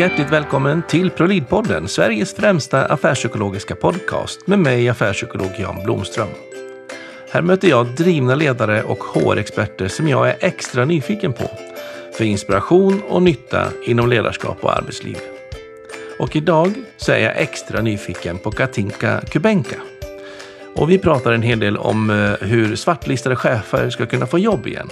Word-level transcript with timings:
Hjärtligt 0.00 0.32
välkommen 0.32 0.82
till 0.88 1.10
Prolidpodden, 1.10 1.88
Sveriges 1.88 2.34
främsta 2.34 2.86
affärspsykologiska 2.86 3.74
podcast 3.74 4.46
med 4.46 4.58
mig, 4.58 4.88
affärspsykolog 4.88 5.50
Jan 5.58 5.84
Blomström. 5.84 6.28
Här 7.30 7.42
möter 7.42 7.68
jag 7.68 7.86
drivna 7.86 8.34
ledare 8.34 8.82
och 8.82 8.98
HR-experter 8.98 9.88
som 9.88 10.08
jag 10.08 10.28
är 10.28 10.36
extra 10.40 10.84
nyfiken 10.84 11.32
på 11.32 11.50
för 12.16 12.24
inspiration 12.24 13.02
och 13.08 13.22
nytta 13.22 13.68
inom 13.86 14.08
ledarskap 14.08 14.64
och 14.64 14.76
arbetsliv. 14.76 15.18
Och 16.18 16.36
idag 16.36 16.74
så 16.96 17.12
är 17.12 17.18
jag 17.18 17.36
extra 17.36 17.82
nyfiken 17.82 18.38
på 18.38 18.50
Katinka 18.50 19.20
Kubenka. 19.20 19.76
Och 20.76 20.90
vi 20.90 20.98
pratar 20.98 21.32
en 21.32 21.42
hel 21.42 21.60
del 21.60 21.76
om 21.76 22.10
eh, 22.10 22.48
hur 22.48 22.76
svartlistade 22.76 23.36
chefer 23.36 23.90
ska 23.90 24.06
kunna 24.06 24.26
få 24.26 24.38
jobb 24.38 24.66
igen. 24.66 24.88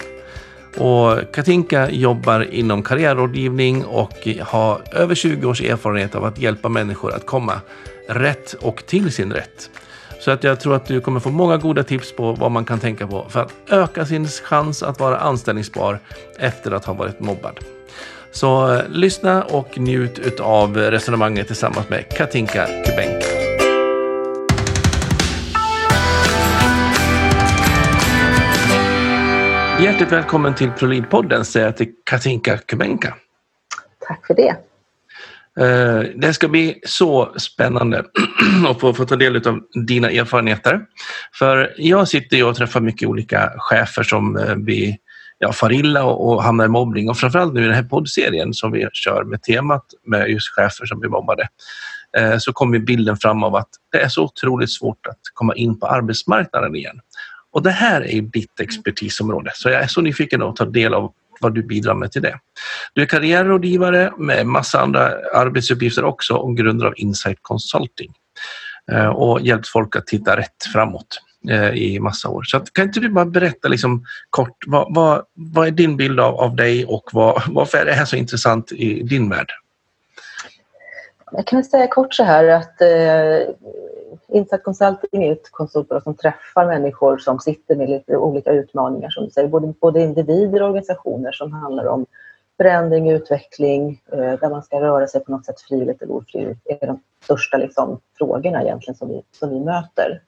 Och 0.77 1.33
Katinka 1.33 1.89
jobbar 1.89 2.53
inom 2.53 2.83
karriärrådgivning 2.83 3.85
och 3.85 4.27
har 4.41 4.81
över 4.91 5.15
20 5.15 5.47
års 5.47 5.61
erfarenhet 5.61 6.15
av 6.15 6.25
att 6.25 6.39
hjälpa 6.39 6.69
människor 6.69 7.13
att 7.13 7.25
komma 7.25 7.61
rätt 8.07 8.53
och 8.53 8.85
till 8.85 9.11
sin 9.11 9.33
rätt. 9.33 9.69
Så 10.19 10.31
att 10.31 10.43
jag 10.43 10.59
tror 10.59 10.75
att 10.75 10.85
du 10.85 11.01
kommer 11.01 11.19
få 11.19 11.29
många 11.29 11.57
goda 11.57 11.83
tips 11.83 12.15
på 12.15 12.31
vad 12.31 12.51
man 12.51 12.65
kan 12.65 12.79
tänka 12.79 13.07
på 13.07 13.25
för 13.29 13.39
att 13.39 13.53
öka 13.69 14.05
sin 14.05 14.27
chans 14.27 14.83
att 14.83 14.99
vara 14.99 15.17
anställningsbar 15.17 15.99
efter 16.39 16.71
att 16.71 16.85
ha 16.85 16.93
varit 16.93 17.19
mobbad. 17.19 17.59
Så 18.31 18.73
eh, 18.73 18.81
lyssna 18.89 19.43
och 19.43 19.77
njut 19.77 20.39
av 20.39 20.77
resonemanget 20.77 21.47
tillsammans 21.47 21.89
med 21.89 22.17
Katinka 22.17 22.67
Kubenka. 22.85 23.38
Hjärtligt 29.83 30.11
välkommen 30.11 30.55
till 30.55 30.69
ProLid-podden 30.69 31.43
säger 31.43 31.65
jag 31.65 31.77
till 31.77 31.91
Katinka 32.03 32.57
Kubenka. 32.57 33.15
Tack 34.07 34.27
för 34.27 34.33
det. 34.33 34.55
Eh, 35.65 35.99
det 36.15 36.33
ska 36.33 36.47
bli 36.47 36.79
så 36.83 37.33
spännande 37.37 38.03
att 38.67 38.79
få, 38.79 38.93
få 38.93 39.05
ta 39.05 39.15
del 39.15 39.47
av 39.47 39.59
dina 39.87 40.11
erfarenheter. 40.11 40.81
För 41.33 41.73
jag 41.77 42.07
sitter 42.07 42.47
och 42.47 42.55
träffar 42.55 42.81
mycket 42.81 43.09
olika 43.09 43.53
chefer 43.57 44.03
som 44.03 44.37
eh, 44.37 44.55
blir 44.55 44.97
ja, 45.37 45.53
far 45.53 45.71
illa 45.71 46.03
och, 46.03 46.29
och 46.29 46.43
hamnar 46.43 46.65
i 46.65 46.67
mobbning 46.67 47.09
och 47.09 47.17
framförallt 47.17 47.53
nu 47.53 47.61
i 47.61 47.65
den 47.65 47.75
här 47.75 47.83
poddserien 47.83 48.53
som 48.53 48.71
vi 48.71 48.87
kör 48.93 49.23
med 49.23 49.41
temat 49.41 49.85
med 50.05 50.29
just 50.29 50.55
chefer 50.55 50.85
som 50.85 50.99
blir 50.99 51.09
mobbade 51.09 51.47
eh, 52.17 52.37
så 52.37 52.53
kommer 52.53 52.79
bilden 52.79 53.17
fram 53.17 53.43
av 53.43 53.55
att 53.55 53.69
det 53.91 54.01
är 54.01 54.09
så 54.09 54.23
otroligt 54.23 54.71
svårt 54.71 55.07
att 55.07 55.19
komma 55.33 55.55
in 55.55 55.79
på 55.79 55.87
arbetsmarknaden 55.87 56.75
igen. 56.75 56.99
Och 57.51 57.63
det 57.63 57.71
här 57.71 58.01
är 58.01 58.21
ditt 58.21 58.59
expertisområde 58.59 59.51
så 59.53 59.69
jag 59.69 59.83
är 59.83 59.87
så 59.87 60.01
nyfiken 60.01 60.41
att 60.41 60.55
ta 60.55 60.65
del 60.65 60.93
av 60.93 61.13
vad 61.39 61.55
du 61.55 61.63
bidrar 61.63 61.93
med 61.93 62.11
till 62.11 62.21
det. 62.21 62.39
Du 62.93 63.01
är 63.01 63.05
karriärrådgivare 63.05 64.11
med 64.17 64.45
massa 64.45 64.79
andra 64.81 65.11
arbetsuppgifter 65.33 66.03
också 66.03 66.33
och 66.33 66.57
grundare 66.57 66.87
av 66.87 66.93
Insight 66.97 67.37
Consulting 67.41 68.13
eh, 68.91 69.07
och 69.07 69.41
hjälpt 69.41 69.67
folk 69.67 69.95
att 69.95 70.07
titta 70.07 70.37
rätt 70.37 70.65
framåt 70.73 71.21
eh, 71.49 71.69
i 71.69 71.99
massa 71.99 72.29
år. 72.29 72.43
Så 72.43 72.57
att, 72.57 72.73
kan 72.73 72.85
inte 72.85 72.99
du 72.99 73.09
bara 73.09 73.25
berätta 73.25 73.67
liksom 73.67 74.05
kort, 74.29 74.57
vad, 74.67 74.95
vad, 74.95 75.23
vad 75.33 75.67
är 75.67 75.71
din 75.71 75.97
bild 75.97 76.19
av, 76.19 76.35
av 76.35 76.55
dig 76.55 76.85
och 76.85 77.09
vad, 77.13 77.41
varför 77.47 77.77
är 77.77 77.85
det 77.85 77.93
här 77.93 78.05
så 78.05 78.15
intressant 78.15 78.71
i 78.71 79.03
din 79.03 79.29
värld? 79.29 79.51
Jag 81.31 81.47
kan 81.47 81.63
säga 81.63 81.87
kort 81.87 82.13
så 82.13 82.23
här 82.23 82.47
att 82.47 82.81
eh, 82.81 83.55
Insight 84.27 84.63
Consulting 84.63 85.23
är 85.23 85.31
ett 85.31 85.51
konsultbolag 85.51 86.03
som 86.03 86.15
träffar 86.15 86.65
människor 86.65 87.17
som 87.17 87.39
sitter 87.39 87.75
med 87.75 87.89
lite 87.89 88.17
olika 88.17 88.51
utmaningar 88.51 89.09
som 89.09 89.25
du 89.25 89.31
säger, 89.31 89.47
både, 89.47 89.73
både 89.81 90.01
individer 90.01 90.61
och 90.61 90.67
organisationer 90.67 91.31
som 91.31 91.53
handlar 91.53 91.85
om 91.85 92.05
förändring, 92.57 93.09
utveckling, 93.09 94.01
eh, 94.11 94.39
där 94.39 94.49
man 94.49 94.63
ska 94.63 94.81
röra 94.81 95.07
sig 95.07 95.23
på 95.23 95.31
något 95.31 95.45
sätt 95.45 95.61
frivilligt 95.61 96.01
eller 96.01 96.13
ofrivilligt. 96.13 96.61
Det 96.63 96.83
är 96.83 96.87
de 96.87 96.99
största 97.23 97.57
liksom, 97.57 97.99
frågorna 98.17 98.63
egentligen 98.63 98.95
som 98.95 99.09
vi, 99.09 99.21
som 99.31 99.49
vi 99.49 99.59
möter. 99.59 100.21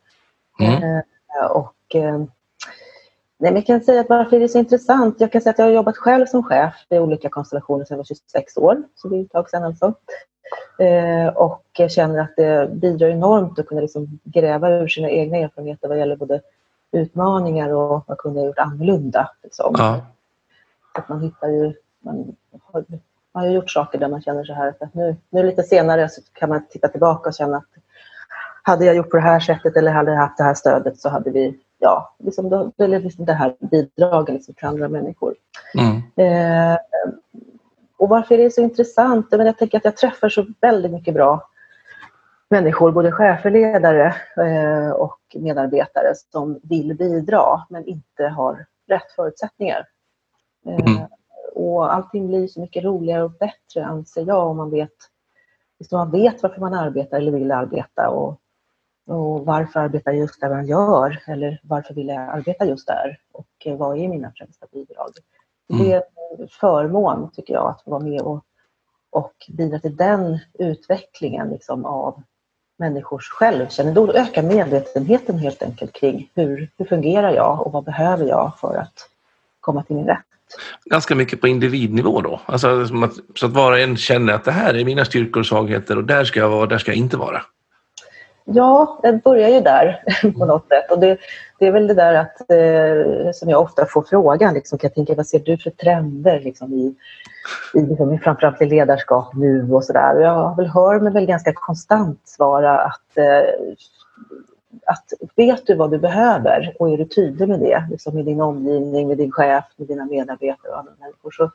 Mm. 0.59 0.83
Eh, 0.83 1.51
och, 1.51 1.95
eh, 1.95 2.17
nej, 2.17 2.27
men 3.37 3.55
jag 3.55 3.65
kan 3.65 3.81
säga 3.81 4.01
att 4.01 4.09
varför 4.09 4.35
är 4.35 4.39
det 4.39 4.49
så 4.49 4.59
intressant? 4.59 5.15
Jag 5.19 5.31
kan 5.31 5.41
säga 5.41 5.51
att 5.51 5.59
jag 5.59 5.65
har 5.65 5.71
jobbat 5.71 5.97
själv 5.97 6.25
som 6.25 6.43
chef 6.43 6.73
i 6.89 6.99
olika 6.99 7.29
konstellationer 7.29 7.85
sedan 7.85 7.95
jag 7.95 7.97
var 7.97 8.03
26 8.03 8.57
år, 8.57 8.83
så 8.95 9.07
det 9.07 9.17
är 9.17 9.21
ett 9.21 9.31
tag 9.31 9.49
sedan 9.49 9.63
alltså. 9.63 9.93
Eh, 10.79 11.27
och 11.27 11.81
känner 11.89 12.19
att 12.19 12.35
det 12.35 12.69
bidrar 12.71 13.07
enormt 13.07 13.59
att 13.59 13.67
kunna 13.67 13.81
liksom 13.81 14.19
gräva 14.23 14.69
ur 14.69 14.87
sina 14.87 15.09
egna 15.09 15.37
erfarenheter 15.37 15.87
vad 15.87 15.99
gäller 15.99 16.15
både 16.15 16.41
utmaningar 16.91 17.69
och 17.69 18.03
vad 18.07 18.17
kunde 18.17 18.39
jag 18.39 18.47
gjort 18.47 18.59
annorlunda. 18.59 19.31
Liksom. 19.43 19.75
Ja. 19.77 20.01
Att 20.93 21.09
man 21.09 21.21
hittar 21.21 21.47
ju, 21.47 21.73
man 21.99 22.35
har, 22.63 22.85
man 23.31 23.43
har 23.43 23.51
gjort 23.51 23.71
saker 23.71 23.99
där 23.99 24.07
man 24.07 24.21
känner 24.21 24.43
så 24.43 24.53
här 24.53 24.73
att 24.79 24.93
nu, 24.93 25.15
nu 25.29 25.43
lite 25.43 25.63
senare 25.63 26.09
så 26.09 26.21
kan 26.33 26.49
man 26.49 26.65
titta 26.69 26.87
tillbaka 26.87 27.29
och 27.29 27.35
känna 27.35 27.57
att 27.57 27.65
hade 28.63 28.85
jag 28.85 28.95
gjort 28.95 29.09
på 29.09 29.17
det 29.17 29.23
här 29.23 29.39
sättet 29.39 29.77
eller 29.77 29.91
hade 29.91 30.11
jag 30.11 30.19
haft 30.19 30.37
det 30.37 30.43
här 30.43 30.53
stödet 30.53 30.99
så 30.99 31.09
hade 31.09 31.31
vi, 31.31 31.59
ja, 31.79 32.15
liksom, 32.17 32.49
då, 32.49 32.71
eller 32.77 32.99
liksom 32.99 33.25
det 33.25 33.33
här 33.33 33.55
bidraget 33.59 34.33
liksom 34.33 34.53
till 34.53 34.67
andra 34.67 34.89
människor. 34.89 35.35
Mm. 35.73 35.97
Eh, 36.15 36.77
och 38.01 38.09
varför 38.09 38.35
är 38.35 38.43
det 38.43 38.51
så 38.51 38.61
intressant? 38.61 39.31
Men 39.31 39.45
jag 39.45 39.57
tänker 39.57 39.77
att 39.77 39.85
jag 39.85 39.97
träffar 39.97 40.29
så 40.29 40.45
väldigt 40.61 40.91
mycket 40.91 41.13
bra 41.13 41.49
människor, 42.49 42.91
både 42.91 43.11
chefer, 43.11 43.51
ledare 43.51 44.15
eh, 44.37 44.91
och 44.91 45.19
medarbetare 45.35 46.13
som 46.31 46.59
vill 46.63 46.95
bidra 46.95 47.65
men 47.69 47.85
inte 47.85 48.23
har 48.23 48.65
rätt 48.87 49.11
förutsättningar. 49.15 49.87
Eh, 50.65 50.75
mm. 50.75 51.07
Och 51.55 51.93
allting 51.93 52.27
blir 52.27 52.47
så 52.47 52.59
mycket 52.59 52.83
roligare 52.83 53.23
och 53.23 53.31
bättre 53.31 53.85
anser 53.85 54.25
jag 54.27 54.47
om 54.47 54.57
man 54.57 54.69
vet, 54.69 54.95
om 55.91 55.97
man 55.97 56.11
vet 56.11 56.43
varför 56.43 56.61
man 56.61 56.73
arbetar 56.73 57.17
eller 57.17 57.31
vill 57.31 57.51
arbeta 57.51 58.09
och, 58.09 58.39
och 59.07 59.45
varför 59.45 59.79
arbetar 59.79 60.11
jag 60.11 60.19
just 60.19 60.41
där 60.41 60.49
man 60.49 60.67
gör 60.67 61.23
eller 61.27 61.59
varför 61.63 61.93
vill 61.93 62.07
jag 62.07 62.29
arbeta 62.29 62.65
just 62.65 62.87
där 62.87 63.19
och 63.31 63.47
eh, 63.65 63.77
vad 63.77 63.97
är 63.97 64.07
mina 64.07 64.31
främsta 64.35 64.67
bidrag? 64.71 65.11
Mm. 65.69 65.83
Det 65.83 65.93
är 65.93 66.03
en 66.39 66.47
förmån 66.47 67.31
tycker 67.31 67.53
jag 67.53 67.69
att 67.69 67.81
få 67.83 67.91
vara 67.91 68.03
med 68.03 68.21
och, 68.21 68.43
och 69.09 69.33
bidra 69.49 69.79
till 69.79 69.95
den 69.95 70.39
utvecklingen 70.59 71.49
liksom, 71.49 71.85
av 71.85 72.21
människors 72.79 73.29
självkännedom 73.29 74.09
öka 74.09 74.41
medvetenheten 74.41 75.37
helt 75.37 75.63
enkelt 75.63 75.93
kring 75.93 76.29
hur, 76.35 76.69
hur 76.77 76.85
fungerar 76.85 77.31
jag 77.31 77.67
och 77.67 77.71
vad 77.71 77.83
behöver 77.83 78.25
jag 78.25 78.51
för 78.59 78.75
att 78.75 79.09
komma 79.59 79.83
till 79.83 79.95
min 79.95 80.05
rätt. 80.05 80.25
Ganska 80.85 81.15
mycket 81.15 81.41
på 81.41 81.47
individnivå 81.47 82.21
då, 82.21 82.41
alltså, 82.45 82.87
så 83.35 83.45
att 83.45 83.51
var 83.51 83.71
och 83.71 83.79
en 83.79 83.97
känner 83.97 84.33
att 84.33 84.43
det 84.43 84.51
här 84.51 84.73
är 84.73 84.85
mina 84.85 85.05
styrkor 85.05 85.39
och 85.39 85.45
svagheter 85.45 85.97
och 85.97 86.03
där 86.03 86.23
ska 86.23 86.39
jag 86.39 86.49
vara 86.49 86.61
och 86.61 86.67
där 86.67 86.77
ska 86.77 86.91
jag 86.91 86.97
inte 86.97 87.17
vara. 87.17 87.41
Ja, 88.45 88.99
det 89.03 89.23
börjar 89.23 89.49
ju 89.49 89.61
där 89.61 90.03
på 90.39 90.45
något 90.45 90.67
sätt. 90.67 90.91
Och 90.91 90.99
det, 90.99 91.17
det 91.59 91.67
är 91.67 91.71
väl 91.71 91.87
det 91.87 91.93
där 91.93 92.13
att, 92.13 92.51
eh, 92.51 93.31
som 93.33 93.49
jag 93.49 93.61
ofta 93.61 93.85
får 93.85 94.01
frågan, 94.01 94.53
liksom, 94.53 94.77
kan 94.77 94.87
jag 94.87 94.95
tänka, 94.95 95.15
vad 95.15 95.27
ser 95.27 95.39
du 95.39 95.57
för 95.57 95.69
trender 95.69 96.39
liksom, 96.39 96.73
i, 96.73 96.95
i, 97.73 97.81
liksom, 97.81 98.19
framförallt 98.19 98.61
i 98.61 98.65
ledarskap 98.65 99.33
nu 99.33 99.73
och 99.73 99.83
sådär. 99.83 100.19
Jag 100.19 100.55
väl 100.55 100.67
hör 100.67 100.99
mig 100.99 101.13
väl 101.13 101.25
ganska 101.25 101.53
konstant 101.53 102.19
svara 102.23 102.79
att, 102.79 103.17
eh, 103.17 103.75
att 104.85 105.13
vet 105.35 105.67
du 105.67 105.75
vad 105.75 105.91
du 105.91 105.97
behöver 105.97 106.75
och 106.79 106.89
är 106.89 106.97
du 106.97 107.05
tydlig 107.05 107.49
med 107.49 107.59
det, 107.59 107.87
liksom, 107.91 108.15
med 108.15 108.25
din 108.25 108.41
omgivning, 108.41 109.07
med 109.07 109.17
din 109.17 109.31
chef, 109.31 109.65
med 109.75 109.87
dina 109.87 110.05
medarbetare 110.05 110.71
och 110.71 110.79
andra 110.79 110.93
människor, 110.99 111.31
så, 111.31 111.51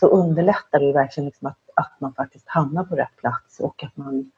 så 0.00 0.06
underlättar 0.06 0.78
det 0.78 0.92
verkligen 0.92 1.24
liksom 1.24 1.48
att, 1.48 1.58
att 1.74 1.92
man 1.98 2.12
faktiskt 2.12 2.48
hamnar 2.48 2.84
på 2.84 2.96
rätt 2.96 3.16
plats 3.16 3.60
och 3.60 3.84
att 3.84 3.96
man 3.96 4.30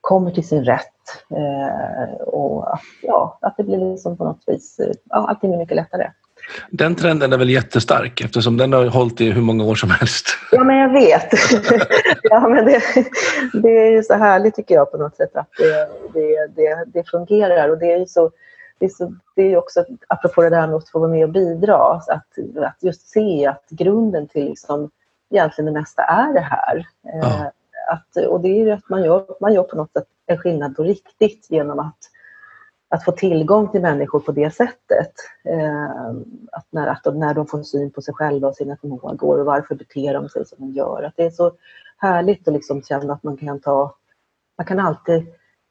kommer 0.00 0.30
till 0.30 0.48
sin 0.48 0.64
rätt 0.64 0.86
eh, 1.30 2.20
och 2.20 2.74
att, 2.74 2.80
ja, 3.02 3.38
att 3.42 3.56
det 3.56 3.64
blir 3.64 3.92
liksom 3.92 4.16
på 4.16 4.24
något 4.24 4.42
vis, 4.46 4.78
eh, 4.78 4.92
ja, 5.04 5.28
allting 5.28 5.50
blir 5.50 5.58
mycket 5.58 5.76
lättare. 5.76 6.10
Den 6.70 6.94
trenden 6.94 7.32
är 7.32 7.38
väl 7.38 7.50
jättestark 7.50 8.20
eftersom 8.20 8.56
den 8.56 8.72
har 8.72 8.86
hållit 8.86 9.20
i 9.20 9.30
hur 9.30 9.42
många 9.42 9.64
år 9.64 9.74
som 9.74 9.90
helst. 9.90 10.26
Ja, 10.52 10.64
men 10.64 10.76
jag 10.76 10.92
vet. 10.92 11.32
ja, 12.22 12.48
men 12.48 12.64
det, 12.64 12.82
det 13.52 13.68
är 13.68 13.90
ju 13.90 14.02
så 14.02 14.14
härligt 14.14 14.54
tycker 14.54 14.74
jag 14.74 14.92
på 14.92 14.98
något 14.98 15.16
sätt 15.16 15.36
att 15.36 15.48
det, 15.58 15.88
det, 16.14 16.46
det, 16.56 16.84
det 16.86 17.10
fungerar 17.10 17.68
och 17.68 17.78
det 17.78 17.92
är 17.92 17.98
ju 17.98 18.06
så 18.06 18.30
det 18.78 18.86
är, 18.86 18.90
så, 18.90 19.14
det 19.36 19.42
är 19.42 19.56
också, 19.56 19.84
apropå 20.08 20.42
det 20.42 20.50
där 20.50 20.66
med 20.66 20.76
att 20.76 20.88
få 20.88 20.98
vara 20.98 21.10
med 21.10 21.24
och 21.24 21.30
bidra, 21.30 21.76
att, 21.76 22.08
att 22.08 22.76
just 22.80 23.08
se 23.08 23.46
att 23.46 23.64
grunden 23.70 24.28
till 24.28 24.44
liksom, 24.44 24.90
egentligen 25.30 25.74
det 25.74 25.80
mesta 25.80 26.02
är 26.02 26.32
det 26.32 26.40
här. 26.40 26.86
Ja. 27.02 27.52
Att, 27.90 28.16
och 28.28 28.40
det 28.40 28.48
är 28.48 28.64
ju 28.64 28.70
att 28.70 28.88
man 28.88 29.02
gör, 29.02 29.26
man 29.40 29.54
gör 29.54 29.62
på 29.62 29.76
något 29.76 29.92
sätt 29.92 30.06
en 30.26 30.38
skillnad 30.38 30.76
på 30.76 30.82
riktigt 30.82 31.46
genom 31.50 31.78
att, 31.78 31.98
att 32.88 33.04
få 33.04 33.12
tillgång 33.12 33.68
till 33.68 33.80
människor 33.80 34.20
på 34.20 34.32
det 34.32 34.50
sättet. 34.50 35.12
Eh, 35.44 36.10
att, 36.52 36.66
när, 36.70 36.86
att 36.86 37.04
de, 37.04 37.18
när 37.18 37.34
de 37.34 37.46
får 37.46 37.62
syn 37.62 37.90
på 37.90 38.02
sig 38.02 38.14
själva 38.14 38.48
och 38.48 38.56
sina 38.56 38.76
förmågor 38.76 39.40
och 39.40 39.46
varför 39.46 39.74
beter 39.74 40.14
de 40.14 40.28
sig 40.28 40.46
som 40.46 40.58
de 40.58 40.72
gör. 40.72 41.02
Att 41.02 41.16
det 41.16 41.24
är 41.24 41.30
så 41.30 41.52
härligt 41.96 42.48
att 42.48 42.54
liksom 42.54 42.82
känna 42.82 43.12
att 43.12 43.22
man 43.22 43.36
kan 43.36 43.60
ta... 43.60 43.94
Man 44.58 44.66
kan 44.66 44.78
alltid 44.78 45.26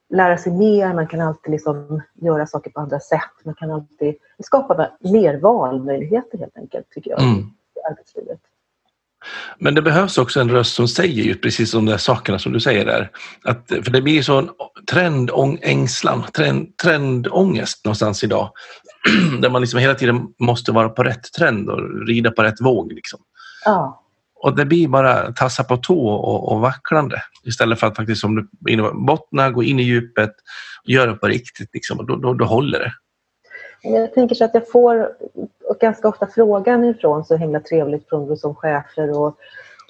lära 0.10 0.38
sig 0.38 0.54
mer, 0.54 0.94
man 0.94 1.08
kan 1.08 1.22
alltid 1.22 1.52
liksom 1.52 2.02
göra 2.14 2.46
saker 2.46 2.72
på 2.72 2.80
andra 2.80 3.00
sätt. 3.00 3.46
Man 3.46 3.56
kan 3.56 3.72
alltid 3.72 4.16
skapa 4.44 4.90
mer 5.00 5.38
valmöjligheter 5.38 6.38
helt 6.38 6.58
enkelt, 6.58 6.90
tycker 6.90 7.12
jag, 7.12 7.22
mm. 7.22 7.40
i 7.76 7.92
arbetslivet. 7.92 8.40
Men 9.60 9.76
det 9.76 9.82
behövs 9.82 10.18
också 10.18 10.40
en 10.40 10.50
röst 10.50 10.76
som 10.76 10.88
säger 10.88 11.24
just 11.24 11.42
precis 11.42 11.72
de 11.72 11.86
där 11.86 11.98
sakerna 11.98 12.40
som 12.40 12.54
du 12.54 12.60
säger 12.60 12.86
där. 12.86 13.12
Att, 13.44 13.68
för 13.68 13.92
det 13.92 14.02
blir 14.02 14.22
sån 14.22 14.50
trendängslan, 14.92 16.24
trend, 16.24 16.78
trendångest 16.78 17.86
någonstans 17.86 18.24
idag. 18.24 18.52
där 19.42 19.50
man 19.50 19.62
liksom 19.62 19.80
hela 19.80 19.96
tiden 19.96 20.28
måste 20.40 20.72
vara 20.72 20.90
på 20.90 21.04
rätt 21.04 21.34
trend 21.38 21.70
och 21.70 22.08
rida 22.08 22.32
på 22.32 22.44
rätt 22.44 22.62
våg. 22.62 22.94
Liksom. 22.94 23.20
Ja. 23.66 24.06
Och 24.42 24.56
det 24.56 24.66
blir 24.66 24.88
bara 24.88 25.32
tassa 25.32 25.64
på 25.64 25.78
tå 25.78 26.08
och, 26.08 26.52
och 26.52 26.60
vacklande 26.60 27.22
istället 27.44 27.80
för 27.80 27.88
att 27.88 27.96
faktiskt 27.96 28.22
som 28.22 28.36
du 28.36 28.48
bottna, 28.94 29.52
gå 29.52 29.64
in 29.64 29.80
i 29.80 29.84
djupet 29.84 30.32
och 30.84 30.90
göra 30.90 31.16
på 31.16 31.28
riktigt. 31.28 31.70
Liksom, 31.74 32.00
och 32.00 32.08
då, 32.08 32.16
då, 32.16 32.34
då 32.34 32.46
håller 32.46 32.80
det. 32.80 32.94
Jag 33.82 34.14
tänker 34.14 34.36
så 34.36 34.46
att 34.46 34.54
jag 34.54 34.70
får 34.70 35.16
ganska 35.80 36.08
ofta 36.08 36.28
frågan 36.28 36.84
ifrån 36.84 37.26
så 37.26 37.36
himla 37.36 37.60
trevligt 37.60 38.10
från 38.10 38.38
som 38.38 38.56
chefer 38.56 39.20
och, 39.20 39.38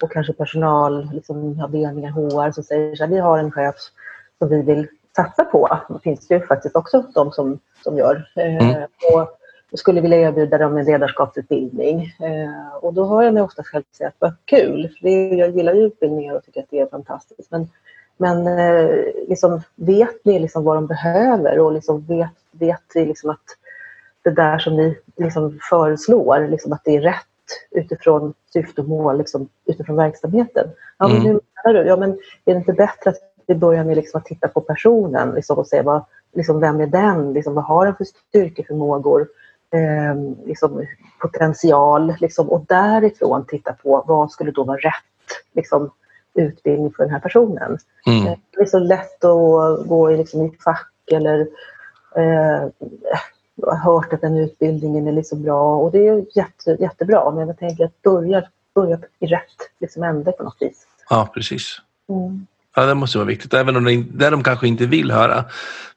och 0.02 0.12
kanske 0.12 0.32
personal, 0.32 1.10
liksom 1.12 1.60
avdelningar, 1.64 2.10
HR 2.10 2.52
som 2.52 2.64
säger 2.64 2.96
så 2.96 3.04
här, 3.04 3.10
vi 3.10 3.18
har 3.18 3.38
en 3.38 3.52
chef 3.52 3.74
som 4.38 4.48
vi 4.48 4.62
vill 4.62 4.88
satsa 5.16 5.44
på. 5.44 5.78
Det 5.88 5.98
finns 6.02 6.30
ju 6.30 6.46
faktiskt 6.46 6.76
också 6.76 7.04
de 7.14 7.32
som, 7.32 7.58
som 7.84 7.98
gör. 7.98 8.30
Eh, 8.36 8.68
mm. 8.68 8.82
och 8.82 9.36
jag 9.70 9.78
skulle 9.78 10.00
vilja 10.00 10.18
erbjuda 10.18 10.58
dem 10.58 10.76
en 10.76 10.84
ledarskapsutbildning. 10.84 12.00
Eh, 12.00 12.76
och 12.80 12.94
då 12.94 13.04
har 13.04 13.22
jag 13.22 13.34
mig 13.34 13.42
ofta 13.42 13.62
själv 13.62 13.82
sagt 13.92 14.16
vad 14.18 14.32
kul, 14.44 14.94
för 14.98 15.08
det, 15.08 15.28
jag 15.28 15.50
gillar 15.50 15.74
ju 15.74 15.80
utbildningar 15.80 16.34
och 16.34 16.44
tycker 16.44 16.60
att 16.60 16.70
det 16.70 16.80
är 16.80 16.86
fantastiskt. 16.86 17.50
Men, 17.50 17.68
men 18.16 18.46
eh, 18.46 18.90
liksom, 19.28 19.62
vet 19.74 20.24
ni 20.24 20.38
liksom 20.38 20.64
vad 20.64 20.76
de 20.76 20.86
behöver 20.86 21.58
och 21.58 21.72
liksom 21.72 22.00
vet, 22.06 22.30
vet 22.52 22.94
ni 22.94 23.06
liksom 23.06 23.30
att 23.30 23.44
det 24.22 24.30
där 24.30 24.58
som 24.58 24.76
ni 24.76 24.98
liksom 25.16 25.58
föreslår, 25.70 26.48
liksom 26.48 26.72
att 26.72 26.84
det 26.84 26.96
är 26.96 27.00
rätt 27.00 27.26
utifrån 27.70 28.34
syfte 28.52 28.80
och 28.80 28.88
mål, 28.88 29.18
liksom, 29.18 29.48
utifrån 29.66 29.96
verksamheten. 29.96 30.68
Ja, 30.98 31.08
men 31.08 31.16
mm. 31.16 31.26
hur 31.26 31.40
menar 31.64 31.80
du? 31.80 31.88
Ja, 31.88 31.96
men 31.96 32.10
är 32.44 32.54
det 32.54 32.58
inte 32.58 32.72
bättre 32.72 33.10
att 33.10 33.16
vi 33.46 33.54
börjar 33.54 33.84
med 33.84 33.96
liksom 33.96 34.18
att 34.18 34.24
titta 34.24 34.48
på 34.48 34.60
personen 34.60 35.30
liksom, 35.30 35.58
och 35.58 35.66
se 35.66 35.82
vad, 35.82 36.04
liksom, 36.32 36.60
vem 36.60 36.80
är 36.80 36.86
den? 36.86 37.32
Liksom, 37.32 37.54
vad 37.54 37.64
har 37.64 37.86
den 37.86 37.94
för 37.94 38.04
styrkeförmågor? 38.04 39.28
Eh, 39.72 40.46
liksom, 40.46 40.86
potential 41.20 42.14
liksom, 42.20 42.50
och 42.50 42.64
därifrån 42.68 43.46
titta 43.46 43.72
på 43.72 44.04
vad 44.06 44.30
skulle 44.30 44.50
då 44.50 44.64
vara 44.64 44.78
rätt 44.78 44.94
liksom, 45.52 45.90
utbildning 46.34 46.92
för 46.92 47.02
den 47.02 47.12
här 47.12 47.20
personen. 47.20 47.78
Mm. 48.06 48.26
Eh, 48.26 48.38
det 48.50 48.60
är 48.60 48.66
så 48.66 48.78
lätt 48.78 49.24
att 49.24 49.86
gå 49.86 50.10
i, 50.10 50.16
liksom, 50.16 50.42
i 50.42 50.56
fack 50.64 50.92
eller 51.12 51.40
eh, 52.16 52.68
har 53.66 53.76
hört 53.76 54.12
att 54.12 54.20
den 54.20 54.36
utbildningen 54.36 55.08
är 55.08 55.12
liksom 55.12 55.42
bra 55.42 55.76
och 55.76 55.92
det 55.92 56.08
är 56.08 56.24
jätte, 56.34 56.76
jättebra 56.80 57.30
men 57.30 57.48
jag 57.48 57.58
tänker 57.58 57.84
att 57.84 58.02
börja, 58.02 58.42
börja 58.74 58.98
i 59.18 59.26
rätt 59.26 59.56
liksom 59.80 60.02
ände 60.02 60.32
på 60.32 60.42
något 60.42 60.56
vis. 60.60 60.86
Ja, 61.10 61.30
precis. 61.34 61.76
Mm. 62.08 62.46
Ja, 62.76 62.86
det 62.86 62.94
måste 62.94 63.18
vara 63.18 63.26
viktigt, 63.26 63.54
även 63.54 63.76
om 63.76 63.84
det, 63.84 64.04
det 64.10 64.30
de 64.30 64.42
kanske 64.42 64.68
inte 64.68 64.86
vill 64.86 65.10
höra. 65.10 65.44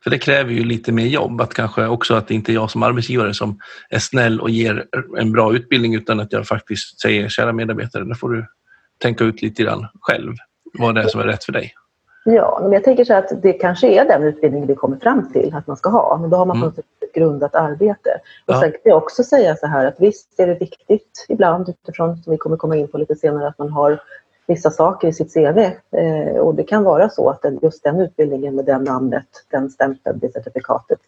För 0.03 0.09
det 0.09 0.17
kräver 0.17 0.51
ju 0.51 0.63
lite 0.63 0.91
mer 0.91 1.05
jobb, 1.05 1.41
att 1.41 1.53
kanske 1.53 1.87
också 1.87 2.15
att 2.15 2.27
det 2.27 2.33
inte 2.33 2.51
är 2.51 2.53
jag 2.53 2.71
som 2.71 2.83
arbetsgivare 2.83 3.33
som 3.33 3.59
är 3.89 3.99
snäll 3.99 4.41
och 4.41 4.49
ger 4.49 4.85
en 5.17 5.31
bra 5.31 5.55
utbildning 5.55 5.95
utan 5.95 6.19
att 6.19 6.33
jag 6.33 6.47
faktiskt 6.47 7.01
säger 7.01 7.29
kära 7.29 7.53
medarbetare, 7.53 8.03
nu 8.03 8.15
får 8.15 8.29
du 8.29 8.45
tänka 8.97 9.23
ut 9.23 9.41
lite 9.41 9.63
grann 9.63 9.87
själv 10.01 10.35
vad 10.79 10.95
det 10.95 11.01
är 11.01 11.07
som 11.07 11.21
är 11.21 11.25
rätt 11.25 11.43
för 11.43 11.51
dig. 11.51 11.73
Ja, 12.25 12.59
men 12.61 12.71
jag 12.71 12.83
tänker 12.83 13.05
så 13.05 13.13
att 13.13 13.41
det 13.41 13.53
kanske 13.53 13.87
är 13.87 14.05
den 14.05 14.23
utbildningen 14.23 14.67
vi 14.67 14.75
kommer 14.75 14.97
fram 14.97 15.31
till 15.31 15.55
att 15.55 15.67
man 15.67 15.77
ska 15.77 15.89
ha, 15.89 16.17
men 16.21 16.29
då 16.29 16.37
har 16.37 16.45
man 16.45 16.57
mm. 16.57 16.69
fått 16.69 16.79
ett 16.79 17.13
grundat 17.13 17.55
arbete. 17.55 18.09
Och 18.47 18.53
ja. 18.53 18.59
sen 18.59 18.71
kan 18.71 18.79
jag 18.83 18.97
också 18.97 19.23
säga 19.23 19.55
så 19.55 19.67
här 19.67 19.85
att 19.85 19.99
visst 19.99 20.39
är 20.39 20.47
det 20.47 20.53
viktigt 20.53 21.25
ibland 21.29 21.69
utifrån, 21.69 22.17
som 22.17 22.31
vi 22.31 22.37
kommer 22.37 22.57
komma 22.57 22.75
in 22.75 22.87
på 22.87 22.97
lite 22.97 23.15
senare, 23.15 23.47
att 23.47 23.57
man 23.57 23.69
har 23.69 23.99
vissa 24.47 24.71
saker 24.71 25.07
i 25.07 25.13
sitt 25.13 25.33
CV. 25.33 25.57
Eh, 25.97 26.37
och 26.37 26.55
det 26.55 26.63
kan 26.63 26.83
vara 26.83 27.09
så 27.09 27.29
att 27.29 27.45
just 27.61 27.83
den 27.83 27.99
utbildningen 27.99 28.55
med 28.55 28.65
det 28.65 28.77
namnet, 28.77 29.27
den 29.49 29.69
stämpeln, 29.69 30.19
det 30.19 30.33
certifikatet 30.33 30.99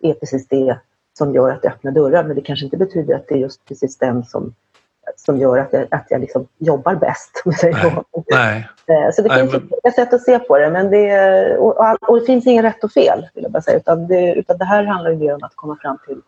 är 0.00 0.14
precis 0.14 0.48
det 0.48 0.78
som 1.18 1.34
gör 1.34 1.50
att 1.50 1.62
det 1.62 1.68
öppnar 1.68 1.92
dörrar. 1.92 2.24
Men 2.24 2.36
det 2.36 2.42
kanske 2.42 2.64
inte 2.64 2.76
betyder 2.76 3.14
att 3.14 3.28
det 3.28 3.34
är 3.34 3.38
just 3.38 3.64
precis 3.64 3.98
den 3.98 4.24
som, 4.24 4.54
som 5.16 5.38
gör 5.38 5.58
att 5.58 5.72
jag, 5.72 5.86
att 5.90 6.06
jag 6.08 6.20
liksom 6.20 6.46
jobbar 6.58 6.94
bäst. 6.94 7.42
Nej. 7.62 7.74
Nej. 8.30 8.68
Eh, 8.86 9.10
så 9.12 9.22
det 9.22 9.34
finns 9.34 9.52
men... 9.52 9.62
olika 9.62 9.90
sätt 9.90 10.12
att 10.12 10.22
se 10.22 10.38
på 10.38 10.58
det. 10.58 10.70
Men 10.70 10.90
det, 10.90 11.56
och, 11.56 11.96
och 12.08 12.20
det 12.20 12.26
finns 12.26 12.46
ingen 12.46 12.62
rätt 12.62 12.84
och 12.84 12.92
fel, 12.92 13.28
vill 13.34 13.42
jag 13.42 13.52
bara 13.52 13.62
säga. 13.62 13.76
Utan 13.76 14.06
det, 14.06 14.34
utan 14.34 14.58
det 14.58 14.64
här 14.64 14.84
handlar 14.84 15.10
ju 15.10 15.16
mer 15.16 15.34
om 15.34 15.42
att 15.42 15.56
komma 15.56 15.76
fram 15.82 15.98
till 16.06 16.20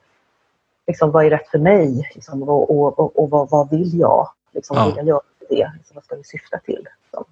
liksom, 0.87 1.11
vad 1.11 1.27
är 1.27 1.31
rätt 1.31 1.49
för 1.49 1.59
mig 1.59 2.11
liksom, 2.15 2.43
och, 2.43 2.71
och, 2.71 2.99
och, 2.99 3.19
och 3.19 3.31
vad, 3.31 3.51
vad 3.51 3.71
vill 3.71 3.99
jag? 3.99 4.29
Liksom, 4.53 4.77
ja. 4.77 4.87
vill 4.87 4.97
jag 4.97 5.07
göra 5.07 5.21
det? 5.49 5.71
Liksom, 5.77 5.95
vad 5.95 6.05
ska 6.05 6.17
vi 6.17 6.25
syfta 6.25 6.59
till? 6.59 6.87
Liksom. 7.03 7.25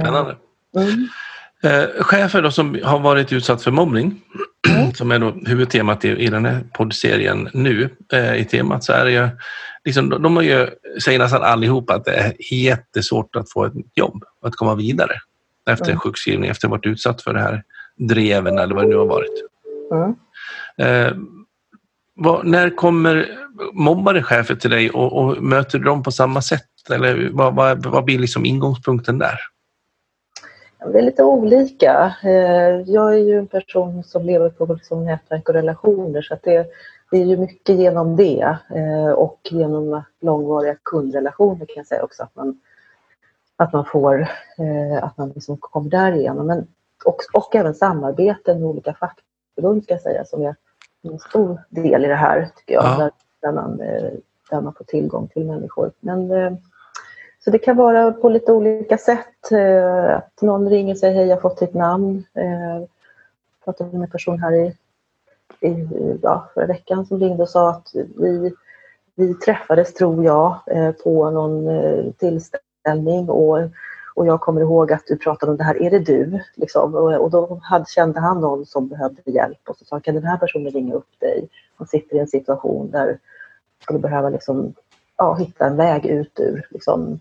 Spännande. 0.00 0.36
Mm. 0.76 1.08
Eh, 1.64 2.02
chefer 2.02 2.42
då 2.42 2.50
som 2.50 2.80
har 2.84 2.98
varit 2.98 3.32
utsatt 3.32 3.62
för 3.62 3.70
mobbning, 3.70 4.20
mm. 4.68 4.94
som 4.94 5.10
är 5.10 5.18
då 5.18 5.30
huvudtemat 5.30 6.04
i, 6.04 6.08
i 6.08 6.26
den 6.26 6.44
här 6.44 6.64
poddserien 6.72 7.48
nu, 7.54 7.90
eh, 8.12 8.34
i 8.34 8.44
temat, 8.44 8.84
så 8.84 8.92
är 8.92 9.04
det 9.04 9.10
ju, 9.10 9.28
liksom, 9.84 10.08
de, 10.08 10.22
de 10.22 10.36
har 10.36 10.42
ju, 10.42 10.68
säger 11.04 11.18
nästan 11.18 11.42
allihopa 11.42 11.94
att 11.94 12.04
det 12.04 12.16
är 12.16 12.52
jättesvårt 12.52 13.36
att 13.36 13.50
få 13.50 13.64
ett 13.64 13.72
jobb, 13.94 14.24
att 14.42 14.56
komma 14.56 14.74
vidare 14.74 15.14
efter 15.70 15.90
mm. 15.90 15.98
sjukskrivning, 15.98 16.50
efter 16.50 16.66
att 16.66 16.70
ha 16.70 16.76
varit 16.76 16.86
utsatt 16.86 17.22
för 17.22 17.34
det 17.34 17.40
här 17.40 17.62
dreven 17.96 18.58
eller 18.58 18.74
vad 18.74 18.84
det 18.84 18.88
nu 18.88 18.96
har 18.96 19.06
varit. 19.06 19.44
Mm. 19.92 20.14
Eh, 20.76 21.16
vad, 22.14 22.46
när 22.46 22.70
kommer 22.70 23.28
mobbade 23.72 24.22
chefer 24.22 24.54
till 24.54 24.70
dig 24.70 24.90
och, 24.90 25.12
och, 25.12 25.42
möter 25.42 25.78
du 25.78 25.84
dem 25.84 26.02
på 26.02 26.12
samma 26.12 26.42
sätt? 26.42 26.62
Eller 26.90 27.30
vad, 27.32 27.54
vad, 27.54 27.86
vad 27.86 28.04
blir 28.04 28.18
liksom 28.18 28.44
ingångspunkten 28.44 29.18
där? 29.18 29.38
Det 30.92 30.98
är 30.98 31.02
lite 31.02 31.22
olika. 31.22 32.14
Eh, 32.22 32.80
jag 32.86 33.14
är 33.14 33.18
ju 33.18 33.38
en 33.38 33.46
person 33.46 34.04
som 34.04 34.24
lever 34.24 34.50
på 34.50 34.66
liksom 34.66 35.04
nätverk 35.04 35.48
och 35.48 35.54
relationer 35.54 36.22
så 36.22 36.34
att 36.34 36.42
det, 36.42 36.66
det 37.14 37.20
är 37.20 37.24
ju 37.24 37.36
mycket 37.36 37.76
genom 37.76 38.16
det 38.16 38.56
eh, 38.74 39.10
och 39.10 39.40
genom 39.50 40.02
långvariga 40.20 40.76
kundrelationer 40.82 41.66
kan 41.66 41.76
jag 41.76 41.86
säga 41.86 42.02
också 42.02 42.22
att 42.22 42.36
man, 42.36 42.60
att 43.56 43.72
man 43.72 43.84
får, 43.84 44.20
eh, 44.58 45.04
att 45.04 45.18
man 45.18 45.28
liksom 45.28 45.56
kommer 45.56 45.90
därigenom. 45.90 46.46
Men, 46.46 46.66
och, 47.04 47.16
och 47.32 47.54
även 47.54 47.74
samarbeten 47.74 48.60
med 48.60 48.68
olika 48.68 48.94
fackförbund 48.94 49.84
ska 49.84 49.94
jag 49.94 50.00
säga 50.00 50.24
som 50.24 50.42
är 50.42 50.56
en 51.02 51.18
stor 51.18 51.62
del 51.68 52.04
i 52.04 52.08
det 52.08 52.14
här 52.14 52.48
tycker 52.56 52.74
jag. 52.74 52.84
Ja. 52.84 52.98
Där, 52.98 53.10
där, 53.40 53.52
man, 53.52 53.76
där 54.50 54.60
man 54.60 54.74
får 54.74 54.84
tillgång 54.84 55.28
till 55.28 55.44
människor. 55.44 55.92
Men 56.00 56.28
så 57.44 57.50
det 57.50 57.58
kan 57.58 57.76
vara 57.76 58.12
på 58.12 58.28
lite 58.28 58.52
olika 58.52 58.98
sätt. 58.98 59.52
Eh, 59.52 60.16
att 60.16 60.42
någon 60.42 60.68
ringer 60.68 60.94
och 60.94 60.98
säger 60.98 61.14
hej, 61.14 61.26
jag 61.26 61.36
har 61.36 61.40
fått 61.40 61.58
ditt 61.58 61.74
namn. 61.74 62.24
Jag 62.32 62.76
eh, 62.76 62.82
pratade 63.64 63.92
med 63.92 64.04
en 64.04 64.10
person 64.10 64.38
här 64.38 64.52
i 64.52 64.76
ja, 66.22 66.48
förra 66.54 66.66
veckan 66.66 67.06
som 67.06 67.20
ringde 67.20 67.42
och 67.42 67.48
sa 67.48 67.70
att 67.70 67.88
vi, 68.16 68.52
vi 69.14 69.34
träffades, 69.34 69.94
tror 69.94 70.24
jag, 70.24 70.58
eh, 70.66 70.92
på 70.92 71.30
någon 71.30 71.68
tillställning 72.12 73.28
och, 73.28 73.58
och 74.14 74.26
jag 74.26 74.40
kommer 74.40 74.60
ihåg 74.60 74.92
att 74.92 75.06
du 75.06 75.16
pratade 75.16 75.52
om 75.52 75.58
det 75.58 75.64
här, 75.64 75.82
är 75.82 75.90
det 75.90 75.98
du? 75.98 76.40
Liksom. 76.54 76.94
Och, 76.94 77.12
och 77.14 77.30
då 77.30 77.60
hade, 77.62 77.84
kände 77.88 78.20
han 78.20 78.40
någon 78.40 78.66
som 78.66 78.88
behövde 78.88 79.30
hjälp 79.30 79.68
och 79.68 79.76
så 79.76 79.84
sa 79.84 80.00
kan 80.00 80.14
den 80.14 80.24
här 80.24 80.36
personen 80.36 80.70
ringa 80.72 80.94
upp 80.94 81.20
dig? 81.20 81.48
Han 81.76 81.86
sitter 81.86 82.16
i 82.16 82.18
en 82.18 82.28
situation 82.28 82.90
där 82.90 83.18
skulle 83.82 83.98
behöva 83.98 84.28
liksom, 84.28 84.74
ja, 85.16 85.34
hitta 85.34 85.66
en 85.66 85.76
väg 85.76 86.06
ut 86.06 86.40
ur 86.40 86.66
liksom, 86.70 87.20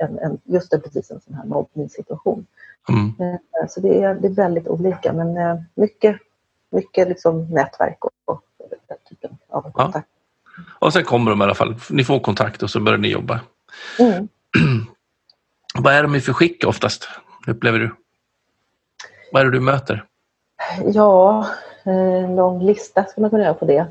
en, 0.00 0.18
en, 0.18 0.38
just 0.44 0.72
en, 0.72 0.80
precis 0.80 1.10
en 1.10 1.20
sån 1.20 1.34
här 1.34 1.44
mobbningssituation. 1.44 2.46
Mm. 2.88 3.34
Eh, 3.34 3.68
så 3.68 3.80
det 3.80 4.02
är, 4.02 4.14
det 4.14 4.28
är 4.28 4.32
väldigt 4.32 4.68
olika 4.68 5.12
men 5.12 5.36
eh, 5.36 5.56
mycket, 5.74 6.16
mycket 6.72 7.08
liksom 7.08 7.46
nätverk 7.50 8.04
och, 8.24 8.42
den 8.88 8.98
typen 9.08 9.38
av 9.48 9.72
kontakt. 9.72 10.08
Ja. 10.56 10.62
Och 10.78 10.92
sen 10.92 11.04
kommer 11.04 11.30
de 11.30 11.40
i 11.40 11.44
alla 11.44 11.54
fall, 11.54 11.74
ni 11.90 12.04
får 12.04 12.20
kontakt 12.20 12.62
och 12.62 12.70
så 12.70 12.80
börjar 12.80 12.98
ni 12.98 13.08
jobba. 13.08 13.40
Mm. 13.98 14.28
Vad 15.74 15.94
är 15.94 16.02
de 16.02 16.14
i 16.14 16.20
för 16.20 16.32
skick 16.32 16.64
oftast, 16.66 17.08
upplever 17.46 17.78
du? 17.78 17.94
Vad 19.32 19.40
är 19.40 19.46
det 19.46 19.52
du 19.52 19.60
möter? 19.60 20.04
Ja, 20.84 21.46
en 21.82 22.24
eh, 22.24 22.34
lång 22.34 22.62
lista 22.62 23.04
skulle 23.04 23.22
man 23.22 23.30
kunna 23.30 23.42
göra 23.42 23.54
på 23.54 23.64
det 23.64 23.86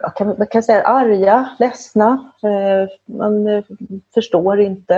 jag 0.00 0.16
kan, 0.16 0.34
man 0.38 0.46
kan 0.46 0.62
säga 0.62 0.82
arga, 0.82 1.56
ledsna. 1.58 2.32
Eh, 2.42 3.16
man 3.16 3.46
eh, 3.46 3.64
förstår 4.14 4.60
inte. 4.60 4.96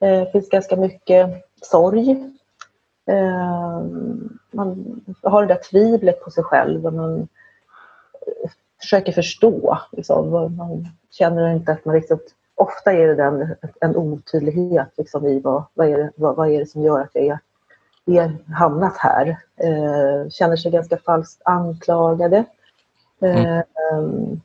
Eh, 0.00 0.20
det 0.20 0.32
finns 0.32 0.48
ganska 0.48 0.76
mycket 0.76 1.30
sorg. 1.62 2.30
Man 4.50 5.00
har 5.22 5.42
det 5.42 5.54
där 5.54 5.60
tvivlet 5.70 6.24
på 6.24 6.30
sig 6.30 6.44
själv. 6.44 6.86
Och 6.86 6.92
man 6.92 7.28
försöker 8.80 9.12
förstå. 9.12 9.78
Liksom. 9.92 10.30
Man 10.56 10.88
känner 11.10 11.54
inte 11.54 11.72
att 11.72 11.84
man 11.84 11.94
riktigt... 11.94 12.34
Ofta 12.56 12.92
är 12.92 13.06
det 13.06 13.14
den, 13.14 13.54
en 13.80 13.96
otydlighet 13.96 14.88
liksom, 14.96 15.26
i 15.26 15.40
vad, 15.40 15.64
vad, 15.74 15.88
är 15.88 15.98
det, 15.98 16.10
vad, 16.16 16.36
vad 16.36 16.50
är 16.50 16.58
det 16.58 16.66
som 16.66 16.82
gör 16.82 17.00
att 17.00 17.10
jag 17.12 17.24
är, 17.24 17.38
är 18.06 18.52
hamnat 18.54 18.96
här. 18.96 19.38
Känner 20.30 20.56
sig 20.56 20.70
ganska 20.70 20.96
falskt 20.96 21.42
anklagade. 21.44 22.44
Mm. 23.20 23.44
Ehm, 23.46 24.40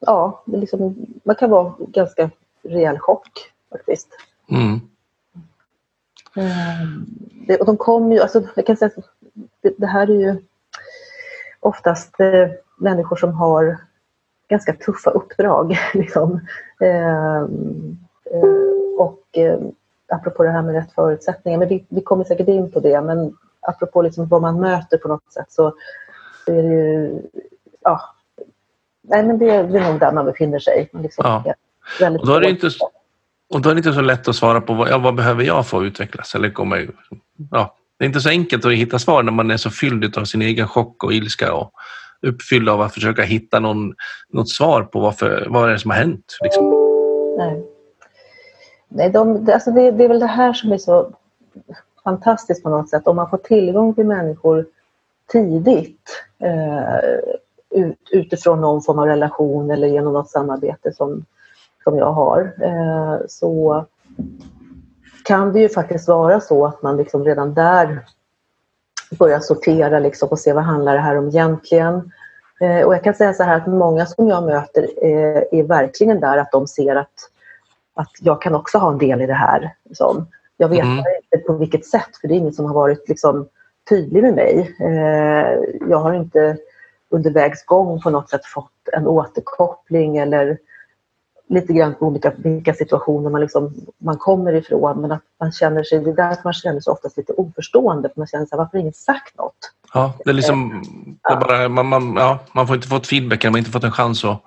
ja, 0.00 0.42
liksom, 0.46 1.06
man 1.22 1.36
kan 1.36 1.50
vara 1.50 1.74
ganska 1.78 2.30
rejäl 2.62 2.98
chock 2.98 3.52
faktiskt. 3.70 4.08
Mm. 4.50 4.80
Eh, 6.38 6.86
det, 7.46 7.56
och 7.56 7.66
de 7.66 7.76
kommer 7.76 8.16
ju, 8.16 8.22
alltså, 8.22 8.42
jag 8.56 8.66
kan 8.66 8.76
säga 8.76 8.90
det, 9.62 9.74
det 9.78 9.86
här 9.86 10.10
är 10.10 10.14
ju 10.14 10.36
oftast 11.60 12.20
eh, 12.20 12.48
människor 12.76 13.16
som 13.16 13.32
har 13.32 13.78
ganska 14.48 14.72
tuffa 14.72 15.10
uppdrag. 15.10 15.78
Liksom. 15.94 16.40
Eh, 16.80 17.38
eh, 18.30 18.58
och 18.98 19.22
eh, 19.32 19.58
apropå 20.08 20.42
det 20.42 20.50
här 20.50 20.62
med 20.62 20.74
rätt 20.74 20.92
förutsättningar, 20.92 21.58
men 21.58 21.68
vi, 21.68 21.84
vi 21.88 22.00
kommer 22.00 22.24
säkert 22.24 22.48
in 22.48 22.70
på 22.70 22.80
det, 22.80 23.00
men 23.00 23.36
apropå 23.60 24.02
liksom 24.02 24.28
vad 24.28 24.42
man 24.42 24.60
möter 24.60 24.98
på 24.98 25.08
något 25.08 25.32
sätt 25.32 25.46
så, 25.48 25.74
så 26.44 26.52
är 26.52 26.62
det 26.62 26.68
ju, 26.68 27.22
ja, 27.80 28.00
nej 29.02 29.22
men 29.22 29.38
det, 29.38 29.62
det 29.62 29.78
är 29.78 29.90
nog 29.90 30.00
där 30.00 30.12
man 30.12 30.24
befinner 30.24 30.58
sig. 30.58 30.90
Liksom, 30.92 31.24
ja. 31.24 32.10
och 32.10 32.26
då 32.26 32.34
är 32.34 32.40
det 32.40 32.50
inte 32.50 32.70
och 33.50 33.60
då 33.60 33.70
är 33.70 33.74
det 33.74 33.78
inte 33.78 33.92
så 33.92 34.00
lätt 34.00 34.28
att 34.28 34.36
svara 34.36 34.60
på 34.60 34.74
vad, 34.74 34.88
ja, 34.88 34.98
vad 34.98 35.14
behöver 35.14 35.44
jag 35.44 35.66
få 35.66 35.84
utvecklas? 35.84 36.34
Eller 36.34 36.50
komma, 36.50 36.78
ja, 37.50 37.74
det 37.98 38.04
är 38.04 38.06
inte 38.06 38.20
så 38.20 38.28
enkelt 38.28 38.64
att 38.64 38.72
hitta 38.72 38.98
svar 38.98 39.22
när 39.22 39.32
man 39.32 39.50
är 39.50 39.56
så 39.56 39.70
fylld 39.70 40.18
av 40.18 40.24
sin 40.24 40.42
egen 40.42 40.68
chock 40.68 41.04
och 41.04 41.12
ilska 41.12 41.54
och 41.54 41.72
uppfylld 42.22 42.68
av 42.68 42.80
att 42.80 42.94
försöka 42.94 43.22
hitta 43.22 43.60
någon, 43.60 43.94
något 44.28 44.50
svar 44.50 44.82
på 44.82 45.00
varför, 45.00 45.46
vad 45.50 45.68
är 45.68 45.72
det 45.72 45.78
som 45.78 45.90
har 45.90 45.98
hänt. 45.98 46.38
Liksom. 46.42 46.70
Nej. 47.38 47.64
Nej, 48.88 49.10
de, 49.10 49.48
alltså 49.52 49.70
det, 49.70 49.90
det, 49.90 50.04
är 50.04 50.08
väl 50.08 50.20
det 50.20 50.26
här 50.26 50.52
som 50.52 50.72
är 50.72 50.78
så 50.78 51.12
fantastiskt 52.04 52.62
på 52.62 52.68
något 52.68 52.90
sätt. 52.90 53.06
Om 53.06 53.16
man 53.16 53.30
får 53.30 53.38
tillgång 53.38 53.94
till 53.94 54.06
människor 54.06 54.66
tidigt 55.32 56.24
eh, 56.42 56.98
ut, 57.70 57.98
utifrån 58.10 58.60
någon 58.60 58.82
form 58.82 58.98
av 58.98 59.06
relation 59.06 59.70
eller 59.70 59.88
genom 59.88 60.12
något 60.12 60.30
samarbete 60.30 60.92
som, 60.92 61.24
som 61.88 61.98
jag 61.98 62.12
har 62.12 62.52
eh, 62.62 63.26
så 63.28 63.84
kan 65.24 65.52
det 65.52 65.60
ju 65.60 65.68
faktiskt 65.68 66.08
vara 66.08 66.40
så 66.40 66.66
att 66.66 66.82
man 66.82 66.96
liksom 66.96 67.24
redan 67.24 67.54
där 67.54 68.04
börjar 69.18 69.40
sortera 69.40 69.98
liksom 69.98 70.28
och 70.28 70.38
se 70.38 70.52
vad 70.52 70.64
handlar 70.64 70.94
det 70.94 71.00
här 71.00 71.18
om 71.18 71.28
egentligen. 71.28 72.12
Eh, 72.60 72.86
och 72.86 72.94
jag 72.94 73.04
kan 73.04 73.14
säga 73.14 73.32
så 73.32 73.42
här 73.42 73.56
att 73.56 73.66
många 73.66 74.06
som 74.06 74.28
jag 74.28 74.44
möter 74.44 74.82
eh, 75.02 75.42
är 75.58 75.62
verkligen 75.62 76.20
där 76.20 76.36
att 76.36 76.52
de 76.52 76.66
ser 76.66 76.96
att, 76.96 77.14
att 77.94 78.12
jag 78.20 78.42
kan 78.42 78.54
också 78.54 78.78
ha 78.78 78.92
en 78.92 78.98
del 78.98 79.22
i 79.22 79.26
det 79.26 79.34
här. 79.34 79.74
Liksom. 79.84 80.26
Jag 80.56 80.68
vet 80.68 80.84
mm. 80.84 80.98
inte 80.98 81.46
på 81.46 81.52
vilket 81.52 81.86
sätt, 81.86 82.16
för 82.20 82.28
det 82.28 82.34
är 82.34 82.38
ingen 82.38 82.52
som 82.52 82.64
har 82.64 82.74
varit 82.74 83.08
liksom, 83.08 83.48
tydlig 83.88 84.22
med 84.22 84.34
mig. 84.34 84.76
Jag 85.88 85.98
har 85.98 86.12
inte 86.12 86.56
under 87.10 87.30
vägs 87.30 87.64
gång 87.64 88.00
på 88.00 88.10
något 88.10 88.30
sätt 88.30 88.44
fått 88.44 88.88
en 88.92 89.06
återkoppling 89.06 90.16
eller 90.16 90.58
lite 91.48 91.72
grann 91.72 91.94
på 91.94 92.06
olika 92.06 92.32
vilka 92.36 92.74
situationer 92.74 93.30
man, 93.30 93.40
liksom, 93.40 93.74
man 93.98 94.16
kommer 94.16 94.52
ifrån 94.52 95.00
men 95.00 95.12
att 95.12 95.22
man 95.40 95.52
känner 95.52 95.82
sig, 95.82 95.98
det 95.98 96.10
är 96.10 96.14
därför 96.14 96.44
man 96.44 96.52
känner 96.52 96.80
sig 96.80 96.90
oftast 96.90 97.16
lite 97.16 97.32
oförstående 97.32 98.08
för 98.08 98.20
man 98.20 98.26
känner 98.26 98.46
sig 98.46 98.58
varför 98.58 98.72
har 98.72 98.80
ingen 98.80 98.92
sagt 98.92 99.38
något? 99.38 99.72
Ja, 99.94 100.12
det 100.24 100.30
är 100.30 100.34
liksom, 100.34 100.82
det 101.28 101.32
är 101.32 101.40
bara, 101.40 101.68
man, 101.68 101.86
man, 101.86 102.14
ja, 102.16 102.38
man 102.52 102.66
får 102.66 102.76
inte 102.76 102.88
fått 102.88 103.06
feedback, 103.06 103.44
man 103.44 103.52
har 103.52 103.58
inte 103.58 103.70
fått 103.70 103.84
en 103.84 103.92
chans 103.92 104.24
att, 104.24 104.42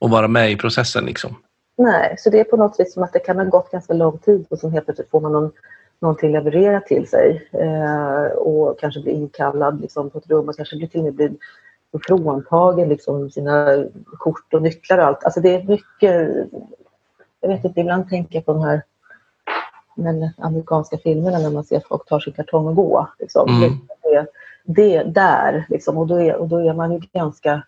att 0.00 0.10
vara 0.10 0.28
med 0.28 0.50
i 0.50 0.56
processen. 0.56 1.04
Liksom. 1.04 1.36
Nej, 1.78 2.14
så 2.18 2.30
det 2.30 2.40
är 2.40 2.44
på 2.44 2.56
något 2.56 2.80
vis 2.80 2.94
som 2.94 3.02
att 3.02 3.12
det 3.12 3.18
kan 3.18 3.36
ha 3.36 3.44
gått 3.44 3.70
ganska 3.70 3.92
lång 3.92 4.18
tid 4.18 4.46
och 4.50 4.58
sen 4.58 4.72
helt 4.72 4.84
plötsligt 4.84 5.10
får 5.10 5.20
man 5.20 5.32
någon, 5.32 5.52
någonting 6.00 6.32
levererat 6.32 6.86
till 6.86 7.08
sig 7.08 7.48
eh, 7.52 8.36
och 8.36 8.80
kanske 8.80 9.00
blir 9.00 9.12
inkallad 9.12 9.80
liksom, 9.80 10.10
på 10.10 10.18
ett 10.18 10.30
rum 10.30 10.48
och 10.48 10.56
kanske 10.56 10.76
blir 10.76 10.88
till 10.88 11.00
och 11.00 11.04
med 11.04 11.14
blir 11.14 11.30
fråntagen 12.06 12.88
liksom, 12.88 13.30
sina 13.30 13.84
kort 14.18 14.54
och 14.54 14.62
nycklar 14.62 14.98
och 14.98 15.04
allt. 15.04 15.24
Alltså 15.24 15.40
det 15.40 15.54
är 15.54 15.62
mycket... 15.62 16.30
Jag 17.40 17.48
vet 17.48 17.64
inte, 17.64 17.80
ibland 17.80 18.08
tänker 18.08 18.34
jag 18.34 18.44
på 18.44 18.52
de 18.52 18.62
här 18.62 18.82
men, 19.96 20.30
amerikanska 20.38 20.98
filmerna 20.98 21.38
när 21.38 21.50
man 21.50 21.64
ser 21.64 21.82
folk 21.88 22.08
ta 22.08 22.20
sin 22.20 22.32
kartong 22.32 22.66
och 22.66 22.76
gå. 22.76 23.08
Liksom. 23.18 23.48
Mm. 23.48 23.78
Det, 24.02 24.26
det 24.64 25.02
där, 25.02 25.66
liksom, 25.68 25.98
och, 25.98 26.06
då 26.06 26.20
är, 26.20 26.36
och 26.36 26.48
då 26.48 26.58
är 26.58 26.74
man 26.74 26.92
ju 26.92 27.00
ganska... 27.12 27.62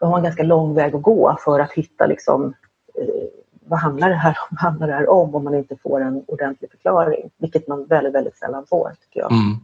Då 0.00 0.06
har 0.06 0.10
man 0.10 0.22
ganska 0.22 0.42
lång 0.42 0.74
väg 0.74 0.94
att 0.94 1.02
gå 1.02 1.36
för 1.44 1.60
att 1.60 1.72
hitta 1.72 2.06
liksom, 2.06 2.54
eh, 2.94 3.24
vad 3.64 3.78
handlar 3.78 4.08
det 4.08 4.14
här 4.14 4.38
om, 4.50 4.56
handlar 4.56 4.86
det 4.86 4.92
här 4.92 5.08
om 5.08 5.34
om 5.34 5.44
man 5.44 5.54
inte 5.54 5.76
får 5.82 6.00
en 6.00 6.24
ordentlig 6.26 6.70
förklaring. 6.70 7.30
Vilket 7.36 7.68
man 7.68 7.86
väldigt, 7.86 8.14
väldigt 8.14 8.36
sällan 8.36 8.66
får, 8.66 8.92
tycker 9.00 9.20
jag. 9.20 9.32
Mm. 9.32 9.56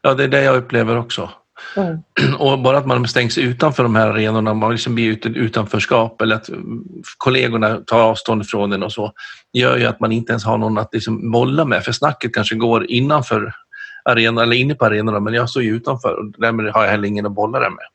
Ja, 0.00 0.14
det 0.14 0.24
är 0.24 0.28
det 0.28 0.42
jag 0.42 0.56
upplever 0.56 0.98
också. 0.98 1.30
Mm. 1.76 1.98
Och 2.38 2.58
bara 2.58 2.78
att 2.78 2.86
man 2.86 3.08
stängs 3.08 3.38
utanför 3.38 3.82
de 3.82 3.96
här 3.96 4.06
arenorna, 4.06 4.54
man 4.54 4.70
liksom 4.70 4.94
blir 4.94 5.10
ute 5.10 5.28
utanförskap 5.28 6.20
eller 6.22 6.36
att 6.36 6.48
mm, 6.48 6.84
kollegorna 7.18 7.80
tar 7.86 8.00
avstånd 8.00 8.46
från 8.46 8.72
en 8.72 8.82
och 8.82 8.92
så, 8.92 9.12
gör 9.52 9.76
ju 9.76 9.86
att 9.86 10.00
man 10.00 10.12
inte 10.12 10.32
ens 10.32 10.44
har 10.44 10.58
någon 10.58 10.78
att 10.78 10.94
liksom 10.94 11.30
bolla 11.32 11.64
med. 11.64 11.84
För 11.84 11.92
snacket 11.92 12.34
kanske 12.34 12.54
går 12.54 12.90
innanför 12.90 13.52
arenan 14.04 14.44
eller 14.44 14.56
inne 14.56 14.74
på 14.74 14.84
arenorna 14.84 15.20
men 15.20 15.34
jag 15.34 15.50
står 15.50 15.62
ju 15.62 15.76
utanför 15.76 16.14
och 16.14 16.32
därmed 16.38 16.72
har 16.72 16.84
jag 16.84 16.90
heller 16.90 17.08
ingen 17.08 17.26
att 17.26 17.32
bolla 17.32 17.60
det 17.60 17.70
med. 17.70 17.86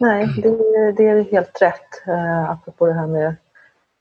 Nej, 0.00 0.26
det, 0.42 0.92
det 0.92 1.08
är 1.08 1.32
helt 1.32 1.62
rätt. 1.62 2.08
Uh, 2.08 2.50
apropå 2.50 2.86
det 2.86 2.92
här 2.92 3.06
med 3.06 3.34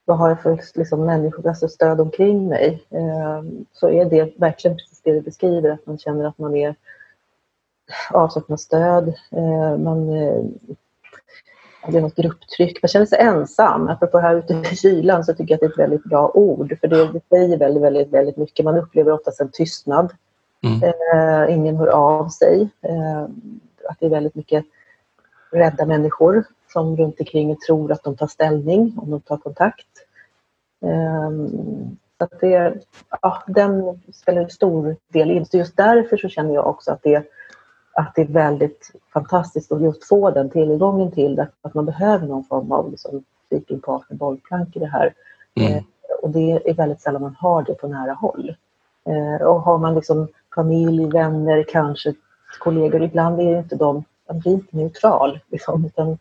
vad 0.06 0.18
har 0.18 0.30
jag 0.30 0.42
för 0.42 0.60
liksom, 0.76 1.06
människor, 1.06 1.48
alltså 1.48 1.68
stöd 1.68 2.02
omkring 2.02 2.48
mig. 2.48 2.84
Uh, 2.94 3.50
så 3.74 3.90
är 3.90 4.06
det 4.06 4.34
verkligen 4.38 4.78
precis 4.78 5.02
det 5.04 5.14
du 5.14 5.22
beskriver, 5.22 5.70
att 5.70 5.86
man 5.86 5.98
känner 5.98 6.26
att 6.26 6.38
man 6.38 6.56
är 6.56 6.76
avsaknad 8.12 8.60
stöd. 8.60 9.08
Eh, 9.32 9.78
man, 9.78 10.10
eh, 10.10 10.44
det 11.88 11.98
är 11.98 12.02
något 12.02 12.16
grupptryck. 12.16 12.84
Man 12.84 12.90
känner 12.90 13.06
sig 13.06 13.20
ensam. 13.20 13.88
Apropå 13.88 14.20
här 14.20 14.36
ute 14.36 14.54
i 14.54 14.76
kylan 14.76 15.26
så 15.26 15.34
tycker 15.34 15.54
jag 15.54 15.56
att 15.56 15.60
det 15.60 15.66
är 15.66 15.72
ett 15.72 15.90
väldigt 15.90 16.04
bra 16.04 16.32
ord. 16.34 16.78
För 16.82 16.88
det, 16.88 17.22
säger 17.30 17.58
väldigt, 17.58 17.84
väldigt, 17.84 18.10
väldigt 18.10 18.38
mycket. 18.38 18.66
Man 18.66 18.78
upplever 18.78 19.12
oftast 19.12 19.42
en 19.42 19.52
tystnad. 19.52 20.14
Mm. 20.64 20.84
Eh, 20.84 21.56
ingen 21.56 21.78
hör 21.78 21.88
av 21.88 22.30
sig. 22.30 22.70
Att 23.90 24.00
det 24.00 24.06
är 24.06 24.10
väldigt 24.10 24.36
mycket 24.36 24.66
rädda 25.52 25.86
människor 25.86 26.44
som 26.74 26.98
runt 26.98 27.20
omkring 27.20 27.56
tror 27.56 27.92
att 27.92 28.04
de 28.04 28.16
tar 28.16 28.28
ställning 28.28 28.96
om 28.98 29.12
de 29.12 29.22
tar 29.22 29.38
kontakt. 29.38 29.88
Eh, 30.86 31.30
så 32.18 32.24
att 32.24 32.40
det, 32.40 32.74
ja, 33.22 33.44
den 33.48 34.02
spelar 34.14 34.42
en 34.42 34.50
stor 34.50 34.96
del 35.08 35.32
in. 35.32 35.46
Så 35.46 35.58
just 35.58 35.78
därför 35.78 36.18
så 36.18 36.30
känner 36.30 36.54
jag 36.54 36.68
också 36.68 36.92
att 36.92 37.04
det 37.04 37.24
att 37.94 38.16
det 38.16 38.22
är 38.22 38.28
väldigt 38.28 38.92
fantastiskt 39.14 39.72
att 39.72 39.82
just 39.82 40.08
få 40.08 40.32
den 40.32 40.50
tillgången 40.50 41.12
till 41.12 41.36
det. 41.36 41.48
Att 41.62 41.74
man 41.74 41.86
behöver 41.86 42.28
någon 42.28 42.44
form 42.44 42.72
av 42.72 42.92
liksom, 42.92 43.24
speaking 43.46 43.80
partner, 43.80 44.18
bollplank 44.18 44.76
i 44.76 44.80
det 44.80 44.88
här. 44.88 45.14
Mm. 45.56 45.74
Eh, 45.74 45.84
och 46.22 46.30
det 46.30 46.52
är 46.70 46.74
väldigt 46.74 47.02
sällan 47.02 47.22
man 47.22 47.36
har 47.40 47.64
det 47.64 47.74
på 47.74 47.88
nära 47.88 48.14
håll. 48.14 48.56
Eh, 49.06 49.48
och 49.48 49.62
har 49.62 49.78
man 49.78 49.96
liksom 49.96 50.28
familj, 50.56 51.06
vänner, 51.06 51.66
kanske 51.70 52.14
kollegor, 52.60 53.04
ibland 53.04 53.40
är 53.40 53.58
inte 53.58 53.76
de, 53.76 54.04
inte 54.46 54.78
neutral. 54.78 55.40
Liksom, 55.48 55.86
utan 55.86 56.18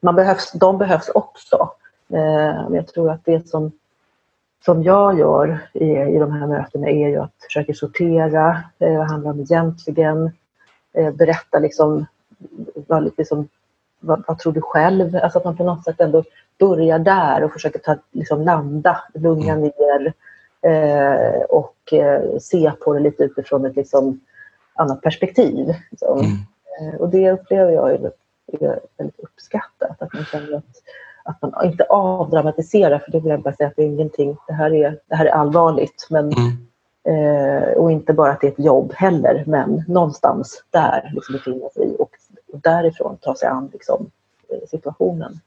man 0.00 0.14
behövs, 0.14 0.52
de 0.52 0.78
behövs 0.78 1.08
också. 1.08 1.70
Eh, 2.08 2.68
men 2.68 2.74
jag 2.74 2.86
tror 2.86 3.10
att 3.10 3.24
det 3.24 3.48
som, 3.48 3.72
som 4.64 4.82
jag 4.82 5.18
gör 5.18 5.68
i, 5.72 5.84
i 5.84 6.18
de 6.18 6.32
här 6.32 6.46
mötena 6.46 6.88
är 6.88 7.08
ju 7.08 7.16
att 7.16 7.34
försöka 7.40 7.74
sortera, 7.74 8.62
eh, 8.78 8.98
vad 8.98 9.10
handlar 9.10 9.30
om 9.30 9.40
egentligen? 9.40 10.30
Eh, 10.92 11.10
berätta 11.10 11.58
liksom, 11.58 12.06
vad, 12.74 13.12
liksom, 13.18 13.48
vad, 14.00 14.24
vad, 14.26 14.38
tror 14.38 14.52
du 14.52 14.60
själv? 14.60 15.16
Alltså 15.22 15.38
att 15.38 15.44
man 15.44 15.56
på 15.56 15.64
något 15.64 15.84
sätt 15.84 16.00
ändå 16.00 16.24
börjar 16.58 16.98
där 16.98 17.44
och 17.44 17.52
försöker 17.52 17.78
ta, 17.78 17.96
liksom, 18.10 18.42
landa, 18.42 19.00
lugna 19.14 19.52
mm. 19.52 19.60
ner 19.60 20.12
eh, 20.62 21.40
och 21.40 21.92
eh, 21.92 22.38
se 22.38 22.72
på 22.80 22.94
det 22.94 23.00
lite 23.00 23.24
utifrån 23.24 23.66
ett 23.66 23.76
liksom, 23.76 24.20
annat 24.74 25.02
perspektiv. 25.02 25.74
Liksom. 25.90 26.18
Mm. 26.18 26.32
Eh, 26.80 27.00
och 27.00 27.08
det 27.08 27.30
upplever 27.32 27.72
jag 27.72 27.90
är, 27.90 28.12
är 28.52 28.80
väldigt 28.96 29.20
uppskattat, 29.20 30.02
att 30.02 30.14
man 30.14 30.24
känner 30.24 30.56
att 30.56 30.82
att 31.28 31.42
man 31.42 31.64
inte 31.64 31.84
avdramatiserar, 31.84 32.98
för 32.98 33.12
det 33.12 33.20
vill 33.20 33.30
jag 33.30 33.42
bara 33.42 33.54
säga 33.54 33.68
att 33.68 33.76
det 33.76 33.82
är 33.82 33.86
ingenting, 33.86 34.36
det 34.46 34.52
här 34.52 34.74
är, 34.74 34.98
det 35.06 35.16
här 35.16 35.26
är 35.26 35.30
allvarligt, 35.30 36.06
men 36.10 36.24
mm. 36.24 36.68
Eh, 37.08 37.72
och 37.76 37.92
inte 37.92 38.12
bara 38.12 38.32
att 38.32 38.40
det 38.40 38.46
är 38.46 38.52
ett 38.52 38.64
jobb 38.64 38.92
heller, 38.96 39.44
men 39.46 39.84
någonstans 39.88 40.64
där 40.70 41.10
liksom 41.14 41.32
befinna 41.32 41.68
sig 41.74 41.96
och, 41.98 42.10
därifrån 42.62 43.18
ta 43.20 43.34
sig 43.34 43.48
an 43.48 43.70
liksom, 43.72 44.10
eh, 44.52 44.68
situationen. 44.70 45.40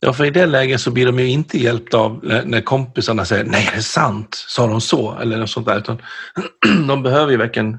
Ja, 0.00 0.12
för 0.12 0.24
i 0.24 0.30
det 0.30 0.46
läget 0.46 0.80
så 0.80 0.90
blir 0.90 1.06
de 1.06 1.18
ju 1.18 1.30
inte 1.30 1.58
hjälpta 1.58 1.98
av 1.98 2.20
när 2.44 2.60
kompisarna 2.60 3.24
säger 3.24 3.44
nej, 3.44 3.68
är 3.72 3.76
det 3.76 3.82
sant? 3.82 4.34
Sa 4.48 4.66
de 4.66 4.80
så? 4.80 5.14
Eller 5.20 5.38
något 5.38 5.50
sånt 5.50 5.66
där. 5.66 5.78
Utan 5.78 6.02
de 6.88 7.02
behöver 7.02 7.32
ju 7.32 7.38
verkligen 7.38 7.78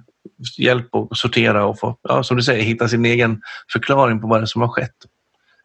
hjälp 0.57 0.95
att 0.95 1.17
sortera 1.17 1.65
och 1.65 1.79
få, 1.79 1.97
ja, 2.01 2.23
som 2.23 2.37
du 2.37 2.43
säger, 2.43 2.63
hitta 2.63 2.87
sin 2.87 3.05
egen 3.05 3.41
förklaring 3.73 4.21
på 4.21 4.27
vad 4.27 4.39
det 4.39 4.43
är 4.43 4.45
som 4.45 4.61
har 4.61 4.69
skett. 4.69 4.95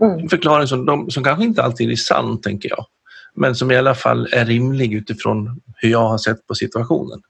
Mm. 0.02 0.18
En 0.18 0.28
förklaring 0.28 0.66
som, 0.66 0.86
de, 0.86 1.10
som 1.10 1.24
kanske 1.24 1.44
inte 1.44 1.62
alltid 1.62 1.90
är 1.90 1.96
sann, 1.96 2.40
tänker 2.40 2.68
jag. 2.68 2.86
Men 3.34 3.54
som 3.54 3.70
i 3.70 3.76
alla 3.76 3.94
fall 3.94 4.28
är 4.32 4.44
rimlig 4.44 4.94
utifrån 4.94 5.60
hur 5.76 5.90
jag 5.90 6.08
har 6.08 6.18
sett 6.18 6.46
på 6.46 6.54
situationen. 6.54 7.22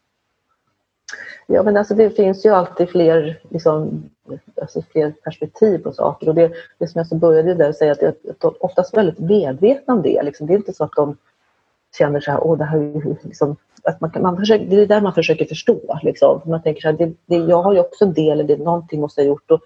Ja, 1.52 1.62
men 1.62 1.76
alltså 1.76 1.95
det 1.95 2.11
finns 2.11 2.47
ju 2.47 2.50
alltid 2.50 2.90
fler, 2.90 3.40
liksom, 3.49 4.11
alltså 4.61 4.83
fler 4.83 5.12
perspektiv 5.25 5.78
på 5.78 5.92
saker. 5.92 6.28
Och 6.28 6.35
det, 6.35 6.52
det 6.78 6.88
som 6.88 6.99
jag 6.99 7.07
så 7.07 7.16
började 7.16 7.54
där 7.54 7.73
säga 7.73 7.92
att, 7.92 8.02
att 8.02 8.40
de 8.40 8.54
oftast 8.61 8.97
väldigt 8.97 9.19
medvetna 9.19 9.95
om 9.95 10.02
det. 10.02 10.23
Liksom. 10.23 10.47
Det 10.47 10.52
är 10.52 10.57
inte 10.57 10.73
så 10.73 10.85
att 10.85 10.92
de 10.97 11.16
känner 11.99 12.21
så 12.21 12.30
här, 12.30 12.45
åh 12.45 12.59
det 12.59 12.64
här 12.64 12.78
är 12.78 13.16
liksom, 13.23 13.57
att 13.83 14.00
man, 14.00 14.11
man 14.21 14.37
försöker, 14.37 14.66
det 14.66 14.83
är 14.83 14.87
där 14.87 15.00
man 15.00 15.14
försöker 15.14 15.45
förstå. 15.45 15.99
Liksom. 16.02 16.40
Man 16.45 16.62
tänker 16.62 16.80
så 16.80 16.88
här, 16.88 16.97
det, 16.99 17.12
det, 17.26 17.37
jag 17.37 17.62
har 17.62 17.73
ju 17.73 17.80
också 17.80 18.04
en 18.04 18.12
del, 18.12 18.40
eller 18.40 18.57
någonting 18.57 19.00
måste 19.00 19.21
jag 19.21 19.26
ha 19.26 19.30
gjort. 19.30 19.50
Och 19.50 19.61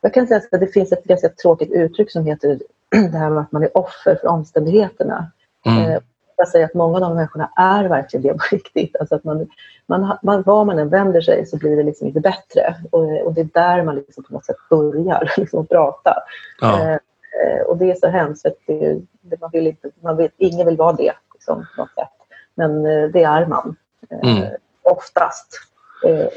jag 0.00 0.14
kan 0.14 0.26
säga 0.26 0.40
att 0.52 0.60
det 0.60 0.66
finns 0.66 0.92
ett 0.92 1.04
ganska 1.04 1.28
tråkigt 1.28 1.70
uttryck 1.72 2.10
som 2.10 2.26
heter 2.26 2.58
det 2.90 3.18
här 3.18 3.30
med 3.30 3.42
att 3.42 3.52
man 3.52 3.62
är 3.62 3.76
offer 3.76 4.18
för 4.20 4.28
omständigheterna. 4.28 5.30
Mm. 5.66 5.92
Eh, 5.92 6.00
jag 6.40 6.48
säger 6.48 6.64
att 6.64 6.74
många 6.74 6.94
av 6.94 7.00
de 7.00 7.14
människorna 7.14 7.50
är 7.56 7.84
verkligen 7.88 8.22
det 8.22 8.34
på 8.34 8.44
riktigt. 8.50 8.96
Alltså 8.96 9.14
att 9.14 9.24
man, 9.24 9.48
man, 9.86 10.18
man, 10.22 10.42
var 10.42 10.64
man 10.64 10.78
än 10.78 10.88
vänder 10.88 11.20
sig 11.20 11.46
så 11.46 11.56
blir 11.56 11.76
det 11.76 11.82
liksom 11.82 12.06
inte 12.06 12.20
bättre. 12.20 12.74
Och, 12.90 13.26
och 13.26 13.32
det 13.32 13.40
är 13.40 13.48
där 13.54 13.84
man 13.84 13.94
liksom 13.94 14.24
på 14.24 14.32
något 14.32 14.44
sätt 14.44 14.56
börjar 14.70 15.32
liksom 15.36 15.66
prata. 15.66 16.14
Ja. 16.60 16.80
Eh, 16.80 16.92
eh, 16.92 17.62
och 17.66 17.76
det 17.76 17.90
är 17.90 17.94
så 17.94 18.08
hemskt. 18.08 18.46
Det, 18.66 19.00
det, 19.20 19.40
man 19.40 19.50
vill 19.52 19.66
inte, 19.66 19.90
man 20.00 20.16
vill, 20.16 20.30
ingen 20.36 20.66
vill 20.66 20.76
vara 20.76 20.92
det. 20.92 21.12
Liksom, 21.34 21.66
på 21.76 21.82
något 21.82 21.94
sätt. 21.94 22.08
Men 22.54 22.86
eh, 22.86 23.08
det 23.08 23.22
är 23.22 23.46
man. 23.46 23.76
Eh, 24.10 24.36
mm. 24.36 24.48
Oftast. 24.82 25.60
Eh, 26.06 26.28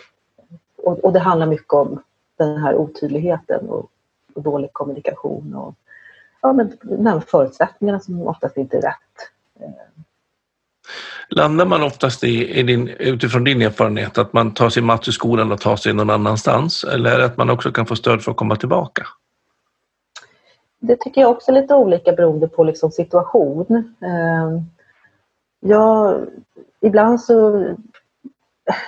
och, 0.78 1.00
och, 1.00 1.14
det 1.14 1.20
handlar 1.20 1.48
mycket 1.48 1.74
om 1.74 2.04
den 2.38 2.58
här 2.58 2.76
otydligheten 2.76 3.70
och, 3.70 3.90
och 4.36 4.42
dålig 4.42 4.74
kommunikation 4.74 5.56
och 5.56 5.76
ja, 6.42 6.54
men, 6.54 6.78
de 6.82 7.22
förutsättningarna 7.22 8.00
som 8.00 8.28
oftast 8.28 8.58
inte 8.58 8.78
är 8.78 8.82
rätt. 8.82 9.33
Landar 11.30 11.66
man 11.66 11.84
oftast 11.84 12.24
i, 12.24 12.60
i 12.60 12.64
din, 12.64 12.88
utifrån 12.88 13.44
din 13.44 13.62
erfarenhet 13.62 14.18
att 14.18 14.34
man 14.34 14.54
tar 14.54 14.70
sin 14.70 14.86
matt 14.86 15.08
i 15.08 15.12
skolan 15.12 15.52
och 15.52 15.62
tar 15.62 15.76
sig 15.76 15.94
någon 15.94 16.10
annanstans 16.10 16.84
eller 16.84 17.12
är 17.12 17.20
det 17.20 17.26
att 17.26 17.38
man 17.38 17.50
också 17.50 17.72
kan 17.72 17.86
få 17.86 17.96
stöd 17.96 18.22
för 18.22 18.32
att 18.32 18.38
komma 18.38 18.56
tillbaka? 18.56 19.08
Det 20.80 20.96
tycker 20.96 21.22
jag 21.22 21.32
också 21.32 21.52
är 21.52 21.62
lite 21.62 21.76
olika 21.76 22.12
beroende 22.12 22.48
på 22.48 22.64
liksom 22.64 22.92
situation. 22.92 23.94
Ehm, 24.02 24.62
ja, 25.60 26.18
ibland 26.82 27.22
så 27.22 27.66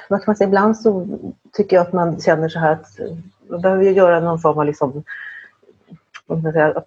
vad 0.10 0.20
kan 0.20 0.24
man 0.28 0.36
säga, 0.36 0.48
ibland 0.48 0.78
så 0.78 1.08
tycker 1.54 1.76
jag 1.76 1.88
att 1.88 1.94
man 1.94 2.22
känner 2.22 2.50
så 2.50 2.60
här 2.60 2.72
att 2.72 3.00
man 3.50 3.62
behöver 3.62 3.84
göra 3.84 4.20
någon 4.20 4.40
form 4.40 4.60
av 4.60 4.66
liksom, 4.66 5.04
vad 6.26 6.44
man 6.44 6.54
säga, 6.54 6.84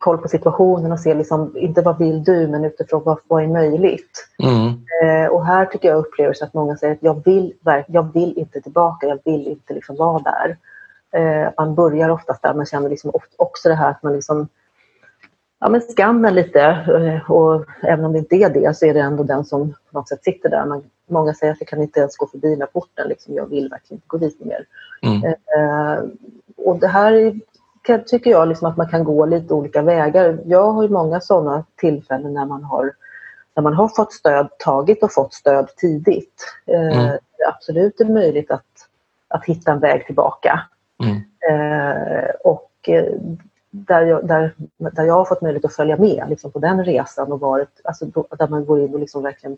koll 0.00 0.18
på 0.18 0.28
situationen 0.28 0.92
och 0.92 1.00
se 1.00 1.14
liksom, 1.14 1.56
inte 1.56 1.82
vad 1.82 1.98
vill 1.98 2.24
du 2.24 2.48
men 2.48 2.64
utifrån 2.64 3.02
vad, 3.04 3.18
vad 3.28 3.42
är 3.42 3.48
möjligt. 3.48 4.28
Mm. 4.42 4.66
Eh, 5.02 5.30
och 5.30 5.46
här 5.46 5.66
tycker 5.66 5.88
jag 5.88 5.98
upplever 5.98 6.32
så 6.32 6.44
att 6.44 6.54
många 6.54 6.76
säger 6.76 6.94
att 6.94 7.02
jag 7.02 7.24
vill, 7.24 7.54
jag 7.86 8.12
vill 8.12 8.38
inte 8.38 8.60
tillbaka, 8.60 9.06
jag 9.06 9.18
vill 9.24 9.46
inte 9.48 9.74
liksom 9.74 9.96
vara 9.96 10.22
där. 10.22 10.56
Eh, 11.12 11.50
man 11.56 11.74
börjar 11.74 12.08
oftast 12.08 12.42
där, 12.42 12.54
man 12.54 12.66
känner 12.66 12.88
liksom 12.88 13.12
också 13.36 13.68
det 13.68 13.74
här 13.74 13.90
att 13.90 14.02
man 14.02 14.12
liksom 14.12 14.48
ja, 15.60 15.68
men 15.68 15.80
skammen 15.80 16.34
lite. 16.34 16.60
Eh, 16.62 17.30
och 17.30 17.64
även 17.82 18.04
om 18.04 18.12
det 18.12 18.18
inte 18.18 18.36
är 18.36 18.50
det 18.50 18.76
så 18.76 18.86
är 18.86 18.94
det 18.94 19.00
ändå 19.00 19.22
den 19.22 19.44
som 19.44 19.70
på 19.70 19.98
något 19.98 20.08
sätt 20.08 20.24
sitter 20.24 20.48
där. 20.48 20.66
Man, 20.66 20.82
många 21.06 21.34
säger 21.34 21.52
att 21.52 21.60
jag 21.60 21.68
kan 21.68 21.82
inte 21.82 22.00
ens 22.00 22.16
gå 22.16 22.26
förbi 22.26 22.50
den 22.50 22.60
här 22.60 22.66
porten. 22.66 23.08
Liksom, 23.08 23.34
jag 23.34 23.46
vill 23.46 23.68
verkligen 23.68 23.96
inte 23.96 24.06
gå 24.06 24.16
dit 24.16 24.44
mer. 24.44 24.64
Mm. 25.02 25.24
Eh, 25.24 26.04
och 26.56 26.78
det 26.78 26.88
här 26.88 27.40
kan, 27.90 28.04
tycker 28.04 28.30
jag 28.30 28.48
liksom 28.48 28.68
att 28.68 28.76
man 28.76 28.88
kan 28.88 29.04
gå 29.04 29.26
lite 29.26 29.54
olika 29.54 29.82
vägar. 29.82 30.38
Jag 30.44 30.72
har 30.72 30.82
ju 30.82 30.88
många 30.88 31.20
sådana 31.20 31.64
tillfällen 31.76 32.34
när 32.34 32.46
man 32.46 32.64
har, 32.64 32.92
när 33.56 33.62
man 33.62 33.74
har 33.74 33.88
fått 33.88 34.12
stöd, 34.12 34.48
tagit 34.58 35.02
och 35.02 35.12
fått 35.12 35.34
stöd 35.34 35.68
tidigt. 35.76 36.54
Eh, 36.66 36.98
mm. 36.98 37.18
Det 37.38 37.46
absolut 37.48 38.00
är 38.00 38.04
möjligt 38.04 38.50
att, 38.50 38.88
att 39.28 39.44
hitta 39.44 39.72
en 39.72 39.80
väg 39.80 40.06
tillbaka. 40.06 40.60
Mm. 41.02 41.16
Eh, 41.50 42.30
och 42.44 42.70
eh, 42.88 43.14
där 43.70 44.02
jag, 44.02 44.26
där, 44.26 44.54
där 44.76 45.04
jag 45.04 45.14
har 45.14 45.24
fått 45.24 45.42
möjlighet 45.42 45.64
att 45.64 45.74
följa 45.74 45.96
med 45.96 46.26
liksom, 46.28 46.52
på 46.52 46.58
den 46.58 46.84
resan 46.84 47.32
och 47.32 47.40
varit, 47.40 47.80
alltså, 47.84 48.06
där 48.38 48.48
man 48.48 48.64
går 48.64 48.80
in 48.80 48.94
och 48.94 49.00
liksom 49.00 49.22
verkligen 49.22 49.56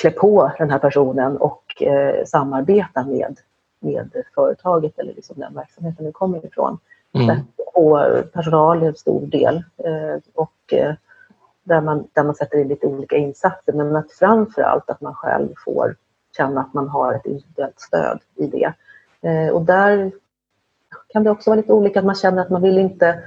klä 0.00 0.10
på 0.10 0.52
den 0.58 0.70
här 0.70 0.78
personen 0.78 1.36
och 1.36 1.82
eh, 1.82 2.24
samarbeta 2.24 3.04
med, 3.04 3.38
med 3.80 4.10
företaget 4.34 4.98
eller 4.98 5.14
liksom 5.14 5.36
den 5.38 5.54
verksamheten 5.54 6.04
den 6.04 6.12
kommer 6.12 6.46
ifrån. 6.46 6.78
Mm. 7.12 7.36
Och 7.56 7.98
personal 8.32 8.82
är 8.82 8.86
en 8.86 8.94
stor 8.94 9.26
del 9.26 9.56
eh, 9.56 10.20
och 10.34 10.72
eh, 10.72 10.94
där, 11.62 11.80
man, 11.80 12.08
där 12.12 12.24
man 12.24 12.34
sätter 12.34 12.58
in 12.58 12.68
lite 12.68 12.86
olika 12.86 13.16
insatser 13.16 13.72
men 13.72 13.96
att 13.96 14.12
framför 14.12 14.62
allt 14.62 14.90
att 14.90 15.00
man 15.00 15.14
själv 15.14 15.48
får 15.64 15.96
känna 16.36 16.60
att 16.60 16.74
man 16.74 16.88
har 16.88 17.14
ett 17.14 17.26
individuellt 17.26 17.80
stöd 17.80 18.18
i 18.34 18.46
det. 18.46 18.72
Eh, 19.28 19.48
och 19.48 19.62
där 19.62 20.12
kan 21.08 21.24
det 21.24 21.30
också 21.30 21.50
vara 21.50 21.56
lite 21.56 21.72
olika. 21.72 21.98
Att 21.98 22.04
man 22.04 22.14
känner 22.14 22.42
att 22.42 22.50
man 22.50 22.62
vill 22.62 22.78
inte 22.78 23.22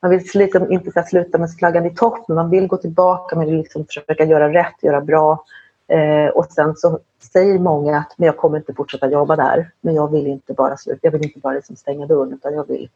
man 0.00 0.10
vill 0.10 0.22
liksom 0.34 0.72
inte 0.72 0.92
så 0.92 1.02
sluta 1.02 1.38
med 1.38 1.54
flaggan 1.58 1.86
i 1.86 1.94
topp, 1.94 2.28
men 2.28 2.34
man 2.34 2.50
vill 2.50 2.66
gå 2.66 2.76
tillbaka, 2.76 3.36
man 3.36 3.46
vill 3.46 3.56
liksom 3.56 3.84
försöka 3.84 4.24
göra 4.24 4.52
rätt, 4.52 4.82
göra 4.82 5.00
bra. 5.00 5.44
Eh, 5.88 6.28
och 6.28 6.46
sen 6.46 6.76
så 6.76 6.98
säger 7.32 7.58
många 7.58 7.98
att 7.98 8.14
men 8.16 8.26
jag 8.26 8.36
kommer 8.36 8.58
inte 8.58 8.74
fortsätta 8.74 9.10
jobba 9.10 9.36
där, 9.36 9.70
men 9.80 9.94
jag 9.94 10.10
vill 10.10 10.26
inte 10.26 10.52
bara 10.52 10.76
sluta, 10.76 11.00
jag 11.02 11.10
vill 11.10 11.24
inte 11.24 11.38
bara 11.38 11.54
liksom 11.54 11.76
stänga 11.76 12.06
dörren, 12.06 12.32
utan 12.32 12.54
jag 12.54 12.68
vill 12.68 12.88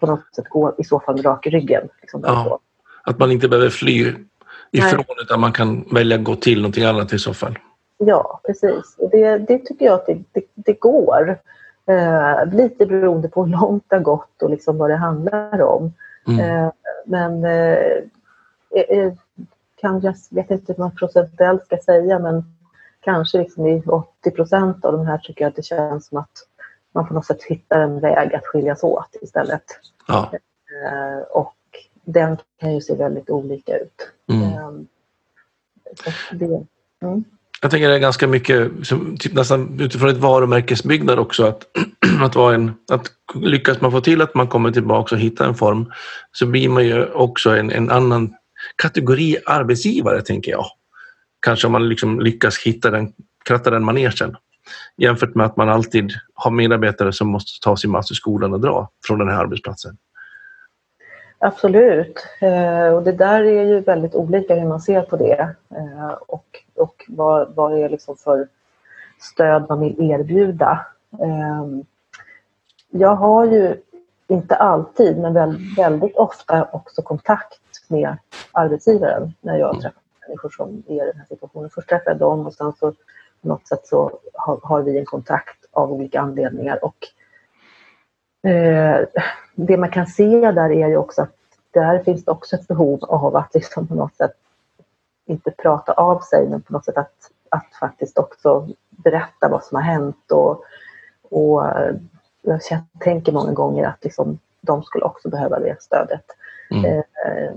på 0.00 0.06
något 0.06 0.34
sätt 0.36 0.48
gå 0.48 0.74
i 0.78 0.84
så 0.84 1.00
fall 1.00 1.22
rak 1.22 1.46
i 1.46 1.50
ryggen. 1.50 1.88
Liksom 2.00 2.22
ja, 2.24 2.58
att 3.02 3.18
man 3.18 3.32
inte 3.32 3.48
behöver 3.48 3.70
fly 3.70 4.14
ifrån, 4.70 5.04
Nej. 5.08 5.16
utan 5.22 5.40
man 5.40 5.52
kan 5.52 5.84
välja 5.92 6.16
att 6.16 6.24
gå 6.24 6.36
till 6.36 6.60
någonting 6.60 6.84
annat 6.84 7.12
i 7.12 7.18
så 7.18 7.34
fall. 7.34 7.58
Ja, 7.98 8.40
precis. 8.46 8.96
Det, 9.12 9.38
det 9.38 9.58
tycker 9.58 9.84
jag 9.84 9.94
att 9.94 10.06
det, 10.06 10.18
det, 10.32 10.44
det 10.54 10.72
går. 10.72 11.38
Eh, 11.86 12.52
lite 12.52 12.86
beroende 12.86 13.28
på 13.28 13.44
hur 13.44 13.52
långt 13.52 13.84
det 13.88 13.96
har 13.96 14.02
gått 14.02 14.42
och 14.42 14.50
liksom 14.50 14.78
vad 14.78 14.90
det 14.90 14.96
handlar 14.96 15.62
om. 15.62 15.92
Mm. 16.28 16.40
Eh, 16.40 16.72
men 17.04 17.44
eh, 17.44 17.78
eh 18.88 19.12
kan 19.80 20.00
jag 20.00 20.14
vet 20.30 20.50
inte 20.50 20.72
hur 20.72 20.78
man 20.78 20.94
procentuellt 20.94 21.66
ska 21.66 21.76
säga 21.76 22.18
men 22.18 22.44
kanske 23.00 23.38
liksom 23.38 23.66
i 23.66 23.82
80 23.86 24.30
procent 24.30 24.84
av 24.84 24.92
de 24.92 25.06
här 25.06 25.18
tycker 25.18 25.44
jag 25.44 25.48
att 25.48 25.56
det 25.56 25.62
känns 25.62 26.06
som 26.06 26.18
att 26.18 26.46
man 26.94 27.08
på 27.08 27.14
något 27.14 27.26
sätt 27.26 27.42
hittar 27.42 27.80
en 27.80 28.00
väg 28.00 28.34
att 28.34 28.46
skiljas 28.46 28.82
åt 28.82 29.16
istället. 29.22 29.64
Ja. 30.06 30.30
Eh, 30.34 31.22
och 31.30 31.54
den 32.04 32.36
kan 32.60 32.74
ju 32.74 32.80
se 32.80 32.94
väldigt 32.94 33.30
olika 33.30 33.76
ut. 33.76 34.10
Mm. 34.28 34.42
Eh, 34.42 34.70
det, 36.32 36.66
mm. 37.02 37.24
Jag 37.62 37.70
tänker 37.70 37.88
det 37.88 37.94
är 37.94 37.98
ganska 37.98 38.26
mycket, 38.26 38.70
typ 39.18 39.32
nästan 39.32 39.80
utifrån 39.80 40.10
ett 40.10 40.16
varumärkesbyggnad 40.16 41.18
också, 41.18 41.46
att, 41.46 41.66
att, 42.20 42.34
vara 42.34 42.54
en, 42.54 42.74
att 42.92 43.06
lyckas 43.34 43.80
man 43.80 43.92
få 43.92 44.00
till 44.00 44.22
att 44.22 44.34
man 44.34 44.48
kommer 44.48 44.70
tillbaka 44.70 45.14
och 45.14 45.20
hittar 45.20 45.48
en 45.48 45.54
form 45.54 45.92
så 46.32 46.46
blir 46.46 46.68
man 46.68 46.84
ju 46.84 47.04
också 47.04 47.50
en, 47.50 47.70
en 47.70 47.90
annan 47.90 48.34
kategori 48.76 49.36
arbetsgivare, 49.46 50.22
tänker 50.22 50.50
jag. 50.50 50.64
Kanske 51.40 51.66
om 51.66 51.72
man 51.72 51.88
liksom 51.88 52.20
lyckas 52.20 52.58
hitta 52.58 52.90
den, 52.90 53.12
kratta 53.44 53.70
den 53.70 53.84
manegen 53.84 54.36
jämfört 54.96 55.34
med 55.34 55.46
att 55.46 55.56
man 55.56 55.68
alltid 55.68 56.10
har 56.34 56.50
medarbetare 56.50 57.12
som 57.12 57.28
måste 57.28 57.64
ta 57.64 57.76
sin 57.76 57.90
mass 57.90 58.10
i 58.10 58.14
skolan 58.14 58.52
och 58.52 58.60
dra 58.60 58.88
från 59.06 59.18
den 59.18 59.28
här 59.28 59.36
arbetsplatsen. 59.36 59.96
Absolut. 61.38 62.26
Eh, 62.40 62.94
och 62.94 63.02
det 63.02 63.12
där 63.12 63.42
är 63.44 63.64
ju 63.64 63.80
väldigt 63.80 64.14
olika 64.14 64.54
hur 64.54 64.68
man 64.68 64.80
ser 64.80 65.02
på 65.02 65.16
det 65.16 65.54
eh, 65.70 66.12
och, 66.26 66.46
och 66.74 67.04
vad, 67.08 67.54
vad 67.54 67.72
det 67.72 67.78
är 67.82 67.88
liksom 67.88 68.16
för 68.16 68.48
stöd 69.20 69.66
man 69.68 69.80
vill 69.80 70.10
erbjuda. 70.10 70.86
Eh, 71.20 71.66
jag 72.90 73.14
har 73.14 73.44
ju 73.44 73.76
inte 74.28 74.56
alltid, 74.56 75.18
men 75.18 75.34
väldigt 75.76 76.16
ofta 76.16 76.68
också 76.72 77.02
kontakt 77.02 77.60
med 77.88 78.16
arbetsgivaren 78.52 79.34
när 79.40 79.58
jag 79.58 79.80
träffar 79.80 80.00
människor 80.28 80.50
som 80.50 80.82
är 80.88 81.02
i 81.02 81.06
den 81.06 81.16
här 81.16 81.26
situationen. 81.28 81.70
Först 81.70 81.88
träffar 81.88 82.10
jag 82.10 82.18
dem 82.18 82.46
och 82.46 82.54
sen 82.54 82.72
så 82.72 82.92
på 83.42 83.48
något 83.48 83.68
sätt 83.68 83.86
så 83.86 84.18
har, 84.34 84.60
har 84.62 84.82
vi 84.82 84.98
en 84.98 85.04
kontakt 85.04 85.66
av 85.70 85.92
olika 85.92 86.20
anledningar 86.20 86.84
och 86.84 86.96
Eh, 88.42 89.06
det 89.54 89.76
man 89.76 89.90
kan 89.90 90.06
se 90.06 90.50
där 90.52 90.70
är 90.70 90.88
ju 90.88 90.96
också 90.96 91.22
att 91.22 91.34
där 91.70 92.02
finns 92.02 92.24
det 92.24 92.30
också 92.30 92.56
ett 92.56 92.68
behov 92.68 93.04
av 93.04 93.36
att 93.36 93.54
liksom 93.54 93.86
på 93.86 93.94
något 93.94 94.16
sätt 94.16 94.34
inte 95.26 95.50
prata 95.50 95.92
av 95.92 96.20
sig 96.20 96.48
men 96.48 96.62
på 96.62 96.72
något 96.72 96.84
sätt 96.84 96.96
att, 96.96 97.30
att 97.48 97.74
faktiskt 97.80 98.18
också 98.18 98.68
berätta 98.90 99.48
vad 99.48 99.64
som 99.64 99.76
har 99.76 99.82
hänt 99.82 100.30
och, 100.32 100.64
och 101.30 101.62
jag 102.42 102.60
tänker 103.00 103.32
många 103.32 103.52
gånger 103.52 103.84
att 103.84 104.04
liksom, 104.04 104.38
de 104.60 104.82
skulle 104.82 105.04
också 105.04 105.28
behöva 105.28 105.58
det 105.58 105.82
stödet. 105.82 106.24
Mm. 106.70 106.84
Eh, 106.84 107.52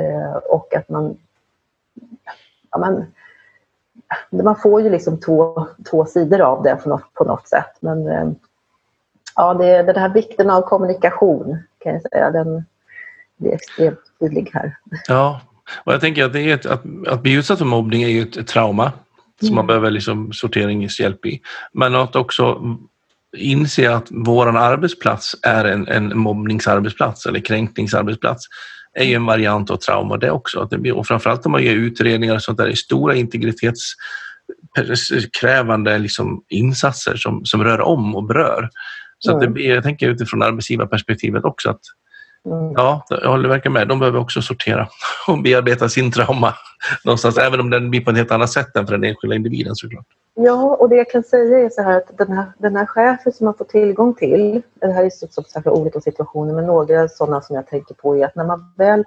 eh, 0.00 0.34
och 0.34 0.74
att 0.74 0.88
man, 0.88 1.18
ja, 2.70 2.78
man 2.78 3.06
man 4.30 4.56
får 4.56 4.82
ju 4.82 4.90
liksom 4.90 5.20
två, 5.20 5.66
två 5.90 6.06
sidor 6.06 6.40
av 6.40 6.62
det 6.62 6.76
på 6.76 6.88
något, 6.88 7.14
på 7.14 7.24
något 7.24 7.48
sätt. 7.48 7.76
Men 7.80 8.08
eh, 8.08 8.30
ja, 9.36 9.54
det, 9.54 9.82
den 9.82 9.96
här 9.96 10.08
vikten 10.08 10.50
av 10.50 10.62
kommunikation 10.62 11.58
kan 11.78 11.92
jag 11.92 12.02
säga, 12.02 12.30
den 12.30 12.64
blir 13.36 13.52
extremt 13.52 14.00
tydlig 14.20 14.50
här. 14.54 14.76
Ja, 15.08 15.40
och 15.84 15.92
jag 15.92 16.00
tänker 16.00 16.24
att, 16.24 16.32
det 16.32 16.40
är 16.40 16.54
ett, 16.54 16.66
att, 16.66 16.82
att 17.08 17.22
bli 17.22 17.32
utsatt 17.32 17.58
för 17.58 17.64
mobbning 17.64 18.02
är 18.02 18.08
ju 18.08 18.22
ett, 18.22 18.36
ett 18.36 18.46
trauma 18.46 18.92
som 19.38 19.48
mm. 19.48 19.56
man 19.56 19.66
behöver 19.66 19.90
liksom 19.90 20.32
sorteringshjälp 20.32 21.26
i. 21.26 21.40
Men 21.72 21.94
att 21.94 22.16
också 22.16 22.60
inse 23.36 23.94
att 23.94 24.06
vår 24.10 24.56
arbetsplats 24.56 25.36
är 25.42 25.64
en, 25.64 25.88
en 25.88 26.18
mobbningsarbetsplats 26.18 27.26
eller 27.26 27.40
kränkningsarbetsplats. 27.40 28.46
Är 28.94 29.04
ju 29.04 29.14
en 29.14 29.26
variant 29.26 29.70
av 29.70 29.76
trauma 29.76 30.16
det 30.16 30.30
också. 30.30 30.68
Och 30.94 31.06
framförallt 31.06 31.46
om 31.46 31.52
man 31.52 31.62
gör 31.62 31.72
utredningar 31.72 32.34
och 32.34 32.42
sånt 32.42 32.58
där 32.58 32.68
i 32.68 32.76
stora 32.76 33.14
integritetskrävande 33.14 35.98
liksom 35.98 36.44
insatser 36.48 37.16
som, 37.16 37.44
som 37.44 37.64
rör 37.64 37.80
om 37.80 38.16
och 38.16 38.24
berör. 38.24 38.70
Så 39.18 39.36
mm. 39.36 39.48
att 39.48 39.54
det, 39.54 39.62
jag 39.62 39.82
tänker 39.82 40.08
utifrån 40.08 40.42
arbetsgivarperspektivet 40.42 41.44
också 41.44 41.70
att. 41.70 41.80
Ja, 42.74 43.04
jag 43.08 43.30
håller 43.30 43.48
verkligen 43.48 43.72
med. 43.72 43.88
De 43.88 43.98
behöver 43.98 44.20
också 44.20 44.42
sortera 44.42 44.88
och 45.28 45.42
bearbeta 45.42 45.88
sin 45.88 46.12
trauma 46.12 46.54
någonstans, 47.04 47.38
även 47.38 47.60
om 47.60 47.70
den 47.70 47.90
blir 47.90 48.00
på 48.00 48.10
ett 48.10 48.16
helt 48.16 48.30
annat 48.30 48.50
sätt 48.50 48.76
än 48.76 48.86
för 48.86 48.92
den 48.92 49.04
enskilda 49.04 49.36
individen 49.36 49.76
såklart. 49.76 50.06
Ja, 50.34 50.76
och 50.76 50.88
det 50.88 50.96
jag 50.96 51.10
kan 51.10 51.22
säga 51.22 51.58
är 51.58 51.68
så 51.68 51.82
här 51.82 51.96
att 51.96 52.18
den 52.18 52.32
här, 52.32 52.46
den 52.58 52.76
här 52.76 52.86
chefen 52.86 53.32
som 53.32 53.44
man 53.44 53.54
får 53.54 53.64
tillgång 53.64 54.14
till, 54.14 54.62
det 54.74 54.92
här 54.92 55.04
är 55.04 55.10
som 55.10 55.44
sagt 55.44 55.66
olika 55.66 56.00
situationer, 56.00 56.54
men 56.54 56.66
några 56.66 57.08
sådana 57.08 57.40
som 57.40 57.56
jag 57.56 57.66
tänker 57.66 57.94
på 57.94 58.16
är 58.16 58.24
att 58.24 58.34
när 58.34 58.44
man 58.44 58.72
väl 58.76 59.04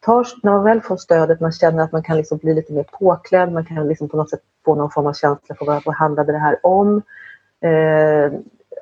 tar, 0.00 0.26
när 0.42 0.52
man 0.52 0.64
väl 0.64 0.80
får 0.80 0.96
stödet, 0.96 1.40
man 1.40 1.52
känner 1.52 1.84
att 1.84 1.92
man 1.92 2.02
kan 2.02 2.16
liksom 2.16 2.38
bli 2.38 2.54
lite 2.54 2.72
mer 2.72 2.84
påklädd, 2.92 3.52
man 3.52 3.64
kan 3.64 3.88
liksom 3.88 4.08
på 4.08 4.16
något 4.16 4.30
sätt 4.30 4.40
få 4.64 4.74
någon 4.74 4.90
form 4.90 5.06
av 5.06 5.12
känsla 5.12 5.54
för 5.54 5.66
vad, 5.66 5.82
vad 5.84 5.94
handlade 5.94 6.32
det 6.32 6.38
här 6.38 6.56
om? 6.62 7.02
Eh, 7.60 8.32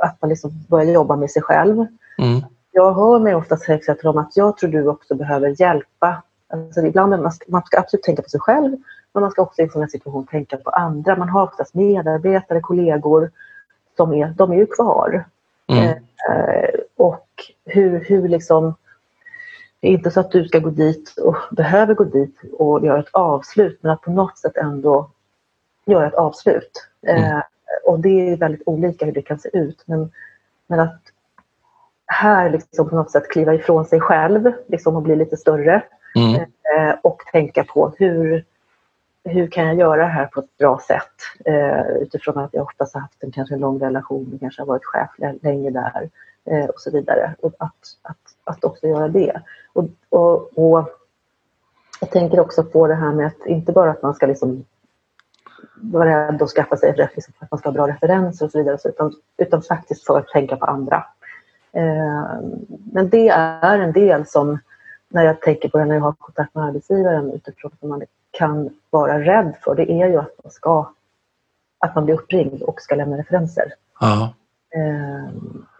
att 0.00 0.20
man 0.20 0.28
liksom 0.30 0.50
börjar 0.68 0.92
jobba 0.92 1.16
med 1.16 1.30
sig 1.30 1.42
själv. 1.42 1.86
Mm 2.18 2.42
jag 2.72 2.92
hör 2.94 3.18
mig 3.18 3.34
ofta 3.34 3.56
säga 3.56 3.78
till 3.78 3.96
dem 4.02 4.18
att 4.18 4.36
jag 4.36 4.56
tror 4.56 4.70
du 4.70 4.86
också 4.86 5.14
behöver 5.14 5.60
hjälpa. 5.60 6.22
Alltså 6.48 6.80
ibland 6.80 7.22
man 7.22 7.32
ska, 7.32 7.44
man 7.48 7.62
ska 7.62 7.78
absolut 7.78 8.02
tänka 8.02 8.22
på 8.22 8.28
sig 8.28 8.40
själv, 8.40 8.76
men 9.12 9.20
man 9.20 9.30
ska 9.30 9.42
också 9.42 9.60
i 9.60 9.64
en 9.64 9.70
sån 9.70 9.82
här 9.82 9.88
situation 9.88 10.26
tänka 10.26 10.56
på 10.56 10.70
andra. 10.70 11.16
Man 11.16 11.28
har 11.28 11.42
oftast 11.42 11.74
medarbetare, 11.74 12.60
kollegor, 12.60 13.30
som 13.96 14.12
är, 14.12 14.34
de 14.36 14.52
är 14.52 14.56
ju 14.56 14.66
kvar. 14.66 15.24
Mm. 15.66 15.88
Eh, 15.88 16.80
och 16.96 17.28
hur, 17.64 18.04
hur 18.04 18.28
liksom... 18.28 18.74
Det 19.80 19.88
är 19.88 19.92
inte 19.92 20.10
så 20.10 20.20
att 20.20 20.30
du 20.30 20.44
ska 20.44 20.58
gå 20.58 20.70
dit 20.70 21.14
och 21.18 21.36
behöver 21.50 21.94
gå 21.94 22.04
dit 22.04 22.36
och 22.52 22.86
göra 22.86 23.00
ett 23.00 23.12
avslut, 23.12 23.78
men 23.80 23.92
att 23.92 24.00
på 24.00 24.10
något 24.10 24.38
sätt 24.38 24.56
ändå 24.56 25.10
göra 25.86 26.06
ett 26.06 26.14
avslut. 26.14 26.88
Mm. 27.06 27.24
Eh, 27.24 27.42
och 27.84 28.00
det 28.00 28.30
är 28.30 28.36
väldigt 28.36 28.62
olika 28.66 29.04
hur 29.04 29.12
det 29.12 29.22
kan 29.22 29.38
se 29.38 29.50
ut. 29.52 29.82
Men, 29.86 30.10
men 30.66 30.80
att 30.80 31.00
här 32.12 32.50
liksom 32.50 32.88
på 32.88 32.96
något 32.96 33.10
sätt 33.10 33.28
kliva 33.28 33.54
ifrån 33.54 33.84
sig 33.84 34.00
själv 34.00 34.52
liksom 34.68 34.96
och 34.96 35.02
bli 35.02 35.16
lite 35.16 35.36
större. 35.36 35.82
Mm. 36.14 36.34
Eh, 36.34 36.94
och 37.02 37.22
tänka 37.32 37.64
på 37.64 37.92
hur, 37.98 38.44
hur 39.24 39.46
kan 39.46 39.66
jag 39.66 39.74
göra 39.74 40.02
det 40.02 40.12
här 40.12 40.26
på 40.26 40.40
ett 40.40 40.58
bra 40.58 40.80
sätt? 40.86 41.12
Eh, 41.44 41.86
utifrån 41.86 42.38
att 42.38 42.54
jag 42.54 42.62
oftast 42.62 42.94
har 42.94 43.00
haft 43.00 43.22
en, 43.22 43.32
kanske 43.32 43.54
en 43.54 43.60
lång 43.60 43.78
relation, 43.78 44.38
kanske 44.40 44.62
har 44.62 44.66
varit 44.66 44.84
chef 44.84 45.10
länge 45.42 45.70
där 45.70 46.10
eh, 46.44 46.64
och 46.64 46.80
så 46.80 46.90
vidare. 46.90 47.34
Och 47.40 47.52
att, 47.58 47.96
att, 48.02 48.16
att 48.44 48.64
också 48.64 48.86
göra 48.86 49.08
det. 49.08 49.42
Och, 49.72 49.84
och, 50.08 50.58
och 50.58 50.88
jag 52.00 52.10
tänker 52.10 52.40
också 52.40 52.64
på 52.64 52.86
det 52.86 52.94
här 52.94 53.12
med 53.12 53.26
att 53.26 53.46
inte 53.46 53.72
bara 53.72 53.90
att 53.90 54.02
man 54.02 54.14
ska 54.14 54.26
liksom 54.26 54.64
vara 55.74 56.28
rädd 56.28 56.42
och 56.42 56.50
skaffa 56.50 56.76
sig 56.76 56.94
liksom, 56.96 57.34
att 57.38 57.50
man 57.50 57.58
ska 57.58 57.68
ha 57.68 57.74
bra 57.74 57.88
referenser 57.88 58.44
och 58.44 58.52
så 58.52 58.58
vidare, 58.58 58.78
utan, 58.84 59.14
utan 59.36 59.62
faktiskt 59.62 60.06
för 60.06 60.18
att 60.18 60.28
tänka 60.28 60.56
på 60.56 60.64
andra. 60.64 61.04
Eh, 61.76 62.40
men 62.92 63.08
det 63.08 63.28
är 63.28 63.78
en 63.78 63.92
del 63.92 64.26
som, 64.26 64.58
när 65.08 65.24
jag 65.24 65.40
tänker 65.40 65.68
på 65.68 65.78
det 65.78 65.84
när 65.84 65.94
jag 65.94 66.02
har 66.02 66.12
kontakt 66.12 66.54
med 66.54 66.64
arbetsgivaren 66.64 67.32
utifrån 67.32 67.70
vad 67.80 67.90
man 67.90 68.02
kan 68.30 68.70
vara 68.90 69.20
rädd 69.20 69.54
för, 69.60 69.74
det 69.74 69.92
är 69.92 70.08
ju 70.08 70.18
att 70.18 70.44
man 70.44 70.50
ska 70.50 70.92
att 71.78 71.94
man 71.94 72.04
blir 72.04 72.14
uppringd 72.14 72.62
och 72.62 72.80
ska 72.80 72.94
lämna 72.94 73.16
referenser. 73.16 73.74
Ja. 74.00 74.34
Eh, 74.74 75.24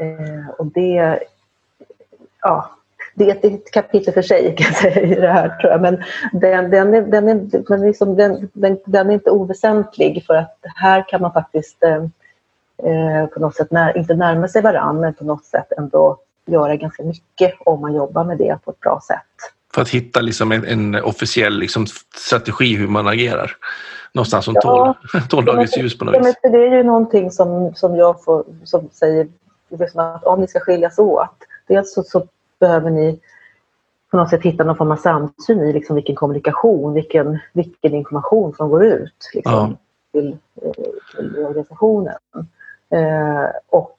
eh, 0.07 0.48
och 0.59 0.66
det, 0.66 1.20
ja, 2.40 2.70
det 3.14 3.31
är 3.31 3.55
ett 3.55 3.70
kapitel 3.70 4.14
för 4.14 4.22
sig 4.22 4.57
kan 4.59 4.66
jag 4.66 4.76
säga 4.76 5.00
i 5.00 5.14
det 5.14 5.28
här 5.28 5.48
tror 5.48 5.72
jag. 5.72 5.81
Men 5.81 6.02
den, 6.33 6.70
den, 6.70 6.94
är, 6.94 7.02
den, 7.02 7.28
är, 7.28 7.78
liksom, 7.87 8.16
den, 8.16 8.50
den, 8.52 8.78
den, 8.87 9.11
är 9.11 9.14
inte 9.14 9.31
oväsentlig 9.31 10.24
för 10.26 10.35
att 10.35 10.59
här 10.74 11.09
kan 11.09 11.20
man 11.20 11.33
faktiskt 11.33 11.83
eh, 12.85 13.27
på 13.27 13.40
något 13.40 13.57
sätt, 13.57 13.71
när, 13.71 13.97
inte 13.97 14.14
närma 14.14 14.49
sig 14.49 14.62
varandra 14.62 15.01
men 15.01 15.14
på 15.14 15.25
något 15.25 15.45
sätt 15.45 15.73
ändå 15.79 16.18
göra 16.47 16.77
ganska 16.77 17.03
mycket 17.03 17.55
om 17.59 17.81
man 17.81 17.95
jobbar 17.95 18.25
med 18.25 18.38
det 18.38 18.59
på 18.64 18.71
ett 18.71 18.81
bra 18.81 19.01
sätt. 19.07 19.53
För 19.75 19.83
att 19.83 19.88
hitta 19.88 20.21
liksom 20.21 20.53
en, 20.53 20.64
en 20.64 20.95
officiell 20.95 21.59
liksom, 21.59 21.87
strategi 22.16 22.77
hur 22.77 22.88
man 22.88 23.09
agerar? 23.09 23.57
Någonstans 24.12 24.45
som 24.45 24.55
ja, 24.55 24.61
tål, 25.12 25.23
tål 25.29 25.45
dagens 25.45 25.77
ljus 25.77 25.99
på 25.99 26.05
något 26.05 26.27
vis. 26.27 26.37
Det 26.42 26.49
är 26.49 26.77
ju 26.77 26.83
någonting 26.83 27.31
som, 27.31 27.75
som 27.75 27.97
jag 27.97 28.25
får, 28.25 28.45
som 28.64 28.88
säger 28.92 29.29
liksom 29.68 30.01
att 30.01 30.25
om 30.25 30.40
ni 30.40 30.47
ska 30.49 30.61
skiljas 30.61 30.99
åt, 30.99 31.37
dels 31.66 31.95
så, 31.95 32.03
så 32.03 32.27
behöver 32.61 32.90
ni 32.90 33.21
på 34.11 34.16
något 34.16 34.31
sätt 34.31 34.42
hitta 34.42 34.64
någon 34.64 34.77
form 34.77 34.90
av 34.90 34.97
samsyn 34.97 35.61
i 35.61 35.73
liksom 35.73 35.97
vilken 35.97 36.16
kommunikation, 36.16 36.95
vilken, 36.95 37.38
vilken 37.53 37.95
information 37.95 38.55
som 38.55 38.68
går 38.68 38.85
ut 38.85 39.31
liksom, 39.35 39.53
ja. 39.53 39.77
till, 40.12 40.37
eh, 40.62 40.73
till 41.16 41.38
organisationen. 41.38 42.14
Eh, 42.92 43.50
och 43.70 43.98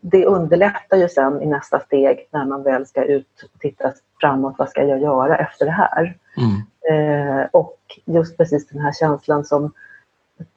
det 0.00 0.26
underlättar 0.26 0.96
ju 0.96 1.08
sen 1.08 1.42
i 1.42 1.46
nästa 1.46 1.80
steg 1.80 2.28
när 2.30 2.44
man 2.44 2.62
väl 2.62 2.86
ska 2.86 3.04
ut 3.04 3.48
och 3.54 3.60
titta 3.60 3.92
framåt. 4.20 4.54
Vad 4.58 4.68
ska 4.68 4.82
jag 4.82 5.00
göra 5.00 5.36
efter 5.36 5.66
det 5.66 5.72
här? 5.72 6.16
Mm. 6.36 6.62
Eh, 6.90 7.46
och 7.52 7.78
just 8.04 8.36
precis 8.36 8.68
den 8.68 8.80
här 8.80 8.92
känslan 8.92 9.44
som 9.44 9.72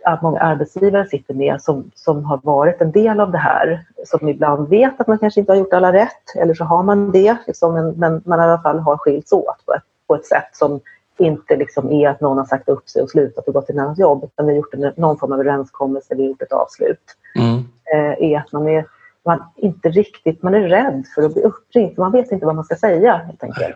att 0.03 0.21
många 0.21 0.39
arbetsgivare 0.39 1.07
sitter 1.07 1.33
med 1.33 1.61
som, 1.61 1.91
som 1.95 2.25
har 2.25 2.39
varit 2.43 2.81
en 2.81 2.91
del 2.91 3.19
av 3.19 3.31
det 3.31 3.37
här. 3.37 3.85
Som 4.05 4.29
ibland 4.29 4.69
vet 4.69 5.01
att 5.01 5.07
man 5.07 5.19
kanske 5.19 5.39
inte 5.39 5.51
har 5.51 5.57
gjort 5.57 5.73
alla 5.73 5.93
rätt 5.93 6.35
eller 6.35 6.53
så 6.53 6.63
har 6.63 6.83
man 6.83 7.11
det. 7.11 7.37
Liksom, 7.47 7.73
men, 7.73 7.89
men 7.91 8.21
man 8.25 8.39
i 8.39 8.43
alla 8.43 8.61
fall 8.61 8.79
har 8.79 8.97
skilts 8.97 9.31
åt 9.31 9.65
på 9.65 9.73
ett, 9.73 9.83
på 10.07 10.15
ett 10.15 10.25
sätt 10.25 10.49
som 10.53 10.79
inte 11.21 11.55
liksom 11.55 11.91
är 11.91 12.09
att 12.09 12.21
någon 12.21 12.37
har 12.37 12.45
sagt 12.45 12.69
upp 12.69 12.89
sig 12.89 13.01
och 13.01 13.09
slutat 13.09 13.47
och 13.47 13.53
gått 13.53 13.65
till 13.65 13.75
ett 13.75 13.81
annat 13.81 13.99
jobb. 13.99 14.23
Utan 14.23 14.45
vi 14.45 14.51
har 14.51 14.57
gjort 14.57 14.73
en, 14.73 14.93
någon 14.97 15.17
form 15.17 15.31
av 15.31 15.39
överenskommelse, 15.39 16.15
vi 16.15 16.23
har 16.23 16.29
gjort 16.29 16.41
ett 16.41 16.51
avslut. 16.51 17.15
Mm. 17.35 17.57
Eh, 17.93 18.31
är 18.31 18.37
att 18.37 18.51
man 18.51 18.67
är, 18.67 18.85
man 19.25 19.43
inte 19.55 19.89
riktigt, 19.89 20.43
man 20.43 20.53
är 20.53 20.61
rädd 20.61 21.05
för 21.15 21.21
att 21.21 21.33
bli 21.33 21.43
uppringd. 21.43 21.97
Man 21.97 22.11
vet 22.11 22.31
inte 22.31 22.45
vad 22.45 22.55
man 22.55 22.65
ska 22.65 22.75
säga 22.75 23.17
helt 23.17 23.43
enkelt. 23.43 23.75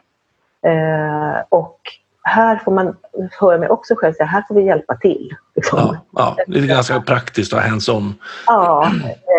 Eh, 0.65 1.43
och 1.49 1.79
här 2.21 2.61
får 2.65 2.71
man, 2.71 2.95
hör 3.39 3.51
jag 3.51 3.59
mig 3.59 3.69
också 3.69 3.95
själv 3.97 4.13
säga, 4.13 4.25
här 4.25 4.43
får 4.47 4.55
vi 4.55 4.61
hjälpa 4.61 4.95
till. 4.95 5.35
Liksom. 5.55 5.79
Ja, 5.79 5.97
ja, 6.11 6.43
det 6.47 6.59
är 6.59 6.67
ganska 6.67 7.01
praktiskt 7.01 7.53
och 7.53 7.59
hands-on. 7.59 8.13
Ja, 8.47 8.91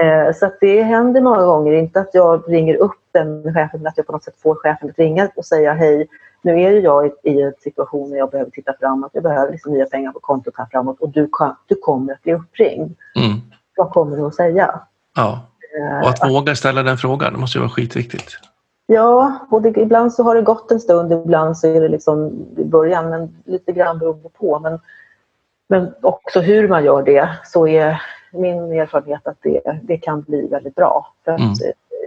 eh, 0.03 0.35
så 0.35 0.51
det 0.61 0.83
händer 0.83 1.21
många 1.21 1.45
gånger, 1.45 1.73
inte 1.73 2.01
att 2.01 2.11
jag 2.12 2.42
ringer 2.49 2.75
upp 2.75 3.06
den 3.18 3.55
chefen, 3.55 3.87
att 3.87 3.96
jag 3.96 4.07
på 4.07 4.12
något 4.12 4.24
sätt 4.24 4.40
får 4.42 4.55
chefen 4.55 4.90
att 4.90 4.98
ringa 4.98 5.31
och 5.37 5.44
säga 5.44 5.72
hej, 5.72 6.09
nu 6.42 6.62
är 6.62 6.70
ju 6.70 6.81
jag 6.81 7.11
i, 7.22 7.42
en 7.42 7.52
situation 7.61 8.11
där 8.11 8.16
jag 8.18 8.31
behöver 8.31 8.50
titta 8.50 8.74
framåt. 8.81 9.11
Jag 9.12 9.22
behöver 9.22 9.52
liksom 9.52 9.72
nya 9.72 9.87
pengar 9.87 10.12
på 10.12 10.20
kontot 10.20 10.55
här 10.57 10.66
framåt 10.70 11.00
och 11.00 11.09
du, 11.09 11.31
du 11.66 11.74
kommer 11.74 12.12
att 12.12 12.22
bli 12.22 12.35
uppringd. 12.35 12.94
Mm. 13.16 13.40
Vad 13.76 13.90
kommer 13.90 14.16
du 14.16 14.26
att 14.26 14.35
säga? 14.35 14.81
Ja, 15.14 15.40
eh, 15.79 16.02
och 16.02 16.09
att 16.09 16.31
våga 16.31 16.55
ställa 16.55 16.83
den 16.83 16.98
frågan, 16.98 17.33
det 17.33 17.38
måste 17.38 17.59
ju 17.59 17.62
vara 17.62 17.70
skitviktigt. 17.70 18.38
Ja, 18.87 19.38
och 19.50 19.62
det, 19.62 19.76
ibland 19.76 20.12
så 20.12 20.22
har 20.22 20.35
det 20.35 20.42
gått 20.42 20.70
en 20.70 20.81
stund, 20.81 21.12
ibland 21.12 21.59
så 21.59 21.66
är 21.66 21.81
det 21.81 21.88
liksom 21.88 22.46
i 22.57 22.64
början, 22.64 23.11
men 23.11 23.37
lite 23.44 23.72
grann 23.72 23.98
beror 23.98 24.14
på. 24.38 24.59
Men, 24.59 24.81
men 25.68 25.94
också 26.02 26.40
hur 26.40 26.68
man 26.68 26.85
gör 26.85 27.02
det, 27.02 27.29
så 27.44 27.66
är 27.66 28.02
min 28.33 28.72
erfarenhet 28.72 29.26
att 29.26 29.37
det, 29.42 29.61
det 29.83 29.98
kan 29.98 30.22
bli 30.22 30.48
väldigt 30.48 30.74
bra. 30.74 31.14
För 31.24 31.33
att, 31.33 31.40
mm. 31.40 31.55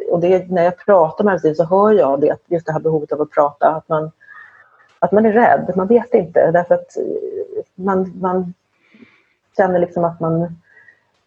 Och 0.09 0.19
det, 0.19 0.51
när 0.51 0.63
jag 0.63 0.77
pratar 0.77 1.23
med 1.23 1.31
arbetsgivare 1.31 1.55
så 1.55 1.63
hör 1.63 1.91
jag 1.91 2.21
det, 2.21 2.37
just 2.47 2.65
det 2.65 2.71
här 2.71 2.79
behovet 2.79 3.11
av 3.11 3.21
att 3.21 3.31
prata, 3.31 3.67
att 3.67 3.89
man, 3.89 4.11
att 4.99 5.11
man 5.11 5.25
är 5.25 5.31
rädd, 5.31 5.73
man 5.75 5.87
vet 5.87 6.13
inte 6.13 6.51
därför 6.51 6.75
att 6.75 6.97
eh, 6.97 7.63
man, 7.75 8.13
man 8.21 8.53
känner 9.57 9.79
liksom 9.79 10.03
att 10.03 10.19
man 10.19 10.55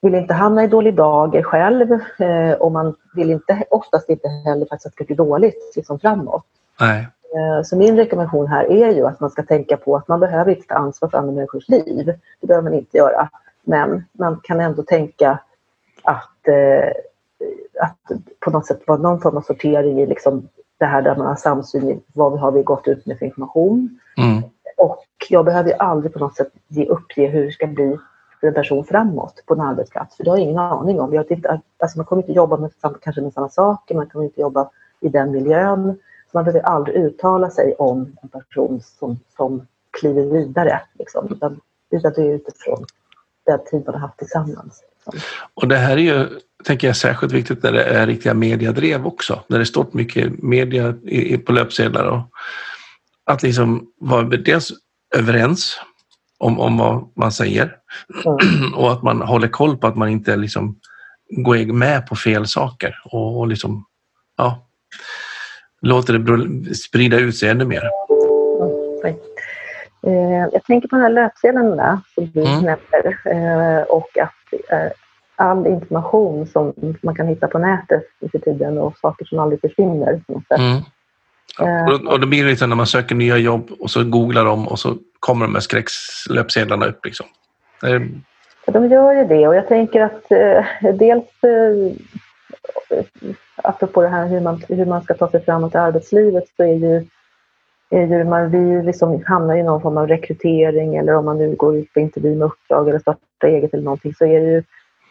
vill 0.00 0.14
inte 0.14 0.34
hamna 0.34 0.64
i 0.64 0.66
dålig 0.66 0.94
dager 0.94 1.42
själv 1.42 1.92
eh, 2.18 2.52
och 2.52 2.72
man 2.72 2.94
vill 3.14 3.30
inte, 3.30 3.64
oftast 3.70 4.08
inte 4.08 4.28
heller 4.28 4.66
faktiskt 4.66 4.86
att 4.86 4.92
det 4.92 4.94
ska 4.94 5.04
bli 5.04 5.16
dåligt 5.16 5.72
liksom 5.76 5.98
framåt. 5.98 6.44
Nej. 6.80 7.08
Eh, 7.34 7.62
så 7.62 7.76
min 7.76 7.96
rekommendation 7.96 8.46
här 8.46 8.72
är 8.72 8.90
ju 8.90 9.06
att 9.06 9.20
man 9.20 9.30
ska 9.30 9.42
tänka 9.42 9.76
på 9.76 9.96
att 9.96 10.08
man 10.08 10.20
behöver 10.20 10.50
inte 10.50 10.68
ta 10.68 10.74
ansvar 10.74 11.08
för 11.08 11.18
andra 11.18 11.32
människors 11.32 11.68
liv. 11.68 12.06
Det 12.40 12.46
behöver 12.46 12.70
man 12.70 12.78
inte 12.78 12.96
göra. 12.96 13.28
Men 13.64 14.04
man 14.12 14.40
kan 14.42 14.60
ändå 14.60 14.82
tänka 14.82 15.38
att, 16.02 16.48
eh, 16.48 16.92
att 17.80 17.98
på 18.40 18.50
något 18.50 18.66
sätt 18.66 18.82
vara 18.86 18.98
någon 18.98 19.20
form 19.20 19.36
av 19.36 19.42
sortering 19.42 20.00
i 20.00 20.06
liksom 20.06 20.48
det 20.78 20.86
här 20.86 21.02
där 21.02 21.16
man 21.16 21.26
har 21.26 21.34
samsyn 21.34 21.90
i 21.90 22.02
vad 22.14 22.40
har 22.40 22.52
vi 22.52 22.62
gått 22.62 22.88
ut 22.88 23.06
med 23.06 23.18
för 23.18 23.26
information. 23.26 23.98
Mm. 24.16 24.42
Och 24.76 25.04
jag 25.28 25.44
behöver 25.44 25.70
ju 25.70 25.76
aldrig 25.76 26.12
på 26.12 26.18
något 26.18 26.36
sätt 26.36 26.52
ge 26.68 26.86
uppge 26.86 27.26
hur 27.26 27.44
det 27.44 27.52
ska 27.52 27.66
bli 27.66 27.98
för 28.40 28.46
en 28.46 28.54
person 28.54 28.84
framåt 28.84 29.42
på 29.46 29.54
en 29.54 29.60
arbetsplats. 29.60 30.16
För 30.16 30.24
det 30.24 30.30
har 30.30 30.38
jag 30.38 30.44
ingen 30.44 30.58
aning 30.58 31.00
om. 31.00 31.14
Jag 31.14 31.30
inte, 31.30 31.60
alltså 31.78 31.98
man 31.98 32.06
kommer 32.06 32.22
inte 32.22 32.32
jobba 32.32 32.56
med, 32.56 32.70
kanske 33.02 33.22
med 33.22 33.32
samma 33.32 33.48
saker, 33.48 33.94
man 33.94 34.06
kommer 34.06 34.24
inte 34.24 34.40
jobba 34.40 34.70
i 35.00 35.08
den 35.08 35.30
miljön. 35.30 35.98
Så 36.32 36.38
man 36.38 36.44
behöver 36.44 36.66
aldrig 36.66 36.96
uttala 36.96 37.50
sig 37.50 37.74
om 37.74 38.16
en 38.22 38.28
person 38.28 38.80
som, 38.80 39.18
som 39.36 39.66
kliver 39.90 40.22
vidare. 40.22 40.80
Liksom. 40.98 41.26
Utan, 41.30 41.60
utan 41.90 42.12
det 42.16 42.22
är 42.22 42.34
utifrån 42.34 42.84
den 43.46 43.58
tid 43.70 43.82
man 43.86 43.94
har 43.94 44.00
haft 44.00 44.18
tillsammans. 44.18 44.82
Och 45.54 45.68
det 45.68 45.76
här 45.76 45.96
är 45.96 46.02
ju, 46.02 46.28
tänker 46.64 46.86
jag, 46.86 46.96
särskilt 46.96 47.32
viktigt 47.32 47.62
när 47.62 47.72
det 47.72 47.84
är 47.84 48.06
riktiga 48.06 48.34
mediadrev 48.34 49.06
också. 49.06 49.42
När 49.46 49.58
det 49.58 49.66
står 49.66 49.86
mycket 49.92 50.42
media 50.42 50.94
på 51.46 51.52
löpsedlar 51.52 52.04
och 52.04 52.30
att 53.24 53.42
liksom 53.42 53.86
vara 54.00 54.22
dels 54.22 54.72
överens 55.16 55.80
om, 56.38 56.60
om 56.60 56.76
vad 56.76 57.08
man 57.16 57.32
säger 57.32 57.76
mm. 58.24 58.74
och 58.74 58.92
att 58.92 59.02
man 59.02 59.22
håller 59.22 59.48
koll 59.48 59.76
på 59.76 59.86
att 59.86 59.96
man 59.96 60.08
inte 60.08 60.36
liksom 60.36 60.78
går 61.28 61.72
med 61.72 62.06
på 62.06 62.16
fel 62.16 62.46
saker 62.46 62.94
och, 63.04 63.38
och 63.38 63.46
liksom, 63.46 63.84
ja, 64.36 64.66
låter 65.82 66.18
det 66.18 66.74
sprida 66.74 67.18
ut 67.18 67.36
sig 67.36 67.48
ännu 67.48 67.64
mer. 67.64 67.82
Mm. 70.06 70.50
Jag 70.52 70.64
tänker 70.64 70.88
på 70.88 70.96
den 70.96 71.02
här 71.02 71.12
löpsedeln 71.12 71.80
som 72.14 72.30
du 72.30 72.40
mm. 72.40 72.64
nämner 72.64 73.18
eh, 73.24 73.82
och 73.82 74.18
att 74.18 74.18
eh, 74.18 74.41
all 75.36 75.66
information 75.66 76.46
som 76.46 76.72
man 77.02 77.14
kan 77.14 77.26
hitta 77.26 77.48
på 77.48 77.58
nätet 77.58 78.02
för 78.32 78.38
tiden 78.38 78.78
och 78.78 78.98
saker 78.98 79.24
som 79.24 79.38
aldrig 79.38 79.60
försvinner. 79.60 80.20
Mm. 80.58 80.80
Ja, 81.58 81.94
och, 81.94 82.12
och 82.12 82.20
det 82.20 82.26
blir 82.26 82.44
liksom 82.44 82.68
när 82.68 82.76
man 82.76 82.86
söker 82.86 83.14
nya 83.14 83.36
jobb 83.36 83.70
och 83.80 83.90
så 83.90 84.04
googlar 84.04 84.44
de 84.44 84.68
och 84.68 84.78
så 84.78 84.96
kommer 85.20 85.46
de 85.46 85.52
med 85.52 85.62
skräckslöpsedlarna 85.62 86.86
upp. 86.86 87.04
Liksom. 87.04 87.26
Det... 87.80 88.08
Ja, 88.66 88.72
de 88.72 88.88
gör 88.88 89.12
ju 89.12 89.24
det 89.24 89.48
och 89.48 89.54
jag 89.54 89.68
tänker 89.68 90.00
att 90.00 90.32
eh, 90.32 90.94
dels 90.94 91.44
eh, 91.44 91.96
apropå 93.56 94.02
det 94.02 94.08
här 94.08 94.28
hur 94.28 94.40
man, 94.40 94.62
hur 94.68 94.86
man 94.86 95.02
ska 95.02 95.14
ta 95.14 95.30
sig 95.30 95.44
framåt 95.44 95.74
i 95.74 95.78
arbetslivet 95.78 96.44
så 96.56 96.62
är 96.62 96.74
ju, 96.74 97.06
är 97.92 98.06
ju 98.06 98.24
man, 98.24 98.50
vi 98.50 98.82
liksom 98.82 99.22
hamnar 99.26 99.56
i 99.56 99.62
någon 99.62 99.82
form 99.82 99.96
av 99.96 100.08
rekrytering 100.08 100.96
eller 100.96 101.14
om 101.14 101.24
man 101.24 101.38
nu 101.38 101.54
går 101.54 101.76
ut 101.76 101.92
på 101.92 102.00
intervju 102.00 102.34
med 102.34 102.46
uppdrag 102.46 102.88
eller 102.88 102.98
startar 102.98 103.48
eget 103.48 103.74
eller 103.74 103.84
någonting 103.84 104.14
så 104.14 104.24
är 104.24 104.40
det 104.40 104.46
ju 104.46 104.62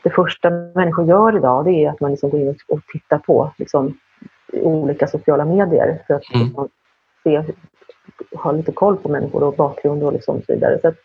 det 0.03 0.09
första 0.09 0.49
människor 0.49 1.05
gör 1.05 1.37
idag 1.37 1.65
det 1.65 1.71
är 1.71 1.89
att 1.89 1.99
man 1.99 2.11
liksom 2.11 2.29
går 2.29 2.39
in 2.39 2.55
och 2.67 2.79
tittar 2.93 3.17
på 3.17 3.51
liksom, 3.57 3.97
olika 4.53 5.07
sociala 5.07 5.45
medier 5.45 6.01
för 6.07 6.13
att 6.13 6.33
mm. 6.33 6.45
liksom, 6.45 6.69
se, 7.23 7.43
ha 8.35 8.51
lite 8.51 8.71
koll 8.71 8.97
på 8.97 9.09
människor 9.09 9.43
och 9.43 9.55
bakgrund 9.55 10.03
och 10.03 10.13
liksom 10.13 10.41
så 10.41 10.53
vidare. 10.53 10.79
Så 10.81 10.87
att, 10.87 10.95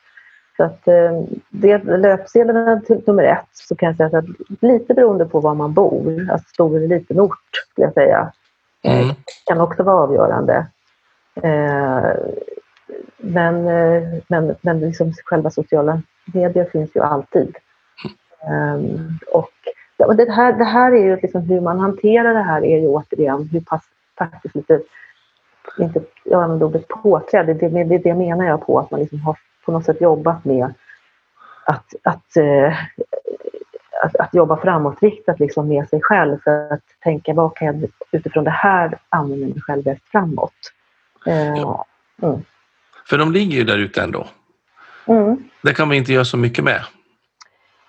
så 0.57 0.65
att 0.65 0.89
eh, 0.89 1.23
det, 1.51 1.85
löpsedeln 1.85 2.85
till 2.85 3.03
nummer 3.07 3.23
ett 3.23 3.49
så 3.53 3.77
kan 3.77 3.87
jag 3.87 3.97
säga 3.97 4.19
att 4.19 4.61
lite 4.61 4.95
beroende 4.95 5.25
på 5.25 5.41
var 5.41 5.55
man 5.55 5.73
bor, 5.73 6.29
alltså 6.31 6.49
stor 6.49 6.77
eller 6.77 6.89
liten 6.89 7.21
ort 7.21 7.51
skulle 7.71 7.87
jag 7.87 7.95
säga, 7.95 8.33
eh, 8.85 9.03
mm. 9.03 9.15
kan 9.47 9.61
också 9.61 9.83
vara 9.83 10.03
avgörande. 10.03 10.67
Eh, 11.43 12.13
men, 13.17 13.69
eh, 13.69 14.03
men, 14.29 14.57
men 14.61 14.81
liksom 14.81 15.13
själva 15.25 15.51
sociala 15.51 16.03
medier 16.35 16.65
finns 16.65 16.97
ju 16.97 17.01
alltid. 17.01 17.57
Ehm, 18.49 19.19
och 19.33 19.53
det 20.17 20.33
här, 20.33 20.53
det 20.53 20.65
här 20.65 20.93
är 20.93 21.05
ju 21.05 21.17
liksom 21.17 21.43
hur 21.43 21.61
man 21.61 21.79
hanterar 21.79 22.35
det 22.35 22.43
här 22.43 22.65
är 22.65 22.79
ju 22.79 22.87
återigen 22.87 23.49
hur 23.53 23.61
pass 23.61 23.83
faktiskt 24.19 24.55
lite, 24.55 24.81
inte, 25.79 26.01
jag 26.25 26.43
använder 26.43 26.67
ordet 26.67 26.89
påklädd, 26.89 27.47
det, 27.47 27.55
det, 27.55 27.85
det, 27.85 27.99
det 27.99 28.15
menar 28.15 28.47
jag 28.47 28.67
på 28.67 28.79
att 28.79 28.91
man 28.91 29.01
liksom 29.01 29.21
har 29.21 29.39
på 29.65 29.73
något 29.73 29.85
sätt 29.85 30.01
jobbat 30.01 30.45
med 30.45 30.75
att, 31.65 31.95
att, 32.03 32.37
eh, 32.37 32.75
att, 34.03 34.17
att, 34.17 34.35
jobba 34.35 34.57
framåtriktat 34.57 35.41
liksom 35.41 35.69
med 35.69 35.89
sig 35.89 36.01
själv 36.03 36.39
för 36.45 36.73
att 36.73 36.85
tänka 37.03 37.35
vad 37.35 37.57
kan 37.57 37.67
jag 37.67 37.91
utifrån 38.11 38.45
det 38.45 38.51
här 38.51 38.99
använda 39.09 39.47
mig 39.47 39.61
själv 39.61 39.85
bäst 39.85 40.05
framåt. 40.05 40.53
Eh, 41.27 41.57
ja. 41.57 41.85
mm. 42.23 42.45
För 43.09 43.19
de 43.19 43.33
ligger 43.33 43.59
ju 43.59 43.65
där 43.65 43.79
ute 43.79 44.03
ändå. 44.03 44.27
Mm. 45.07 45.37
Det 45.63 45.75
kan 45.75 45.89
man 45.89 45.97
inte 45.97 46.13
göra 46.13 46.25
så 46.25 46.37
mycket 46.37 46.65
med. 46.65 46.81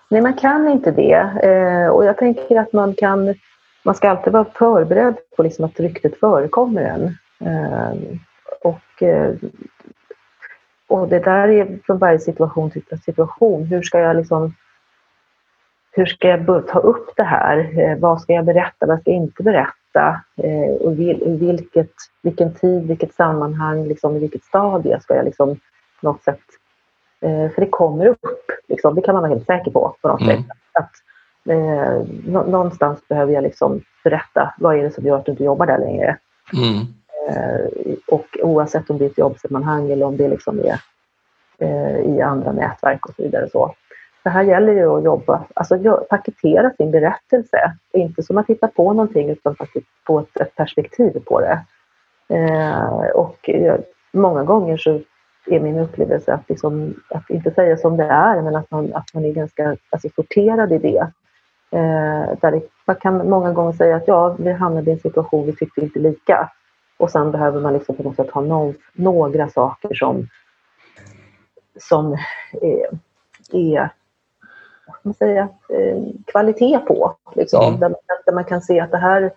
Nej, 0.09 0.21
man 0.21 0.33
kan 0.33 0.67
inte 0.67 0.91
det. 0.91 1.19
Eh, 1.43 1.89
och 1.89 2.05
jag 2.05 2.17
tänker 2.17 2.59
att 2.59 2.73
man 2.73 2.93
kan 2.93 3.35
man 3.83 3.95
ska 3.95 4.09
alltid 4.09 4.33
vara 4.33 4.45
förberedd 4.53 5.15
på 5.35 5.43
liksom 5.43 5.65
att 5.65 5.79
ryktet 5.79 6.19
förekommer 6.19 6.81
en. 6.81 7.17
Eh, 7.47 7.97
och, 8.61 9.03
och 10.87 11.07
det 11.07 11.19
där 11.19 11.47
är 11.47 11.79
från 11.85 11.97
varje 11.97 12.19
situation 12.19 12.71
till 12.71 12.83
situation. 13.05 13.65
Hur 13.65 13.81
ska 13.81 13.99
jag 13.99 14.15
liksom 14.15 14.53
hur 15.91 16.05
ska 16.05 16.27
jag 16.27 16.67
ta 16.67 16.79
upp 16.79 17.09
det 17.15 17.23
här? 17.23 17.95
Vad 17.99 18.21
ska 18.21 18.33
jag 18.33 18.45
berätta? 18.45 18.85
Vad 18.85 19.01
ska 19.01 19.11
jag 19.11 19.21
inte 19.23 19.43
berätta? 19.43 19.76
Eh, 20.43 20.73
och 20.81 20.93
i 20.93 21.37
vilket, 21.39 21.91
vilken 22.21 22.53
tid, 22.53 22.87
vilket 22.87 23.13
sammanhang, 23.13 23.87
liksom, 23.87 24.15
i 24.15 24.19
vilket 24.19 24.43
stadie 24.43 24.99
ska 24.99 25.15
jag 25.15 25.25
liksom, 25.25 25.55
på 26.01 26.07
något 26.07 26.23
sätt 26.23 26.39
Eh, 27.21 27.51
för 27.51 27.61
det 27.61 27.69
kommer 27.69 28.05
upp, 28.05 28.25
liksom, 28.67 28.95
det 28.95 29.01
kan 29.01 29.15
man 29.15 29.21
vara 29.21 29.33
helt 29.33 29.45
säker 29.45 29.71
på. 29.71 29.95
på 30.01 30.07
något 30.07 30.21
mm. 30.21 30.37
sätt. 30.37 30.45
Att, 30.73 30.91
eh, 31.49 32.01
någonstans 32.25 33.07
behöver 33.07 33.33
jag 33.33 33.43
liksom 33.43 33.81
berätta 34.03 34.53
vad 34.57 34.79
är 34.79 34.83
det 34.83 34.91
som 34.91 35.05
gör 35.05 35.17
att 35.17 35.25
du 35.25 35.31
inte 35.31 35.43
jobbar 35.43 35.65
där 35.65 35.79
längre. 35.79 36.17
Mm. 36.53 36.75
Eh, 37.29 37.95
och 38.07 38.37
oavsett 38.41 38.89
om 38.89 38.97
det 38.97 39.05
är 39.05 39.09
ett 39.09 39.17
jobbsammanhang 39.17 39.91
eller 39.91 40.05
om 40.05 40.17
det 40.17 40.27
liksom 40.27 40.59
är 40.59 40.81
eh, 41.57 41.97
i 41.97 42.21
andra 42.21 42.51
nätverk 42.51 43.05
och 43.05 43.15
så 43.15 43.23
vidare. 43.23 43.49
Så. 43.49 43.75
Det 44.27 44.31
här 44.31 44.43
gäller 44.43 44.73
ju 44.73 44.97
att 44.97 45.03
jobba, 45.03 45.45
alltså 45.53 46.05
paketera 46.09 46.71
sin 46.77 46.91
berättelse. 46.91 47.73
Inte 47.93 48.23
som 48.23 48.37
att 48.37 48.47
hitta 48.47 48.67
på 48.67 48.93
någonting 48.93 49.29
utan 49.29 49.55
faktiskt 49.55 49.87
få 50.07 50.19
ett, 50.19 50.41
ett 50.41 50.55
perspektiv 50.55 51.19
på 51.25 51.41
det. 51.41 51.59
Eh, 52.29 53.09
och 53.15 53.49
många 54.11 54.43
gånger 54.43 54.77
så 54.77 54.99
är 55.45 55.59
min 55.59 55.79
upplevelse 55.79 56.33
att, 56.33 56.49
liksom, 56.49 56.93
att 57.09 57.29
inte 57.29 57.51
säga 57.51 57.77
som 57.77 57.97
det 57.97 58.03
är, 58.03 58.41
men 58.41 58.55
att 58.55 58.71
man, 58.71 58.93
att 58.93 59.13
man 59.13 59.25
är 59.25 59.33
ganska 59.33 59.77
alltså, 59.89 60.09
sorterad 60.15 60.71
i 60.71 60.77
det. 60.77 61.11
Eh, 61.71 62.37
där 62.41 62.51
det, 62.51 62.61
man 62.85 62.95
kan 62.95 63.29
många 63.29 63.53
gånger 63.53 63.73
säga 63.73 63.95
att 63.95 64.07
ja, 64.07 64.35
vi 64.39 64.51
hamnade 64.51 64.91
i 64.91 64.93
en 64.93 64.99
situation, 64.99 65.45
vi 65.45 65.55
tyckte 65.55 65.81
inte 65.81 65.99
lika. 65.99 66.51
Och 66.97 67.09
sen 67.09 67.31
behöver 67.31 67.61
man 67.61 67.73
liksom 67.73 67.95
på 67.95 68.03
något 68.03 68.15
sätt 68.15 68.31
ha 68.31 68.41
någon, 68.41 68.75
några 68.93 69.49
saker 69.49 69.93
som, 69.93 70.27
som 71.79 72.17
är, 72.61 72.87
är 73.51 73.91
man 75.03 75.13
säga, 75.13 75.41
eh, 75.69 75.97
kvalitet 76.25 76.79
på. 76.79 77.15
Liksom, 77.35 77.67
mm. 77.67 77.79
där, 77.79 77.89
man, 77.89 77.99
där 78.25 78.33
man 78.33 78.45
kan 78.45 78.61
se 78.61 78.79
att 78.79 78.91
det 78.91 78.97
här, 78.97 79.31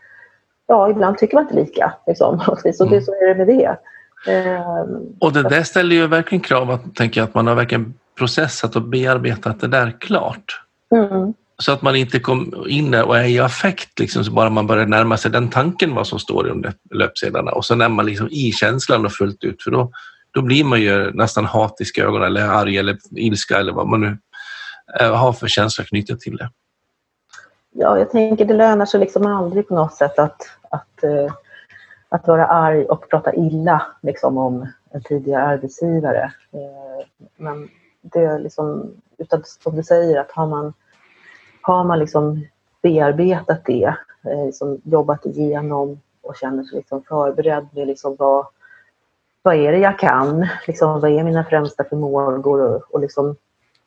ja, 0.67 0.91
ibland 0.91 1.19
tycker 1.19 1.35
man 1.35 1.45
inte 1.45 1.57
lika. 1.57 1.93
Liksom. 2.07 2.41
Så, 2.75 2.85
det, 2.85 3.03
så 3.03 3.13
är 3.13 3.29
det 3.29 3.35
med 3.35 3.47
det. 3.47 3.77
Ehm, 4.27 5.17
och 5.19 5.33
det 5.33 5.43
där 5.43 5.63
ställer 5.63 5.97
ju 5.97 6.07
verkligen 6.07 6.43
krav 6.43 6.71
att, 6.71 6.95
tänker 6.95 7.23
att 7.23 7.35
man 7.35 7.47
har 7.47 7.55
verkligen 7.55 7.95
processat 8.19 8.77
och 8.77 8.83
bearbetat 8.83 9.61
det 9.61 9.69
där 9.69 9.97
klart. 10.01 10.61
Mm. 10.95 11.35
Så 11.59 11.73
att 11.73 11.83
man 11.83 11.97
inte 11.97 12.21
kom 12.21 12.65
in 12.69 12.91
där 12.91 13.05
och 13.05 13.19
är 13.19 13.25
i 13.25 13.41
affekt 13.41 13.99
liksom, 13.99 14.25
så 14.25 14.33
bara 14.33 14.51
man 14.51 14.67
börjar 14.67 14.87
närma 14.87 15.17
sig 15.17 15.31
den 15.31 15.49
tanken 15.49 15.95
vad 15.95 16.07
som 16.07 16.19
står 16.19 16.47
under 16.47 16.73
löpsedlarna 16.95 17.53
och 17.53 17.65
sen 17.65 17.81
är 17.81 17.89
man 17.89 18.07
liksom 18.07 18.29
i 18.31 18.53
känslan 18.53 19.07
och 19.07 19.13
fullt 19.13 19.45
ut 19.45 19.63
för 19.63 19.71
då, 19.71 19.93
då 20.31 20.43
blir 20.43 20.65
man 20.65 20.81
ju 20.81 21.11
nästan 21.13 21.45
hatisk 21.45 21.99
i 21.99 22.01
ögonen 22.01 22.27
eller 22.27 22.49
arg 22.49 22.79
eller 22.79 22.99
ilska 23.17 23.59
eller 23.59 23.73
vad 23.73 23.89
man 23.89 24.01
nu 24.01 24.19
Eh, 25.01 25.17
har 25.17 25.33
för 25.33 25.49
känsla 25.49 25.85
knutet 25.85 26.21
till 26.21 26.37
det. 26.37 26.51
Ja, 27.73 27.99
jag 27.99 28.11
tänker 28.11 28.45
det 28.45 28.55
lönar 28.55 28.87
sig 28.87 29.01
liksom 29.01 29.27
aldrig 29.27 29.69
på 29.69 29.75
något 29.75 29.95
sätt 29.95 30.19
att, 30.19 30.43
att 30.71 31.05
eh, 31.05 31.33
att 32.11 32.29
vara 32.29 32.47
arg 32.47 32.85
och 32.85 33.09
prata 33.09 33.35
illa 33.35 33.87
liksom, 34.03 34.39
om 34.39 34.67
en 34.91 35.03
tidigare 35.03 35.43
arbetsgivare. 35.43 36.33
Eh, 36.53 37.07
men 37.37 37.69
det 38.01 38.19
är 38.19 38.39
liksom, 38.39 38.95
utan 39.19 39.43
som 39.45 39.77
du 39.77 39.83
säger, 39.83 40.21
att 40.21 40.31
har 40.31 40.47
man, 40.47 40.73
har 41.61 41.85
man 41.85 41.99
liksom 41.99 42.47
bearbetat 42.83 43.65
det, 43.65 43.95
liksom 44.47 44.81
jobbat 44.85 45.27
igenom 45.27 46.01
och 46.23 46.37
känner 46.37 46.65
sig 46.65 46.77
liksom 46.77 47.03
förberedd 47.03 47.67
med 47.73 47.87
liksom 47.87 48.17
vad, 48.19 48.47
vad 49.43 49.55
är 49.55 49.73
det 49.73 49.79
jag 49.79 49.99
kan? 49.99 50.49
Liksom, 50.67 51.01
vad 51.01 51.11
är 51.11 51.25
mina 51.25 51.45
främsta 51.45 51.85
förmågor? 51.85 52.75
Och, 52.75 52.95
och 52.95 53.01
liksom, 53.01 53.37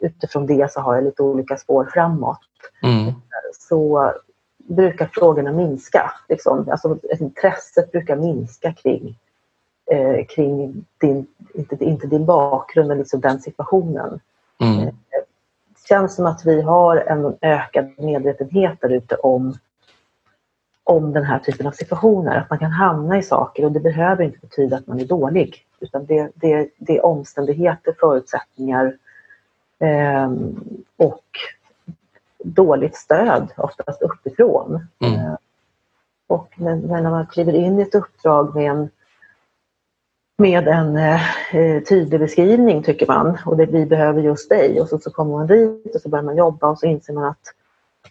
utifrån 0.04 0.46
det 0.46 0.72
så 0.72 0.80
har 0.82 0.96
jag 0.96 1.04
lite 1.04 1.24
olika 1.24 1.58
spår 1.58 1.90
framåt. 1.94 2.40
Mm. 2.84 3.14
Så 3.60 4.14
brukar 4.58 5.10
frågorna 5.14 5.52
minska. 5.52 6.12
Liksom. 6.30 6.70
Alltså, 6.72 6.98
intresset 7.20 7.92
brukar 7.92 8.16
minska 8.16 8.74
kring, 8.74 9.20
eh, 9.92 10.26
kring 10.26 10.86
din, 10.98 11.28
inte, 11.54 11.86
inte 11.86 12.08
din 12.08 12.26
bakgrund, 12.26 12.88
men 12.88 12.98
liksom 12.98 13.20
den 13.20 13.40
situationen. 13.40 14.20
Mm. 14.62 14.80
Eh, 14.80 14.94
det 15.68 15.88
känns 15.88 16.16
som 16.16 16.26
att 16.26 16.46
vi 16.46 16.62
har 16.62 16.98
en 16.98 17.38
ökad 17.42 17.92
medvetenhet 17.98 18.82
där 18.82 18.90
ute 18.90 19.16
om, 19.16 19.58
om 20.84 21.14
den 21.14 21.24
här 21.24 21.40
typen 21.40 21.68
av 21.68 21.72
situationer. 21.72 22.38
Att 22.38 22.50
man 22.50 22.60
kan 22.60 22.72
hamna 22.72 23.18
i 23.18 23.24
saker 23.24 23.66
och 23.66 23.72
det 23.72 23.80
behöver 23.80 24.24
inte 24.24 24.40
betyda 24.40 24.78
att 24.78 24.88
man 24.88 25.00
är 25.00 25.06
dålig. 25.06 25.66
Utan 25.80 26.06
det, 26.06 26.32
det, 26.36 26.70
det 26.78 26.98
är 26.98 27.06
omständigheter, 27.06 27.96
förutsättningar 28.00 28.98
och 30.98 31.26
dåligt 32.44 32.96
stöd, 32.96 33.54
oftast 33.58 34.02
uppifrån. 34.02 34.88
Mm. 35.00 35.20
Eh, 35.20 35.36
och 36.28 36.54
men, 36.56 36.80
när 36.80 37.12
man 37.12 37.28
kliver 37.28 37.54
in 37.54 37.80
i 37.80 37.82
ett 37.82 37.96
uppdrag 37.96 38.56
med 38.56 38.72
en, 38.72 38.90
med 40.38 40.68
en 40.68 40.98
eh, 40.98 41.56
eh, 41.56 41.84
tydlig 41.84 42.20
beskrivning, 42.20 42.84
tycker 42.84 43.08
man, 43.08 43.38
och 43.46 43.58
det, 43.58 43.66
vi 43.66 43.86
behöver 43.86 44.22
just 44.22 44.50
dig. 44.50 44.82
Och 44.82 44.90
så, 44.90 45.00
så 45.00 45.12
kommer 45.12 45.32
man 45.32 45.48
dit 45.48 45.96
och 45.96 46.02
så 46.02 46.10
börjar 46.10 46.24
man 46.24 46.38
jobba 46.38 46.68
och 46.68 46.80
så 46.80 46.86
inser 46.86 47.14
man 47.14 47.24
att, 47.24 47.54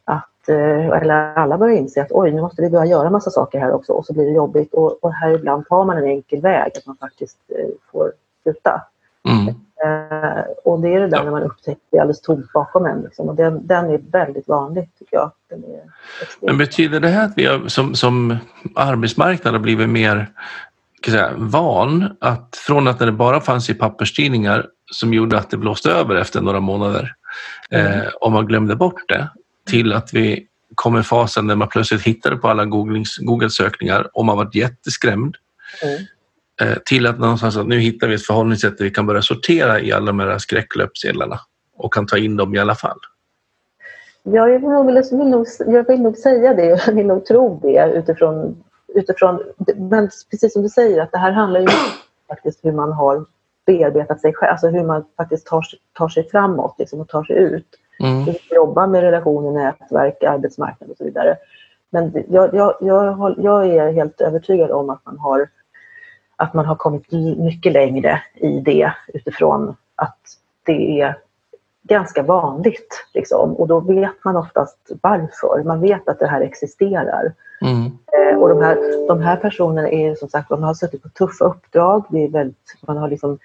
att 0.05 0.29
att, 0.42 0.48
eh, 0.48 1.03
eller 1.03 1.35
alla 1.35 1.59
börjar 1.59 1.77
inse 1.77 2.03
att 2.03 2.12
oj, 2.12 2.33
nu 2.33 2.40
måste 2.40 2.62
vi 2.62 2.70
börja 2.70 2.87
göra 2.87 3.11
massa 3.11 3.31
saker 3.31 3.59
här 3.59 3.72
också 3.72 3.92
och 3.92 4.07
så 4.07 4.12
blir 4.12 4.25
det 4.25 4.33
jobbigt. 4.33 4.75
Och, 4.75 5.05
och 5.05 5.12
här 5.12 5.31
ibland 5.31 5.66
tar 5.68 5.85
man 5.85 5.98
en 5.98 6.05
enkel 6.05 6.40
väg, 6.40 6.72
att 6.77 6.87
man 6.87 6.96
faktiskt 6.96 7.38
eh, 7.48 7.68
får 7.92 8.12
sluta. 8.42 8.83
Mm. 9.29 9.55
Eh, 9.85 10.45
och 10.64 10.81
det 10.81 10.95
är 10.95 11.01
det 11.01 11.09
där 11.09 11.16
ja. 11.16 11.25
när 11.25 11.31
man 11.31 11.42
upptäcker 11.42 11.73
att 11.73 11.90
det 11.90 11.97
är 11.97 12.01
alldeles 12.01 12.21
tomt 12.21 12.53
bakom 12.53 12.87
en. 12.87 13.03
Liksom. 13.03 13.29
Och 13.29 13.35
den, 13.35 13.66
den 13.66 13.90
är 13.90 14.01
väldigt 14.12 14.49
vanlig 14.49 14.90
tycker 14.99 15.16
jag. 15.16 15.31
Men 16.40 16.59
betyder 16.59 17.01
det 17.01 17.09
här 17.09 17.25
att 17.25 17.33
vi 17.37 17.47
har, 17.47 17.68
som, 17.68 17.95
som 17.95 18.37
arbetsmarknad 18.75 19.55
har 19.55 19.61
blivit 19.61 19.88
mer 19.88 20.29
säga, 21.11 21.33
van 21.37 22.16
att 22.21 22.57
från 22.66 22.88
att 22.88 22.99
det 22.99 23.12
bara 23.12 23.40
fanns 23.40 23.71
i 23.71 23.75
papperstidningar 23.75 24.66
som 24.92 25.14
gjorde 25.14 25.38
att 25.38 25.51
det 25.51 25.57
blåste 25.57 25.90
över 25.90 26.16
efter 26.16 26.40
några 26.40 26.61
månader 26.61 27.14
mm. 27.71 28.01
eh, 28.01 28.07
och 28.21 28.33
man 28.33 28.47
glömde 28.47 28.77
bort 28.77 29.09
det 29.09 29.29
till 29.66 29.92
att 29.92 30.14
vi 30.14 30.47
kom 30.75 30.99
i 30.99 31.03
fasen 31.03 31.47
där 31.47 31.57
man 31.57 31.68
plötsligt 31.68 32.03
hittade 32.03 32.37
på 32.37 32.49
alla 32.49 32.64
Google-sökningar 33.21 34.11
och 34.12 34.25
man 34.25 34.37
var 34.37 34.51
jätteskrämd. 34.53 35.37
Mm. 35.83 36.05
Eh, 36.62 36.77
till 36.85 37.07
att 37.07 37.18
någonstans 37.18 37.57
att 37.57 37.66
nu 37.66 37.79
hittar 37.79 38.09
vi 38.09 38.14
ett 38.14 38.27
förhållningssätt 38.27 38.79
där 38.79 38.85
vi 38.85 38.90
kan 38.90 39.07
börja 39.07 39.22
sortera 39.22 39.81
i 39.81 39.92
alla 39.92 40.07
de 40.07 40.20
här 40.20 40.38
skräcklöpsedlarna 40.38 41.40
och 41.77 41.94
kan 41.94 42.07
ta 42.07 42.18
in 42.18 42.37
dem 42.37 42.55
i 42.55 42.59
alla 42.59 42.75
fall. 42.75 42.98
Ja, 44.22 44.48
jag 44.48 44.61
vill 44.61 44.68
nog, 45.31 45.46
jag 45.59 45.87
vill 45.87 46.03
nog 46.03 46.16
säga 46.16 46.55
det, 46.55 46.66
jag 46.87 46.94
vill 46.94 47.07
nog 47.07 47.27
tro 47.27 47.61
det 47.62 47.92
utifrån, 47.94 48.64
utifrån 48.94 49.42
men 49.77 50.11
precis 50.31 50.53
som 50.53 50.62
du 50.62 50.68
säger 50.68 51.03
att 51.03 51.12
det 51.12 51.18
här 51.18 51.33
handlar 51.33 51.61
ju 51.61 51.66
faktiskt 52.29 52.64
hur 52.64 52.72
man 52.72 52.92
har 52.92 53.25
bearbetat 53.66 54.20
sig 54.20 54.35
själv, 54.35 54.51
alltså 54.51 54.68
hur 54.68 54.85
man 54.85 55.05
faktiskt 55.16 55.46
tar, 55.46 55.64
tar 55.92 56.09
sig 56.09 56.29
framåt 56.31 56.75
liksom, 56.79 57.01
och 57.01 57.09
tar 57.09 57.25
sig 57.25 57.37
ut. 57.37 57.66
Mm. 58.01 58.25
Hur 58.25 58.37
jobbar 58.51 58.87
med 58.87 59.01
relationer, 59.01 59.53
nätverk, 59.53 60.22
arbetsmarknad 60.22 60.90
och 60.90 60.96
så 60.96 61.05
vidare. 61.05 61.37
Men 61.90 62.25
jag, 62.29 62.55
jag, 62.55 62.75
jag, 62.81 63.35
jag 63.38 63.66
är 63.66 63.92
helt 63.92 64.20
övertygad 64.20 64.70
om 64.70 64.90
att 64.90 65.07
man 65.07 65.18
har 65.18 65.48
att 66.37 66.55
man 66.55 66.66
har 66.66 66.75
kommit 66.75 67.12
mycket 67.38 67.73
längre 67.73 68.23
i 68.35 68.61
det 68.61 68.95
utifrån 69.14 69.77
att 69.95 70.18
det 70.64 71.01
är 71.01 71.16
ganska 71.83 72.23
vanligt. 72.23 73.07
Liksom. 73.14 73.53
Och 73.57 73.68
då 73.68 73.81
vet 73.81 74.25
man 74.25 74.37
oftast 74.37 74.79
varför. 75.03 75.62
Man 75.64 75.81
vet 75.81 76.09
att 76.09 76.18
det 76.18 76.27
här 76.27 76.40
existerar. 76.40 77.33
Mm. 77.61 77.85
Eh, 77.87 78.38
och 78.38 78.49
de 78.49 78.62
här, 78.62 79.07
de 79.09 79.21
här 79.21 79.37
personerna 79.37 79.88
är 79.88 80.14
som 80.14 80.29
sagt, 80.29 80.49
de 80.49 80.62
har 80.62 80.75
suttit 80.75 81.03
på 81.03 81.09
tuffa 81.09 81.45
uppdrag. 81.45 82.05
Det 82.09 82.25
är 82.25 82.29
väldigt, 82.29 82.77
man 82.87 82.97
har 82.97 83.09
liksom 83.09 83.38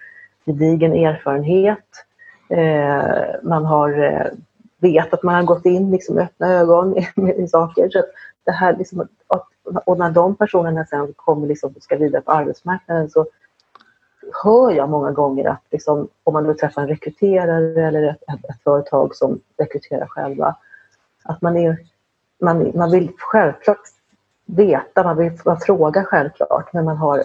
gedigen 0.45 0.93
erfarenhet. 0.93 2.05
Eh, 2.49 3.25
man 3.43 3.65
har, 3.65 4.03
eh, 4.03 4.27
vet 4.79 5.13
att 5.13 5.23
man 5.23 5.35
har 5.35 5.43
gått 5.43 5.65
in 5.65 5.91
liksom, 5.91 6.15
med 6.15 6.23
öppna 6.23 6.53
ögon 6.53 6.97
i, 7.17 7.33
i 7.37 7.47
saker. 7.47 7.89
Så 7.89 8.03
det 8.47 8.53
här 8.53 8.77
liksom, 8.77 9.07
att 9.27 9.47
och 9.85 9.97
när 9.97 10.11
de 10.11 10.35
personerna 10.35 10.85
sen 10.85 11.13
kommer 11.15 11.47
liksom, 11.47 11.75
ska 11.79 11.97
vidare 11.97 12.21
på 12.21 12.31
arbetsmarknaden 12.31 13.09
så 13.09 13.25
hör 14.43 14.71
jag 14.71 14.89
många 14.89 15.11
gånger 15.11 15.49
att 15.49 15.63
liksom, 15.71 16.07
om 16.23 16.33
man 16.33 16.43
nu 16.43 16.53
träffar 16.53 16.81
en 16.81 16.87
rekryterare 16.87 17.87
eller 17.87 18.03
ett, 18.03 18.23
ett, 18.49 18.63
företag 18.63 19.15
som 19.15 19.39
rekryterar 19.57 20.07
själva, 20.07 20.55
att 21.23 21.41
man, 21.41 21.57
är, 21.57 21.77
man, 22.41 22.71
man 22.75 22.91
vill 22.91 23.11
självklart 23.17 23.81
veta, 24.45 25.03
man 25.03 25.17
vill 25.17 25.31
man 25.45 25.59
frågar 25.59 26.03
självklart, 26.03 26.73
men 26.73 26.85
man, 26.85 26.97
har, 26.97 27.23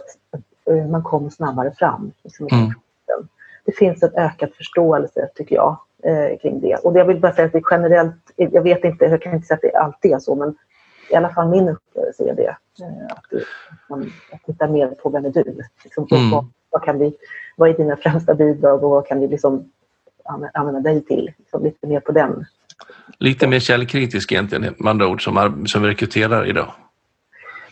man 0.91 1.03
kommer 1.03 1.31
snabbare 1.31 1.73
fram. 1.73 2.13
Liksom, 2.23 2.49
mm. 2.53 2.75
Det 3.65 3.73
finns 3.73 4.03
en 4.03 4.15
ökad 4.15 4.55
förståelse, 4.55 5.29
tycker 5.35 5.55
jag, 5.55 5.77
eh, 6.03 6.39
kring 6.39 6.61
det. 6.61 6.77
Och 6.77 6.97
jag 6.97 7.05
vill 7.05 7.21
bara 7.21 7.33
säga 7.33 7.47
att 7.47 7.53
det 7.53 7.63
generellt, 7.71 8.33
jag 8.37 8.63
vet 8.63 8.85
inte, 8.85 9.05
jag 9.05 9.23
kan 9.23 9.35
inte 9.35 9.47
säga 9.47 9.57
att 9.57 9.63
det 9.63 9.77
alltid 9.77 10.13
är 10.13 10.19
så, 10.19 10.35
men 10.35 10.57
i 11.11 11.15
alla 11.15 11.29
fall 11.29 11.49
min 11.49 11.69
upplevelse 11.69 12.29
är 12.29 12.35
det. 12.35 12.57
Eh, 12.81 13.07
att 13.11 13.43
man 13.89 14.13
tittar 14.47 14.69
mer 14.69 14.89
på 14.89 15.11
vem 15.11 15.25
är 15.25 15.31
du? 15.31 15.63
Liksom, 15.85 16.07
mm. 16.11 16.31
vad, 16.31 16.49
vad, 16.71 16.83
kan 16.85 16.99
vi, 16.99 17.15
vad 17.57 17.71
är 17.71 17.75
dina 17.75 17.97
främsta 17.97 18.35
bidrag 18.35 18.85
och 18.85 18.91
vad 18.91 19.07
kan 19.07 19.21
vi 19.21 19.29
liksom 19.29 19.71
använda 20.53 20.81
dig 20.81 21.05
till? 21.05 21.33
Liksom, 21.39 21.65
lite 21.65 21.87
mer 21.87 22.01
på 22.01 22.13
den. 22.13 22.45
Lite 23.19 23.47
mer 23.47 23.61
källkritisk 23.61 24.33
egentligen 24.33 24.75
med 24.79 24.91
andra 24.91 25.09
ord 25.09 25.25
som, 25.25 25.67
som 25.67 25.85
rekryterar 25.85 26.47
idag. 26.47 26.75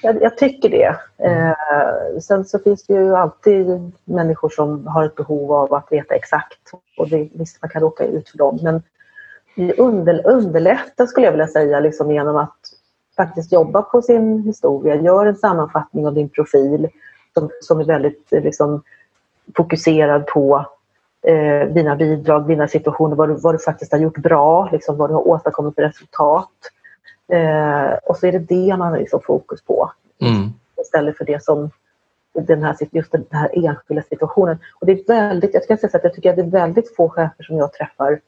Jag, 0.03 0.23
jag 0.23 0.39
tycker 0.39 0.69
det. 0.69 0.97
Eh, 1.27 2.21
sen 2.21 2.45
så 2.45 2.59
finns 2.59 2.87
det 2.87 2.95
ju 2.95 3.17
alltid 3.17 3.93
människor 4.05 4.49
som 4.49 4.87
har 4.87 5.05
ett 5.05 5.15
behov 5.15 5.53
av 5.53 5.75
att 5.75 5.93
veta 5.93 6.15
exakt 6.15 6.73
och 6.97 7.09
det, 7.09 7.29
visst 7.33 7.63
man 7.63 7.69
kan 7.69 7.83
råka 7.83 8.05
ut 8.05 8.29
för 8.29 8.39
dem 8.39 8.59
men 8.63 8.83
vi 9.57 9.73
under, 9.73 10.27
underlättar 10.27 11.07
skulle 11.07 11.27
jag 11.27 11.33
vilja 11.33 11.47
säga 11.47 11.81
liksom 11.81 12.11
genom 12.11 12.37
att 12.37 12.59
faktiskt 13.25 13.53
jobba 13.53 13.83
på 13.83 14.03
sin 14.03 14.43
historia, 14.43 14.95
gör 14.95 15.27
en 15.27 15.37
sammanfattning 15.37 16.07
av 16.07 16.15
din 16.15 16.29
profil 16.29 16.89
som, 17.35 17.51
som 17.61 17.81
är 17.81 17.85
väldigt 17.85 18.29
liksom, 18.31 18.83
fokuserad 19.57 20.27
på 20.27 20.67
eh, 21.23 21.69
dina 21.69 21.97
bidrag, 21.97 22.47
dina 22.47 22.69
situationer, 22.69 23.17
vad 23.17 23.29
du, 23.29 23.35
vad 23.35 23.55
du 23.55 23.59
faktiskt 23.59 23.93
har 23.93 23.99
gjort 23.99 24.19
bra, 24.19 24.69
liksom, 24.73 24.97
vad 24.97 25.11
du 25.11 25.15
har 25.15 25.29
åstadkommit 25.29 25.75
för 25.75 25.83
resultat. 25.83 26.51
Eh, 27.33 27.93
och 28.05 28.17
så 28.17 28.27
är 28.27 28.33
det 28.33 28.39
det 28.39 28.77
man 28.77 28.93
har 28.93 28.99
liksom 28.99 29.21
fokus 29.21 29.63
på. 29.63 29.93
Mm. 30.21 30.49
Istället 30.83 31.17
för 31.17 31.25
det 31.25 31.45
som 31.45 31.71
den 32.33 32.63
här, 32.63 32.77
just 32.91 33.13
den 33.13 33.25
här 33.31 33.51
enskilda 33.53 34.03
situationen. 34.03 34.59
Och 34.81 34.87
det 34.87 34.93
är 34.93 35.07
väldigt, 35.07 35.55
jag 35.55 35.63
ska 35.63 35.77
säga 35.77 35.91
att 35.97 36.05
jag 36.05 36.15
tycker 36.15 36.31
att 36.31 36.37
det 36.37 36.43
är 36.43 36.47
väldigt 36.47 36.97
få 36.97 37.09
chefer 37.09 37.45
som 37.45 37.57
jag 37.57 37.73
träffar, 37.73 38.21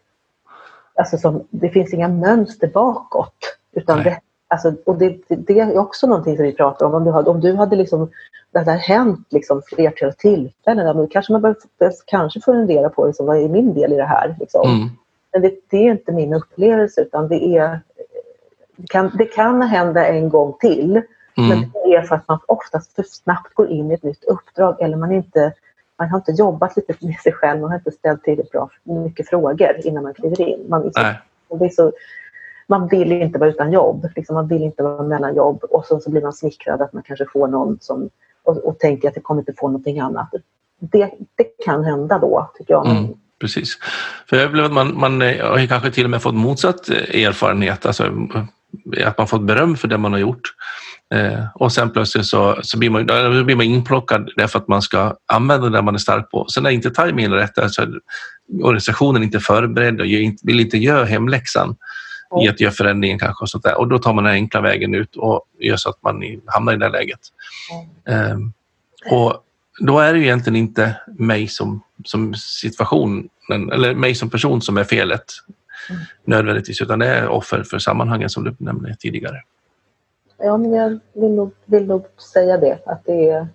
alltså 0.95 1.19
som, 1.19 1.47
det 1.51 1.69
finns 1.69 1.95
inga 1.95 2.09
mönster 2.09 2.69
bakåt. 2.69 3.59
Utan 3.73 4.03
det, 4.03 4.21
Alltså, 4.53 4.75
och 4.87 4.99
det, 4.99 5.19
det, 5.29 5.61
är 5.61 5.79
också 5.79 6.07
någonting 6.07 6.37
som 6.37 6.45
vi 6.45 6.53
pratar 6.53 6.87
om. 6.87 6.95
Om 6.95 7.05
du 7.05 7.11
hade, 7.11 7.31
om 7.31 7.41
du 7.41 7.55
hade 7.55 7.77
liksom, 7.77 8.11
det 8.51 8.59
här 8.59 8.77
hänt 8.77 9.27
liksom 9.31 9.63
flertal 9.67 10.13
tillfällen, 10.13 10.97
då 10.97 11.07
kanske 11.07 11.33
man 11.33 11.43
bör, 11.43 11.57
kanske 12.07 12.41
fundera 12.41 12.89
på 12.89 13.07
liksom, 13.07 13.27
vad 13.27 13.37
är 13.37 13.49
min 13.49 13.75
del 13.75 13.93
i 13.93 13.97
det 13.97 14.05
här. 14.05 14.37
Liksom. 14.41 14.71
Mm. 14.71 14.89
Men 15.33 15.43
det, 15.43 15.55
det, 15.71 15.77
är 15.77 15.91
inte 15.91 16.13
min 16.13 16.35
upplevelse 16.35 17.01
utan 17.01 17.29
det, 17.29 17.57
är, 17.57 17.81
det, 18.77 18.87
kan, 18.87 19.11
det 19.19 19.25
kan 19.25 19.63
hända 19.63 20.07
en 20.07 20.29
gång 20.29 20.55
till. 20.61 20.91
Mm. 21.37 21.49
Men 21.49 21.71
det 21.73 21.95
är 21.95 22.03
för 22.03 22.15
att 22.15 22.29
man 22.29 22.39
oftast 22.47 22.95
för 22.95 23.03
snabbt 23.03 23.55
går 23.55 23.69
in 23.69 23.91
i 23.91 23.95
ett 23.95 24.03
nytt 24.03 24.25
uppdrag 24.25 24.81
eller 24.81 24.97
man 24.97 25.13
inte 25.13 25.53
man 25.99 26.09
har 26.09 26.19
inte 26.19 26.33
jobbat 26.33 26.77
lite 26.77 26.95
med 27.01 27.17
sig 27.21 27.33
själv, 27.33 27.61
man 27.61 27.71
har 27.71 27.79
inte 27.79 27.91
ställt 27.91 28.23
tillräckligt 28.23 28.53
bra 28.53 28.71
mycket 28.83 29.29
frågor 29.29 29.77
innan 29.85 30.03
man 30.03 30.15
kliver 30.15 30.41
in. 30.41 30.65
Man, 30.69 30.93
så, 30.93 31.01
det 31.57 31.65
är 31.65 31.69
så, 31.69 31.93
man 32.73 32.89
vill 32.89 33.13
inte 33.13 33.39
vara 33.39 33.51
utan 33.51 33.73
jobb. 33.73 34.09
Liksom 34.17 34.35
man 34.35 34.49
vill 34.49 34.63
inte 34.63 34.83
vara 34.83 35.03
mellan 35.03 35.37
jobb 35.37 35.65
och 35.65 35.85
så, 35.87 36.01
så 36.01 36.11
blir 36.11 36.23
man 36.23 36.33
smickrad 36.33 36.83
att 36.83 36.93
man 36.93 37.03
kanske 37.03 37.27
får 37.33 37.49
någon 37.49 37.79
som 37.81 38.11
och, 38.45 38.57
och 38.57 38.79
tänker 38.79 39.09
att 39.09 39.17
jag 39.17 39.25
kommer 39.25 39.41
inte 39.41 39.53
få 39.59 39.67
någonting 39.67 40.01
annat. 40.01 40.29
Det, 40.79 41.11
det 41.37 41.65
kan 41.65 41.85
hända 41.85 42.19
då, 42.19 42.51
tycker 42.59 42.75
jag. 42.75 42.87
Mm, 42.87 43.07
precis. 43.41 43.79
För 44.29 44.37
jag 44.37 44.47
upplever 44.47 44.67
att 44.67 44.75
man, 44.75 44.99
man 44.99 45.23
eh, 45.23 45.47
har 45.47 45.67
kanske 45.67 45.91
till 45.91 46.05
och 46.05 46.11
med 46.11 46.23
fått 46.23 46.35
motsatt 46.35 46.89
eh, 46.91 47.25
erfarenhet, 47.25 47.87
alltså 47.87 48.05
eh, 48.97 49.09
att 49.09 49.19
man 49.19 49.29
fått 49.29 49.43
beröm 49.43 49.77
för 49.77 49.89
det 49.89 49.99
man 49.99 50.13
har 50.13 50.21
gjort. 50.21 50.55
Eh, 51.15 51.45
och 51.55 51.73
sen 51.73 51.91
plötsligt 51.91 52.27
så, 52.27 52.59
så 52.63 52.79
blir, 52.79 52.91
man, 52.91 53.07
då 53.07 53.45
blir 53.45 53.57
man 53.57 53.67
inplockad 53.67 54.31
därför 54.37 54.59
att 54.59 54.69
man 54.69 54.83
ska 54.83 55.17
använda 55.33 55.69
det 55.69 55.83
man 55.83 55.95
är 55.95 55.99
stark 55.99 56.31
på. 56.31 56.47
Sen 56.49 56.67
är 56.67 56.71
inte 56.71 56.91
tajmingen 56.91 57.33
rätt, 57.33 57.59
alltså 57.59 57.87
organisationen 58.63 59.23
inte 59.23 59.41
förberedd 59.41 60.01
och 60.01 60.07
vill 60.43 60.61
inte 60.61 60.79
göra 60.79 61.05
hemläxan 61.05 61.77
i 62.41 62.49
att 62.49 62.61
göra 62.61 62.73
förändringen 62.73 63.19
kanske. 63.19 63.43
Och, 63.43 63.51
sånt 63.51 63.65
där. 63.65 63.79
och 63.79 63.89
då 63.89 63.99
tar 63.99 64.13
man 64.13 64.25
den 64.25 64.33
enkla 64.33 64.61
vägen 64.61 64.95
ut 64.95 65.17
och 65.17 65.45
gör 65.59 65.77
så 65.77 65.91
att 65.91 66.03
man 66.03 66.23
hamnar 66.47 66.73
i 66.73 66.77
det 66.77 66.89
läget. 66.89 67.21
Mm. 68.07 68.33
Um, 68.33 68.53
och 69.11 69.45
då 69.81 69.99
är 69.99 70.13
det 70.13 70.19
ju 70.19 70.25
egentligen 70.25 70.57
inte 70.57 70.97
mig 71.07 71.49
som, 71.49 71.83
som 72.05 72.35
situation 72.35 73.29
eller 73.49 73.95
mig 73.95 74.15
som 74.15 74.31
person 74.31 74.63
som 74.63 74.79
är 74.79 74.85
felet 74.85 75.25
mm. 75.91 76.03
nödvändigtvis 76.25 76.81
utan 76.81 76.99
det 76.99 77.07
är 77.07 77.29
offer 77.29 77.63
för 77.63 77.79
sammanhangen 77.79 78.31
som 78.31 78.45
du 78.45 78.57
nämnde 78.59 78.97
tidigare. 78.99 79.37
Ja, 80.39 80.57
men 80.57 80.73
jag 80.73 81.01
vill 81.15 81.31
nog, 81.31 81.55
vill 81.65 81.87
nog 81.87 82.07
säga 82.33 82.59
det 82.59 82.79
att 82.87 83.05
det 83.05 83.31
är 83.31 83.49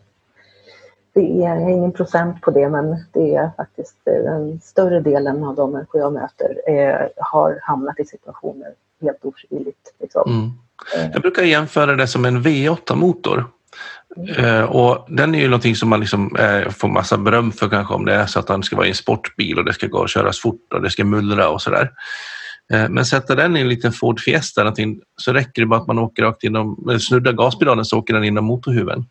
det 1.18 1.46
är 1.46 1.70
ingen 1.70 1.92
procent 1.92 2.42
på 2.42 2.52
det 2.52 2.70
men 2.70 3.06
det 3.14 3.36
är 3.36 3.52
faktiskt 3.58 3.96
den 4.06 4.60
större 4.62 5.00
delen 5.00 5.44
av 5.44 5.56
de 5.56 5.72
människor 5.72 6.02
jag 6.02 6.14
möter 6.14 6.70
är, 6.70 7.10
har 7.18 7.60
hamnat 7.64 8.00
i 8.00 8.06
situationer 8.06 8.68
helt 9.02 9.26
ofrivilligt. 9.26 9.94
Liksom. 10.00 10.32
Mm. 10.32 10.52
Eh. 10.96 11.12
Jag 11.14 11.22
brukar 11.22 11.44
jämföra 11.44 11.96
det 11.96 12.08
som 12.08 12.26
en 12.26 12.44
V8-motor. 12.44 13.46
Mm. 14.18 14.46
Eh, 14.46 14.64
och 14.64 15.06
den 15.10 15.36
är 15.36 15.40
ju 15.40 15.48
någonting 15.48 15.76
som 15.76 15.90
man 15.90 16.00
liksom, 16.00 16.36
eh, 16.36 16.70
får 16.70 16.88
massa 16.88 17.18
beröm 17.18 17.52
för 17.52 17.70
kanske 17.70 17.94
om 17.94 18.06
det 18.06 18.14
är 18.14 18.26
så 18.26 18.40
att 18.40 18.48
den 18.48 18.64
ska 18.64 18.76
vara 18.76 18.86
i 18.86 18.90
en 18.90 18.96
sportbil 18.96 19.60
och 19.60 19.66
det 19.66 19.74
ska 19.74 19.88
gå 19.88 20.04
att 20.04 20.10
köras 20.10 20.40
fort 20.40 20.74
och 20.74 20.82
det 20.82 20.90
ska 20.90 21.04
mullra 21.04 21.50
och 21.50 21.62
sådär. 21.62 21.92
Eh, 22.74 22.90
men 22.90 23.06
sätta 23.06 23.36
den 23.36 23.58
i 23.58 23.60
en 23.60 23.70
liten 23.70 23.94
Ford 23.94 24.20
Fiesta 24.20 24.74
så 25.18 25.34
räcker 25.34 25.62
det 25.62 25.66
bara 25.66 25.80
att 25.80 25.88
man 25.88 26.00
åker 26.00 26.24
rakt 26.24 26.44
inom, 26.44 26.98
snuddar 27.00 27.34
gaspedalen 27.34 27.86
så 27.86 27.98
åker 27.98 28.14
den 28.14 28.24
inom 28.24 28.46
motorhuven. 28.46 29.06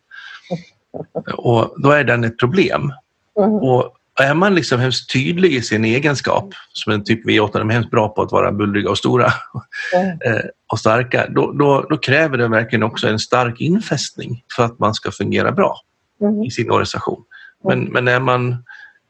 Och 1.33 1.73
då 1.77 1.91
är 1.91 2.03
den 2.03 2.23
ett 2.23 2.39
problem. 2.39 2.91
Mm. 3.39 3.51
Och 3.51 3.93
är 4.19 4.33
man 4.33 4.55
liksom 4.55 4.79
hemskt 4.79 5.13
tydlig 5.13 5.53
i 5.53 5.61
sin 5.61 5.85
egenskap, 5.85 6.53
som 6.73 6.93
en 6.93 7.03
typ 7.03 7.25
V8, 7.25 7.49
de 7.53 7.69
är 7.69 7.73
hemskt 7.73 7.91
bra 7.91 8.09
på 8.09 8.21
att 8.21 8.31
vara 8.31 8.51
bullriga 8.51 8.89
och 8.89 8.97
stora 8.97 9.25
mm. 9.93 10.41
och 10.71 10.79
starka, 10.79 11.27
då, 11.29 11.51
då, 11.51 11.81
då, 11.89 11.97
kräver 11.97 12.37
det 12.37 12.47
verkligen 12.47 12.83
också 12.83 13.07
en 13.07 13.19
stark 13.19 13.61
infästning 13.61 14.43
för 14.55 14.63
att 14.63 14.79
man 14.79 14.93
ska 14.93 15.11
fungera 15.11 15.51
bra 15.51 15.81
mm. 16.21 16.43
i 16.43 16.51
sin 16.51 16.71
organisation. 16.71 17.23
Men, 17.63 17.79
mm. 17.79 17.93
men 17.93 18.07
är 18.07 18.19
man 18.19 18.63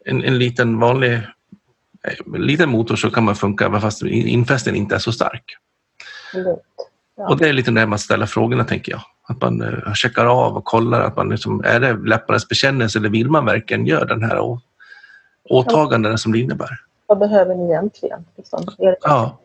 en, 0.05 0.23
en 0.23 0.37
liten 0.37 0.79
vanlig 0.79 1.21
en 2.35 2.41
liten 2.41 2.69
motor 2.69 2.95
så 2.95 3.09
kan 3.09 3.23
man 3.23 3.35
funka 3.35 3.79
fast 3.79 4.03
infästningen 4.03 4.81
inte 4.81 4.95
är 4.95 4.99
så 4.99 5.11
stark. 5.11 5.43
Ja. 7.17 7.29
Och 7.29 7.37
det 7.37 7.49
är 7.49 7.53
lite 7.53 7.71
när 7.71 7.85
man 7.85 7.99
ställer 7.99 8.25
frågorna 8.25 8.63
tänker 8.63 8.91
jag. 8.91 9.01
Att 9.27 9.41
man 9.41 9.61
uh, 9.61 9.93
checkar 9.93 10.25
av 10.25 10.57
och 10.57 10.65
kollar 10.65 11.01
att 11.01 11.15
man 11.15 11.29
liksom, 11.29 11.63
är 11.65 11.79
det 11.79 11.93
läpparnas 11.93 12.47
bekännelse 12.47 12.99
eller 12.99 13.09
vill 13.09 13.29
man 13.29 13.45
verkligen 13.45 13.85
göra 13.85 14.05
den 14.05 14.23
här 14.23 14.35
ja. 14.35 16.17
som 16.17 16.31
det 16.31 16.39
innebär? 16.39 16.79
Vad 17.05 17.19
behöver 17.19 17.55
ni 17.55 17.65
egentligen? 17.65 18.25
Liksom? 18.35 18.63
Ja. 19.01 19.37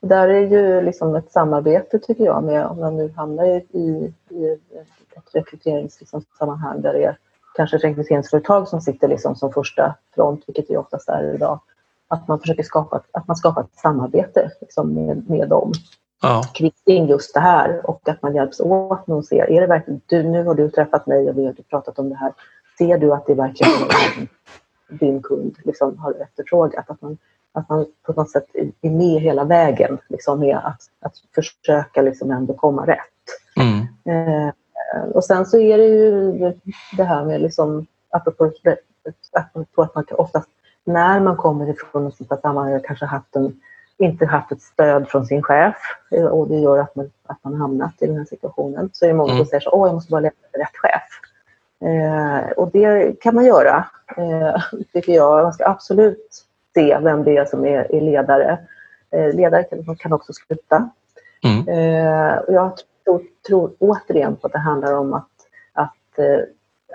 Där 0.00 0.28
är 0.28 0.46
ju 0.46 0.82
liksom 0.82 1.14
ett 1.14 1.32
samarbete 1.32 1.98
tycker 1.98 2.24
jag 2.24 2.44
med 2.44 2.66
om 2.66 2.80
man 2.80 2.96
nu 2.96 3.12
hamnar 3.16 3.44
i, 3.44 3.66
i, 3.72 4.14
i 4.28 4.58
ett 5.16 5.34
rekryteringssammanhang 5.34 6.74
liksom, 6.76 6.82
där 6.82 6.92
det 6.92 7.04
är 7.04 7.18
kanske 7.54 7.76
ett 7.76 7.84
rekryteringsföretag 7.84 8.68
som 8.68 8.80
sitter 8.80 9.08
liksom 9.08 9.36
som 9.36 9.52
första 9.52 9.94
front, 10.14 10.44
vilket 10.46 10.68
det 10.68 10.76
oftast 10.76 11.08
är 11.08 11.34
idag. 11.34 11.60
Att 12.08 12.28
man 12.28 12.40
försöker 12.40 12.62
skapa, 12.62 13.00
att 13.12 13.28
man 13.28 13.36
skapar 13.36 13.60
ett 13.60 13.74
samarbete 13.74 14.50
liksom 14.60 14.94
med, 14.94 15.30
med 15.30 15.48
dem 15.48 15.72
ja. 16.26 16.42
kring 16.84 17.06
just 17.06 17.34
det 17.34 17.40
här 17.40 17.90
och 17.90 18.08
att 18.08 18.22
man 18.22 18.34
hjälps 18.34 18.60
åt 18.60 19.06
med 19.06 19.16
att 19.16 19.26
se, 19.26 19.40
är 19.40 19.60
det 19.60 19.66
verkligen, 19.66 20.00
du, 20.06 20.22
nu 20.22 20.44
har 20.44 20.54
du 20.54 20.70
träffat 20.70 21.06
mig 21.06 21.30
och 21.30 21.38
vi 21.38 21.46
har 21.46 21.52
pratat 21.52 21.98
om 21.98 22.08
det 22.08 22.16
här. 22.16 22.32
Ser 22.78 22.98
du 22.98 23.12
att 23.12 23.26
det 23.26 23.34
verkligen 23.34 23.72
är 23.72 24.28
din 24.88 25.22
kund 25.22 25.56
liksom 25.64 25.98
har 25.98 26.14
efterfrågat? 26.22 26.90
Att 26.90 27.02
man, 27.02 27.18
att 27.52 27.68
man 27.68 27.86
på 28.02 28.12
något 28.12 28.30
sätt 28.30 28.46
är 28.80 28.90
med 28.90 29.20
hela 29.20 29.44
vägen 29.44 29.98
liksom 30.08 30.40
med 30.40 30.56
att, 30.56 30.80
att 31.00 31.14
försöka 31.34 32.02
liksom 32.02 32.30
ändå 32.30 32.54
komma 32.54 32.86
rätt. 32.86 32.98
Mm. 33.56 33.86
Eh, 34.04 34.52
och 35.14 35.24
sen 35.24 35.46
så 35.46 35.58
är 35.58 35.78
det 35.78 35.86
ju 35.86 36.32
det 36.96 37.04
här 37.04 37.24
med, 37.24 37.40
liksom, 37.40 37.86
apropå, 38.10 38.50
apropå 39.32 39.82
att 39.82 39.94
man 39.94 40.04
oftast 40.10 40.48
när 40.84 41.20
man 41.20 41.36
kommer 41.36 41.70
ifrån 41.70 42.06
ett 42.06 42.16
sånt 42.16 42.30
här 42.30 42.38
sammanhang 42.40 42.80
kanske 42.84 43.06
haft 43.06 43.36
en 43.36 43.60
inte 43.98 44.26
haft 44.26 44.52
ett 44.52 44.62
stöd 44.62 45.08
från 45.08 45.26
sin 45.26 45.42
chef 45.42 45.76
eh, 46.10 46.24
och 46.24 46.48
det 46.48 46.58
gör 46.58 46.78
att 46.78 46.96
man, 46.96 47.10
att 47.26 47.38
man 47.44 47.54
hamnat 47.54 48.02
i 48.02 48.06
den 48.06 48.16
här 48.16 48.24
situationen. 48.24 48.90
Så 48.92 49.04
är 49.04 49.08
det 49.08 49.14
många 49.14 49.32
mm. 49.32 49.44
som 49.44 49.46
säger 49.46 49.60
så 49.60 49.70
åh 49.70 49.88
jag 49.88 49.94
måste 49.94 50.10
bara 50.10 50.20
leta 50.20 50.36
efter 50.44 50.58
rätt 50.58 50.76
chef. 50.76 51.02
Eh, 51.80 52.50
och 52.50 52.70
det 52.72 53.20
kan 53.20 53.34
man 53.34 53.44
göra, 53.44 53.84
eh, 54.16 54.62
tycker 54.92 55.12
jag. 55.12 55.42
Man 55.42 55.52
ska 55.52 55.66
absolut 55.66 56.44
se 56.74 56.98
vem 56.98 57.24
det 57.24 57.36
är 57.36 57.44
som 57.44 57.66
är, 57.66 57.94
är 57.94 58.00
ledare. 58.00 58.58
Eh, 59.10 59.34
ledare 59.34 59.62
kan, 59.64 59.96
kan 59.96 60.12
också 60.12 60.32
sluta. 60.32 60.90
Mm. 61.44 61.68
Eh, 61.68 62.38
och 62.38 62.54
jag 62.54 62.72
tror, 63.04 63.22
tror 63.46 63.72
återigen 63.78 64.36
på 64.36 64.46
att 64.46 64.52
det 64.52 64.58
handlar 64.58 64.94
om 64.94 65.14
att, 65.14 65.30
att 65.72 66.18
eh, 66.18 66.40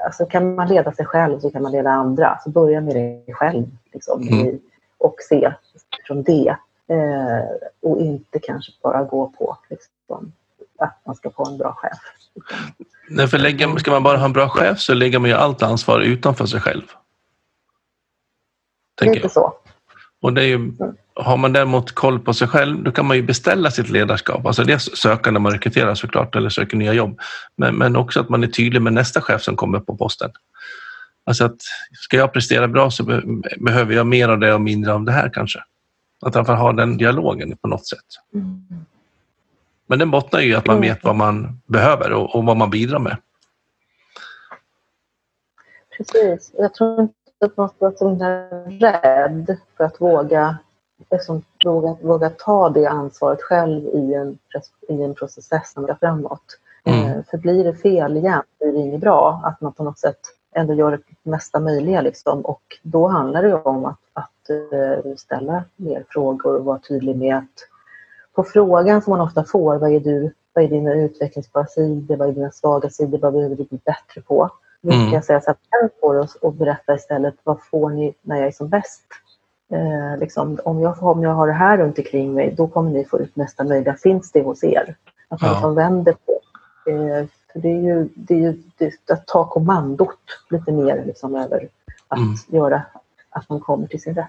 alltså 0.05 0.25
kan 0.25 0.55
man 0.55 0.67
leda 0.67 0.91
sig 0.91 1.05
själv 1.05 1.39
så 1.39 1.51
kan 1.51 1.63
man 1.63 1.71
leda 1.71 1.89
andra. 1.89 2.39
Så 2.43 2.49
börja 2.49 2.81
med 2.81 2.95
dig 2.95 3.25
själv 3.33 3.65
liksom, 3.93 4.27
mm. 4.27 4.59
och 4.97 5.15
se 5.29 5.53
från 6.07 6.23
det 6.23 6.55
Eh, 6.89 7.69
och 7.81 8.01
inte 8.01 8.39
kanske 8.39 8.71
bara 8.83 9.03
gå 9.03 9.27
på 9.27 9.57
liksom, 9.69 10.33
att 10.79 11.01
man 11.05 11.15
ska 11.15 11.31
få 11.31 11.47
en 11.47 11.57
bra 11.57 11.73
chef. 11.73 11.99
Nej, 13.09 13.27
för 13.27 13.37
lägger, 13.37 13.77
ska 13.77 13.91
man 13.91 14.03
bara 14.03 14.17
ha 14.17 14.25
en 14.25 14.33
bra 14.33 14.49
chef 14.49 14.79
så 14.79 14.93
lägger 14.93 15.19
man 15.19 15.29
ju 15.29 15.35
allt 15.35 15.63
ansvar 15.63 15.99
utanför 15.99 16.45
sig 16.45 16.61
själv. 16.61 16.83
Lite 19.01 19.19
jag. 19.19 19.31
så. 19.31 19.53
Och 20.21 20.33
det 20.33 20.41
är 20.41 20.45
ju, 20.45 20.55
mm. 20.55 20.75
har 21.15 21.37
man 21.37 21.53
däremot 21.53 21.91
koll 21.91 22.19
på 22.19 22.33
sig 22.33 22.47
själv, 22.47 22.83
då 22.83 22.91
kan 22.91 23.05
man 23.05 23.17
ju 23.17 23.23
beställa 23.23 23.71
sitt 23.71 23.89
ledarskap. 23.89 24.45
Alltså 24.45 24.63
dels 24.63 24.97
söka 24.97 25.31
när 25.31 25.39
man 25.39 25.51
rekryterar 25.51 25.95
såklart, 25.95 26.35
eller 26.35 26.49
söker 26.49 26.77
nya 26.77 26.93
jobb. 26.93 27.19
Men, 27.55 27.75
men 27.75 27.95
också 27.95 28.19
att 28.19 28.29
man 28.29 28.43
är 28.43 28.47
tydlig 28.47 28.81
med 28.81 28.93
nästa 28.93 29.21
chef 29.21 29.41
som 29.41 29.55
kommer 29.55 29.79
på 29.79 29.97
posten. 29.97 30.31
Alltså 31.25 31.45
att 31.45 31.57
ska 31.91 32.17
jag 32.17 32.33
prestera 32.33 32.67
bra 32.67 32.91
så 32.91 33.03
be 33.03 33.21
behöver 33.59 33.95
jag 33.95 34.07
mer 34.07 34.29
av 34.29 34.39
det 34.39 34.53
och 34.53 34.61
mindre 34.61 34.93
av 34.93 35.05
det 35.05 35.11
här 35.11 35.29
kanske. 35.33 35.59
Att 36.21 36.35
i 36.35 36.37
alla 36.37 36.45
fall 36.45 36.57
ha 36.57 36.71
den 36.71 36.97
dialogen 36.97 37.57
på 37.57 37.67
något 37.67 37.87
sätt. 37.87 38.05
Mm. 38.33 38.65
Men 39.87 39.99
den 39.99 40.11
bottnar 40.11 40.39
ju 40.39 40.51
i 40.51 40.55
att 40.55 40.67
man 40.67 40.81
vet 40.81 41.03
vad 41.03 41.15
man 41.15 41.61
behöver 41.65 42.13
och, 42.13 42.35
och 42.35 42.45
vad 42.45 42.57
man 42.57 42.69
bidrar 42.69 42.99
med. 42.99 43.17
Precis. 45.97 46.53
Jag 46.57 46.73
tror 46.73 47.01
inte 47.01 47.13
att 47.45 47.57
man 47.57 47.69
ska 47.69 47.77
vara 47.79 47.97
så 47.97 48.09
rädd 48.69 49.57
för 49.77 49.83
att 49.83 50.01
våga, 50.01 50.57
liksom, 51.11 51.43
våga, 51.65 51.97
våga 52.01 52.29
ta 52.29 52.69
det 52.69 52.85
ansvaret 52.85 53.41
själv 53.41 53.85
i 53.85 54.13
en, 54.13 54.37
i 54.89 55.03
en 55.03 55.15
process 55.15 55.71
som 55.73 55.85
går 55.85 55.97
framåt. 55.99 56.57
Mm. 56.83 57.05
Eh, 57.05 57.23
för 57.31 57.37
blir 57.37 57.63
det 57.63 57.75
fel 57.75 58.17
igen, 58.17 58.43
blir 58.59 58.71
det 58.71 58.79
inget 58.79 59.01
bra. 59.01 59.41
Att 59.43 59.61
man 59.61 59.73
på 59.73 59.83
något 59.83 59.99
sätt 59.99 60.19
ändå 60.55 60.73
gör 60.73 60.91
det 60.91 61.29
mesta 61.29 61.59
möjliga. 61.59 62.01
Liksom. 62.01 62.41
Och 62.41 62.63
då 62.81 63.07
handlar 63.07 63.43
det 63.43 63.53
om 63.53 63.85
att, 63.85 63.99
att 64.13 64.40
ställa 65.17 65.63
mer 65.75 66.05
frågor 66.09 66.55
och 66.55 66.65
vara 66.65 66.79
tydlig 66.79 67.15
med 67.15 67.37
att 67.37 67.67
på 68.33 68.43
frågan 68.43 69.01
som 69.01 69.11
man 69.11 69.21
ofta 69.21 69.43
får, 69.43 69.77
vad 69.77 69.91
är, 69.91 69.99
du, 69.99 70.33
vad 70.53 70.63
är 70.63 70.67
dina 70.67 70.93
utvecklingsbara 70.93 71.65
sidor, 71.65 72.15
vad 72.15 72.29
är 72.29 72.33
dina 72.33 72.51
svaga 72.51 72.89
sidor, 72.89 73.17
vad 73.17 73.33
behöver 73.33 73.55
du 73.55 73.63
bli 73.63 73.79
bättre 73.85 74.21
på? 74.21 74.49
Då 74.81 74.91
mm. 74.91 75.07
ska 75.07 75.15
jag 75.15 75.25
säga 75.25 75.41
så 75.41 75.53
här, 75.69 75.87
på 75.87 76.13
det 76.13 76.27
och 76.41 76.53
berätta 76.53 76.95
istället, 76.95 77.35
vad 77.43 77.57
får 77.71 77.89
ni 77.89 78.13
när 78.21 78.37
jag 78.37 78.47
är 78.47 78.51
som 78.51 78.69
bäst? 78.69 79.03
Eh, 79.71 80.19
liksom, 80.19 80.59
om, 80.65 80.81
jag, 80.81 81.03
om 81.03 81.23
jag 81.23 81.33
har 81.33 81.47
det 81.47 81.53
här 81.53 81.77
runt 81.77 81.97
omkring 81.97 82.33
mig, 82.33 82.53
då 82.57 82.67
kommer 82.67 82.91
ni 82.91 83.05
få 83.05 83.19
ut 83.19 83.35
mesta 83.35 83.63
möjliga. 83.63 83.95
Finns 83.95 84.31
det 84.31 84.41
hos 84.41 84.63
er? 84.63 84.95
Att 85.27 85.41
man 85.41 85.49
ja. 85.49 85.53
liksom 85.53 85.75
vänder 85.75 86.15
på 86.25 86.41
eh, 86.91 87.25
för 87.51 87.59
det 87.59 87.69
är 87.69 87.81
ju, 87.81 88.09
det 88.15 88.33
är 88.33 88.37
ju 88.37 88.63
det, 88.77 89.11
att 89.11 89.27
ta 89.27 89.49
kommandot 89.49 90.19
lite 90.49 90.71
mer 90.71 91.03
liksom 91.05 91.35
över 91.35 91.69
att 92.07 92.19
mm. 92.19 92.33
göra 92.47 92.81
att 93.31 93.49
man 93.49 93.59
kommer 93.59 93.87
till 93.87 94.01
sin 94.01 94.15
rätt. 94.15 94.27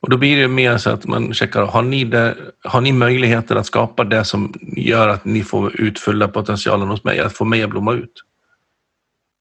Och 0.00 0.10
då 0.10 0.16
blir 0.16 0.42
det 0.42 0.48
mer 0.48 0.78
så 0.78 0.90
att 0.90 1.06
man 1.06 1.34
checkar, 1.34 1.62
har 1.62 1.82
ni, 1.82 2.04
det, 2.04 2.36
har 2.64 2.80
ni 2.80 2.92
möjligheter 2.92 3.56
att 3.56 3.66
skapa 3.66 4.04
det 4.04 4.24
som 4.24 4.54
gör 4.76 5.08
att 5.08 5.24
ni 5.24 5.42
får 5.42 5.80
ut 5.80 5.98
fulla 5.98 6.28
potentialen 6.28 6.88
hos 6.88 7.04
mig, 7.04 7.20
att 7.20 7.32
få 7.32 7.44
mig 7.44 7.62
att 7.62 7.70
blomma 7.70 7.92
ut? 7.92 8.12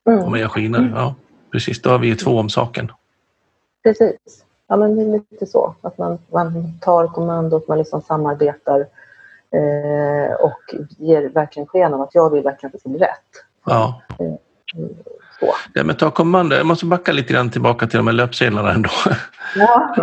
Mm. 0.09 0.23
Få 0.23 0.30
mig 0.30 0.43
att 0.43 0.51
skina? 0.51 0.78
Mm. 0.78 0.91
Ja, 0.95 1.15
precis. 1.51 1.82
Då 1.82 1.89
har 1.89 1.99
vi 1.99 2.15
två 2.15 2.39
om 2.39 2.49
saken. 2.49 2.91
Precis. 3.84 4.17
Ja, 4.67 4.78
men 4.78 4.95
det 4.95 5.01
är 5.01 5.11
lite 5.32 5.45
så. 5.45 5.75
Att 5.82 5.97
man, 5.97 6.19
man 6.32 6.80
tar 6.82 7.07
kommandot, 7.07 7.67
man 7.67 7.78
liksom 7.78 8.01
samarbetar 8.01 8.86
Eh, 9.51 10.34
och 10.34 10.75
ger 10.97 11.30
verkligen 11.30 11.67
sken 11.67 11.93
av 11.93 12.01
att 12.01 12.15
jag 12.15 12.30
vill 12.30 12.43
verkligen 12.43 12.67
att 12.67 12.73
det 12.73 12.80
ska 12.80 12.89
bli 12.89 12.99
rätt. 12.99 13.32
Ja. 13.65 14.01
Eh, 14.19 14.34
så. 15.40 15.56
Ja, 15.74 15.84
men 15.84 15.96
ta 15.96 16.12
kommando. 16.12 16.56
Jag 16.56 16.66
måste 16.66 16.86
backa 16.86 17.12
lite 17.12 17.34
grann 17.34 17.50
tillbaka 17.50 17.88
till 17.88 17.98
de 17.98 18.08
här 18.08 18.14
löpsedlarna 18.14 18.74
ändå. 18.74 18.90
Ja. 19.56 19.96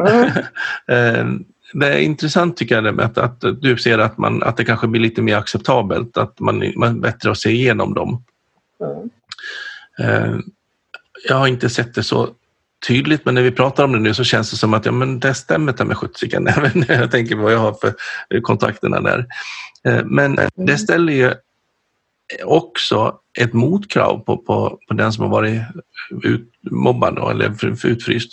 Mm. 0.88 1.44
Det 1.72 1.94
är 1.94 1.98
intressant 1.98 2.56
tycker 2.56 2.82
jag 2.82 3.00
att, 3.00 3.18
att 3.18 3.40
du 3.60 3.78
ser 3.78 3.98
att, 3.98 4.18
man, 4.18 4.42
att 4.42 4.56
det 4.56 4.64
kanske 4.64 4.86
blir 4.86 5.00
lite 5.00 5.22
mer 5.22 5.36
acceptabelt, 5.36 6.16
att 6.16 6.40
man, 6.40 6.72
man 6.76 7.00
bättre 7.00 7.30
att 7.30 7.38
se 7.38 7.50
igenom 7.50 7.94
dem. 7.94 8.24
Mm. 8.80 9.10
Eh, 9.98 10.36
jag 11.28 11.36
har 11.36 11.46
inte 11.46 11.70
sett 11.70 11.94
det 11.94 12.02
så 12.02 12.28
tydligt, 12.88 13.24
men 13.24 13.34
när 13.34 13.42
vi 13.42 13.50
pratar 13.50 13.84
om 13.84 13.92
det 13.92 13.98
nu 13.98 14.14
så 14.14 14.24
känns 14.24 14.50
det 14.50 14.56
som 14.56 14.74
att 14.74 14.86
ja, 14.86 14.92
men 14.92 15.20
det 15.20 15.34
stämmer 15.34 15.72
ta 15.72 15.84
med 15.84 15.96
sjuttsiken, 15.96 16.48
även 16.56 16.70
när 16.74 17.00
jag 17.00 17.10
tänker 17.10 17.36
på 17.36 17.42
vad 17.42 17.52
jag 17.52 17.58
har 17.58 17.72
för 17.80 17.94
kontakterna 18.40 19.00
där. 19.00 19.26
Eh, 19.84 20.04
men 20.04 20.38
det 20.54 20.78
ställer 20.78 21.12
ju 21.12 21.34
också 22.44 23.18
ett 23.40 23.52
motkrav 23.52 24.18
på, 24.18 24.36
på, 24.36 24.78
på 24.88 24.94
den 24.94 25.12
som 25.12 25.22
har 25.24 25.30
varit 25.30 25.62
ut, 26.22 26.52
mobbad 26.70 27.16
då, 27.16 27.28
eller 27.28 27.64
utfryst. 27.86 28.32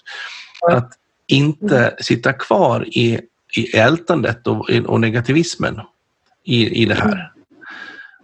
Att 0.71 0.91
inte 1.27 1.95
sitta 1.99 2.33
kvar 2.33 2.87
i, 2.87 3.19
i 3.57 3.77
ältandet 3.77 4.47
och, 4.47 4.69
och 4.85 5.01
negativismen 5.01 5.79
i, 6.43 6.83
i 6.83 6.85
det 6.85 6.95
här. 6.95 7.31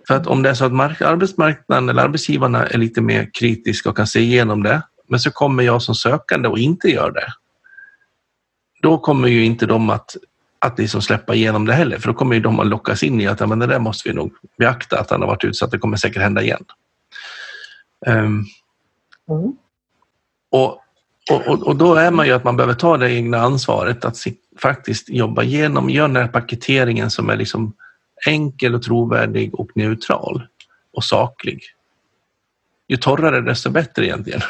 För 0.07 0.15
att 0.15 0.27
om 0.27 0.43
det 0.43 0.49
är 0.49 0.53
så 0.53 0.65
att 0.65 1.01
arbetsmarknaden 1.01 1.89
eller 1.89 2.03
arbetsgivarna 2.03 2.67
är 2.67 2.77
lite 2.77 3.01
mer 3.01 3.29
kritiska 3.33 3.89
och 3.89 3.97
kan 3.97 4.07
se 4.07 4.19
igenom 4.19 4.63
det 4.63 4.81
men 5.07 5.19
så 5.19 5.31
kommer 5.31 5.63
jag 5.63 5.81
som 5.81 5.95
sökande 5.95 6.49
och 6.49 6.59
inte 6.59 6.87
gör 6.87 7.11
det. 7.11 7.33
Då 8.81 8.97
kommer 8.97 9.27
ju 9.27 9.45
inte 9.45 9.65
de 9.65 9.89
att, 9.89 10.15
att 10.59 10.79
liksom 10.79 11.01
släppa 11.01 11.35
igenom 11.35 11.65
det 11.65 11.73
heller, 11.73 11.97
för 11.97 12.07
då 12.07 12.13
kommer 12.13 12.35
ju 12.35 12.41
de 12.41 12.59
att 12.59 12.67
lockas 12.67 13.03
in 13.03 13.21
i 13.21 13.27
att 13.27 13.49
men 13.49 13.59
det 13.59 13.67
där 13.67 13.79
måste 13.79 14.09
vi 14.09 14.15
nog 14.15 14.33
beakta, 14.57 14.99
att 14.99 15.09
han 15.09 15.21
har 15.21 15.27
varit 15.27 15.43
utsatt, 15.43 15.71
det 15.71 15.77
kommer 15.77 15.97
säkert 15.97 16.21
hända 16.21 16.41
igen. 16.41 16.65
Um, 18.07 18.15
mm. 18.15 18.45
och, 20.51 20.81
och, 21.31 21.67
och 21.67 21.75
då 21.75 21.95
är 21.95 22.11
man 22.11 22.25
ju 22.25 22.31
att 22.31 22.43
man 22.43 22.57
behöver 22.57 22.73
ta 22.73 22.97
det 22.97 23.13
egna 23.13 23.37
ansvaret 23.37 24.05
att 24.05 24.17
faktiskt 24.61 25.09
jobba 25.09 25.43
igenom, 25.43 25.89
göra 25.89 26.07
den 26.07 26.15
här 26.15 26.27
paketeringen 26.27 27.09
som 27.09 27.29
är 27.29 27.35
liksom 27.35 27.73
enkel 28.27 28.75
och 28.75 28.83
trovärdig 28.83 29.55
och 29.55 29.69
neutral 29.75 30.47
och 30.93 31.03
saklig. 31.03 31.63
Ju 32.87 32.97
torrare 32.97 33.41
desto 33.41 33.69
bättre 33.69 34.05
egentligen. 34.05 34.41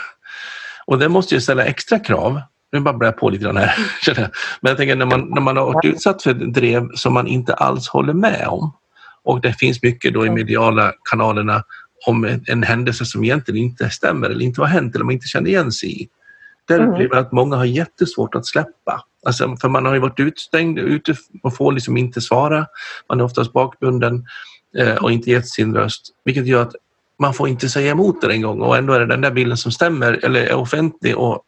Och 0.86 1.00
det 1.00 1.10
måste 1.10 1.36
ju 1.36 1.42
ställa 1.42 1.66
extra 1.66 2.00
krav. 2.00 2.42
Nu 2.72 2.80
bara 2.80 2.98
börjar 2.98 3.14
jag 3.14 3.20
på 3.20 3.30
lite 3.30 3.44
grann 3.44 3.58
här. 3.58 3.76
Men 4.62 4.70
jag 4.70 4.78
tänker 4.78 4.96
när 4.96 5.06
man, 5.06 5.30
när 5.30 5.42
man 5.42 5.58
har 5.58 5.66
varit 5.66 5.86
utsatt 5.86 6.24
för 6.24 6.32
ett 6.32 6.54
drev 6.54 6.90
som 6.96 7.14
man 7.14 7.28
inte 7.28 7.54
alls 7.54 7.88
håller 7.88 8.14
med 8.14 8.48
om 8.48 8.74
och 9.24 9.42
det 9.42 9.54
finns 9.54 9.84
mycket 9.84 10.14
då 10.14 10.26
i 10.26 10.30
mediala 10.30 10.94
kanalerna 11.10 11.64
om 12.06 12.26
en, 12.26 12.44
en 12.48 12.64
händelse 12.64 13.06
som 13.06 13.24
egentligen 13.24 13.64
inte 13.64 13.90
stämmer 13.90 14.30
eller 14.30 14.46
inte 14.46 14.62
har 14.62 14.68
hänt 14.68 14.96
eller 14.96 15.06
man 15.06 15.14
inte 15.14 15.28
känner 15.28 15.50
igen 15.50 15.72
sig 15.72 16.02
i. 16.02 16.08
Där 16.68 16.80
mm. 16.80 16.90
upplever 16.90 17.16
jag 17.16 17.26
att 17.26 17.32
många 17.32 17.56
har 17.56 17.66
jättesvårt 17.66 18.36
att 18.36 18.46
släppa. 18.46 19.04
Alltså, 19.26 19.58
för 19.62 19.70
man 19.70 19.86
har 19.86 19.94
ju 19.94 20.00
varit 20.00 20.20
utstängd 20.20 20.80
ute 20.80 21.16
och 21.44 21.56
får 21.56 21.72
liksom 21.72 21.98
inte 21.98 22.22
svara. 22.22 22.68
Man 23.10 23.20
är 23.20 23.24
oftast 23.24 23.54
bakbunden 23.54 24.26
eh, 24.78 24.96
och 24.96 25.12
inte 25.12 25.32
gett 25.32 25.48
sin 25.48 25.76
röst. 25.76 26.02
Vilket 26.26 26.48
gör 26.48 26.62
att 26.62 26.76
man 27.20 27.34
får 27.34 27.50
inte 27.50 27.70
säga 27.70 27.92
emot 27.92 28.22
det 28.22 28.34
en 28.34 28.42
gång 28.42 28.62
och 28.62 28.78
ändå 28.78 28.94
är 28.94 29.00
det 29.00 29.06
den 29.06 29.22
där 29.22 29.32
bilden 29.32 29.58
som 29.58 29.72
stämmer 29.72 30.26
eller 30.26 30.42
är 30.46 30.56
offentlig 30.56 31.18
och 31.18 31.44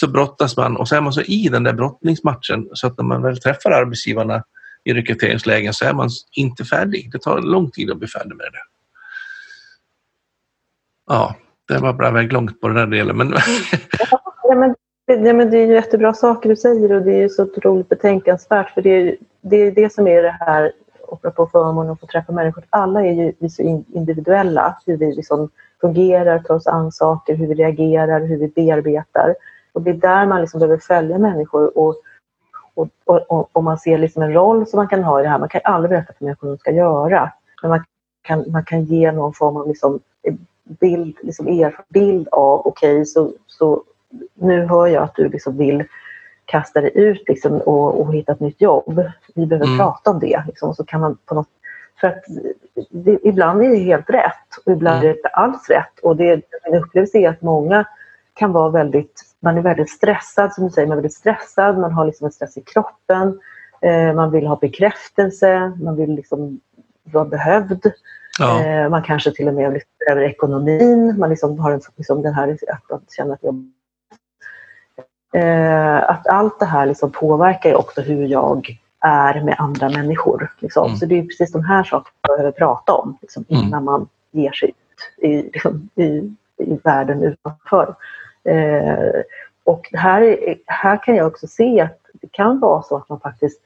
så 0.00 0.08
brottas 0.08 0.56
man 0.56 0.76
och 0.76 0.88
så 0.88 0.96
är 0.96 1.00
man 1.00 1.12
så 1.12 1.20
i 1.20 1.48
den 1.48 1.62
där 1.62 1.72
brottningsmatchen 1.72 2.68
så 2.72 2.86
att 2.86 2.98
när 2.98 3.04
man 3.04 3.22
väl 3.22 3.38
träffar 3.38 3.70
arbetsgivarna 3.70 4.44
i 4.84 4.94
rekryteringslägen 4.94 5.74
så 5.74 5.84
är 5.84 5.92
man 5.92 6.08
inte 6.36 6.64
färdig. 6.64 7.12
Det 7.12 7.18
tar 7.18 7.40
lång 7.40 7.70
tid 7.70 7.90
att 7.90 7.98
bli 7.98 8.08
färdig 8.08 8.36
med 8.36 8.46
det. 8.52 8.58
Ja, 11.06 11.36
det 11.68 11.78
var 11.78 11.92
bara 11.92 12.10
väg 12.10 12.32
långt 12.32 12.60
på 12.60 12.68
den 12.68 12.76
här 12.76 12.86
delen. 12.86 13.16
Men... 13.16 13.34
ja, 14.42 14.54
men, 14.54 14.74
ja, 15.06 15.32
men 15.32 15.50
det 15.50 15.58
är 15.58 15.66
jättebra 15.66 16.14
saker 16.14 16.48
du 16.48 16.56
säger 16.56 16.92
och 16.92 17.02
det 17.02 17.22
är 17.22 17.28
så 17.28 17.42
otroligt 17.42 17.88
betänkansvärt 17.88 18.70
för 18.70 18.82
det 18.82 18.90
är 18.90 19.16
det, 19.40 19.56
är 19.56 19.72
det 19.72 19.92
som 19.92 20.06
är 20.06 20.22
det 20.22 20.36
här 20.40 20.72
på 21.36 21.46
förmånen 21.52 21.92
att 21.92 22.00
få 22.00 22.06
träffa 22.06 22.32
människor. 22.32 22.64
Alla 22.70 23.06
är 23.06 23.12
ju 23.12 23.48
så 23.48 23.84
individuella, 23.94 24.78
hur 24.86 24.96
vi 24.96 25.14
liksom 25.14 25.50
fungerar, 25.80 26.38
tar 26.38 26.54
oss 26.54 26.66
an 26.66 26.92
saker, 26.92 27.34
hur 27.34 27.46
vi 27.46 27.54
reagerar, 27.54 28.20
hur 28.20 28.36
vi 28.36 28.48
bearbetar. 28.48 29.34
Och 29.72 29.82
det 29.82 29.90
är 29.90 29.94
där 29.94 30.26
man 30.26 30.40
liksom 30.40 30.60
behöver 30.60 30.78
följa 30.78 31.18
människor 31.18 31.78
och, 31.78 31.96
och, 32.74 32.88
och, 33.04 33.48
och 33.52 33.64
man 33.64 33.78
ser 33.78 33.98
liksom 33.98 34.22
en 34.22 34.32
roll 34.32 34.66
som 34.66 34.76
man 34.76 34.88
kan 34.88 35.04
ha 35.04 35.20
i 35.20 35.22
det 35.22 35.28
här. 35.28 35.38
Man 35.38 35.48
kan 35.48 35.60
aldrig 35.64 35.90
berätta 35.90 36.12
för 36.18 36.24
människor 36.24 36.48
vad 36.48 36.56
de 36.56 36.60
ska 36.60 36.70
göra. 36.70 37.32
Men 37.62 37.70
man 37.70 37.84
kan, 38.22 38.44
man 38.52 38.64
kan 38.64 38.84
ge 38.84 39.12
någon 39.12 39.34
form 39.34 39.56
av 39.56 39.68
liksom 39.68 40.00
bild, 40.68 41.16
liksom 41.22 41.48
er, 41.48 41.80
bild 41.88 42.28
av, 42.28 42.66
okej, 42.66 42.92
okay, 42.92 43.04
så, 43.04 43.32
så 43.46 43.82
nu 44.34 44.66
hör 44.66 44.86
jag 44.86 45.02
att 45.02 45.14
du 45.14 45.28
liksom 45.28 45.56
vill 45.56 45.84
kasta 46.44 46.80
dig 46.80 46.90
ut 46.94 47.28
liksom, 47.28 47.52
och, 47.52 48.00
och 48.00 48.14
hitta 48.14 48.32
ett 48.32 48.40
nytt 48.40 48.60
jobb. 48.60 49.02
Vi 49.34 49.46
behöver 49.46 49.66
mm. 49.66 49.78
prata 49.78 50.10
om 50.10 50.20
det. 50.20 50.42
Liksom, 50.46 50.74
så 50.74 50.84
kan 50.84 51.00
man 51.00 51.18
på 51.26 51.34
något, 51.34 51.48
för 52.00 52.08
att 52.08 52.24
det, 52.90 53.18
ibland 53.22 53.62
är 53.62 53.68
det 53.68 53.76
helt 53.76 54.10
rätt 54.10 54.64
och 54.66 54.72
ibland 54.72 54.96
mm. 54.96 55.08
är 55.08 55.12
det 55.12 55.18
inte 55.18 55.28
alls 55.28 55.70
rätt. 55.70 55.98
Och 56.02 56.16
det, 56.16 56.42
min 56.64 56.82
upplevelse 56.82 57.18
är 57.18 57.28
att 57.28 57.42
många 57.42 57.84
kan 58.34 58.52
vara 58.52 58.70
väldigt, 58.70 59.22
man 59.42 59.58
är 59.58 59.62
väldigt 59.62 59.90
stressad, 59.90 60.52
som 60.52 60.64
du 60.64 60.70
säger, 60.70 60.88
man 60.88 60.98
är 60.98 61.02
väldigt 61.02 61.18
stressad, 61.18 61.78
man 61.78 61.92
har 61.92 62.06
liksom 62.06 62.24
en 62.24 62.32
stress 62.32 62.56
i 62.56 62.60
kroppen, 62.60 63.40
eh, 63.80 64.14
man 64.14 64.30
vill 64.30 64.46
ha 64.46 64.56
bekräftelse, 64.56 65.72
man 65.82 65.96
vill 65.96 66.14
liksom 66.14 66.60
vara 67.04 67.24
behövd. 67.24 67.92
Ja. 68.38 68.64
Eh, 68.64 68.88
man 68.88 69.02
kanske 69.02 69.32
till 69.32 69.48
och 69.48 69.54
med 69.54 69.82
över 70.10 70.22
ekonomin, 70.22 71.18
man 71.18 71.30
liksom 71.30 71.58
har 71.58 71.72
en, 71.72 71.80
liksom 71.96 72.22
den 72.22 72.34
här 72.34 72.58
att 72.68 72.90
man 72.90 73.00
känner 73.16 73.34
att 73.34 73.42
jag 73.42 73.70
Eh, 75.32 76.10
att 76.10 76.26
allt 76.26 76.58
det 76.58 76.66
här 76.66 76.86
liksom 76.86 77.10
påverkar 77.10 77.74
också 77.74 78.00
hur 78.00 78.26
jag 78.26 78.78
är 79.00 79.44
med 79.44 79.54
andra 79.58 79.88
människor. 79.88 80.52
Liksom. 80.58 80.86
Mm. 80.86 80.96
Så 80.96 81.06
det 81.06 81.18
är 81.18 81.22
precis 81.22 81.52
de 81.52 81.64
här 81.64 81.84
sakerna 81.84 82.14
man 82.28 82.36
behöver 82.36 82.52
prata 82.52 82.92
om 82.92 83.18
liksom, 83.22 83.44
mm. 83.48 83.62
innan 83.62 83.84
man 83.84 84.08
ger 84.30 84.52
sig 84.52 84.68
ut 84.68 85.24
i, 85.24 85.42
liksom, 85.42 85.88
i, 85.94 86.34
i 86.56 86.78
världen 86.84 87.22
utanför. 87.22 87.94
Eh, 88.48 89.22
och 89.64 89.90
här, 89.92 90.38
här 90.66 91.02
kan 91.02 91.16
jag 91.16 91.26
också 91.26 91.46
se 91.46 91.80
att 91.80 92.00
det 92.12 92.28
kan 92.32 92.60
vara 92.60 92.82
så 92.82 92.96
att 92.96 93.08
man 93.08 93.20
faktiskt 93.20 93.60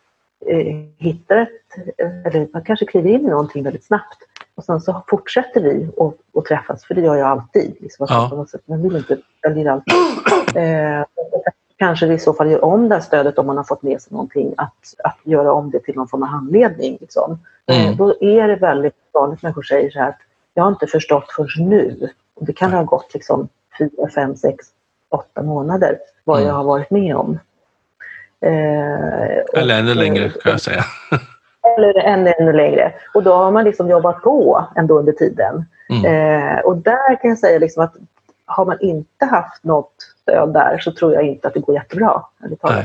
eh, 0.46 0.76
hittar 0.98 1.36
ett, 1.36 1.96
eller 2.26 2.48
man 2.52 2.64
kanske 2.64 2.86
kliver 2.86 3.10
in 3.10 3.26
i 3.26 3.30
någonting 3.30 3.64
väldigt 3.64 3.84
snabbt 3.84 4.18
och 4.54 4.64
sen 4.64 4.80
så 4.80 5.02
fortsätter 5.08 5.60
vi 5.60 5.88
att 6.38 6.44
träffas, 6.44 6.84
för 6.84 6.94
det 6.94 7.00
gör 7.00 7.16
jag 7.16 7.28
alltid. 7.28 7.76
Liksom, 7.80 8.06
ja. 8.10 8.46
Man 8.66 8.82
vill 8.82 8.96
inte, 8.96 9.18
jag 9.40 9.50
vill 9.50 9.68
alltid. 9.68 9.94
Eh, 10.54 11.04
kanske 11.76 12.06
vi 12.06 12.14
i 12.14 12.18
så 12.18 12.32
fall 12.32 12.50
gör 12.50 12.64
om 12.64 12.88
det 12.88 12.94
här 12.94 13.02
stödet 13.02 13.38
om 13.38 13.46
man 13.46 13.56
har 13.56 13.64
fått 13.64 13.82
med 13.82 14.02
sig 14.02 14.12
någonting, 14.12 14.54
att, 14.56 14.94
att 15.04 15.18
göra 15.24 15.52
om 15.52 15.70
det 15.70 15.80
till 15.80 15.96
någon 15.96 16.08
form 16.08 16.22
av 16.22 16.28
handledning. 16.28 16.98
Liksom. 17.00 17.38
Mm. 17.66 17.90
Eh, 17.90 17.96
då 17.96 18.14
är 18.20 18.48
det 18.48 18.56
väldigt 18.56 18.94
vanligt 19.12 19.38
att 19.38 19.42
människor 19.42 19.62
säger 19.62 19.90
så 19.90 19.98
här 19.98 20.08
att 20.08 20.18
jag 20.54 20.62
har 20.62 20.70
inte 20.70 20.86
förstått 20.86 21.32
förrän 21.36 21.68
nu. 21.68 22.10
Och 22.34 22.46
det 22.46 22.52
kan 22.52 22.72
ha 22.72 22.82
gått 22.82 23.14
liksom 23.14 23.48
fyra, 23.78 24.08
fem, 24.14 24.36
sex, 24.36 24.66
åtta 25.08 25.42
månader 25.42 25.98
vad 26.24 26.36
mm. 26.36 26.48
jag 26.48 26.54
har 26.54 26.64
varit 26.64 26.90
med 26.90 27.16
om. 27.16 27.38
Eh, 28.40 29.60
Eller 29.60 29.78
ännu 29.78 29.94
längre 29.94 30.28
kan 30.28 30.52
jag 30.52 30.60
säga. 30.60 30.84
Eller 31.78 31.98
ännu, 31.98 32.32
ännu 32.38 32.52
längre. 32.52 32.92
Och 33.14 33.22
då 33.22 33.34
har 33.34 33.52
man 33.52 33.64
liksom 33.64 33.90
jobbat 33.90 34.22
på 34.22 34.66
ändå 34.76 34.98
under 34.98 35.12
tiden. 35.12 35.64
Mm. 35.88 36.04
Eh, 36.04 36.58
och 36.58 36.76
där 36.76 37.20
kan 37.20 37.30
jag 37.30 37.38
säga 37.38 37.58
liksom 37.58 37.84
att 37.84 37.94
har 38.46 38.64
man 38.64 38.80
inte 38.80 39.24
haft 39.24 39.64
något 39.64 39.92
stöd 40.22 40.52
där 40.52 40.78
så 40.78 40.92
tror 40.92 41.14
jag 41.14 41.22
inte 41.22 41.48
att 41.48 41.54
det 41.54 41.60
går 41.60 41.74
jättebra. 41.74 42.22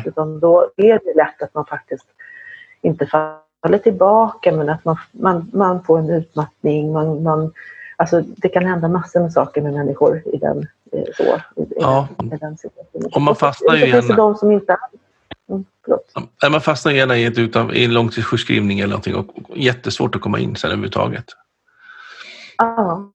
Utan 0.05 0.39
då 0.39 0.69
är 0.77 0.99
det 1.03 1.13
lätt 1.15 1.41
att 1.41 1.53
man 1.53 1.65
faktiskt 1.65 2.05
inte 2.81 3.05
faller 3.05 3.77
tillbaka 3.77 4.51
men 4.51 4.69
att 4.69 4.85
man, 4.85 4.97
man, 5.11 5.51
man 5.53 5.83
får 5.83 5.99
en 5.99 6.09
utmattning. 6.09 6.93
Man, 6.93 7.23
man, 7.23 7.53
alltså 7.97 8.21
det 8.21 8.49
kan 8.49 8.65
hända 8.65 8.87
massor 8.87 9.19
med 9.19 9.33
saker 9.33 9.61
med 9.61 9.73
människor 9.73 10.23
i 10.33 10.37
den, 10.37 10.67
eh, 10.91 11.03
så, 11.17 11.23
i, 11.61 11.65
ja. 11.79 12.07
i 12.33 12.37
den 12.37 12.57
situationen. 12.57 13.11
Och 13.13 13.21
man 13.21 13.35
fastnar 13.35 13.75
ju 13.75 13.87
gärna... 13.87 14.15
de 14.15 14.35
som 14.35 14.51
inte 14.51 14.77
Mm, 15.49 16.51
man 16.51 16.61
fastnar 16.61 16.91
gärna 16.91 17.17
i, 17.17 17.25
ett 17.25 17.37
utan, 17.37 17.73
i 17.73 17.83
en 17.83 17.93
långtidssjukskrivning 17.93 18.79
eller 18.79 18.89
någonting 18.89 19.15
och 19.15 19.27
jättesvårt 19.55 20.15
att 20.15 20.21
komma 20.21 20.39
in 20.39 20.55
sen 20.55 20.69
överhuvudtaget. 20.69 21.25
Ja. 22.57 23.11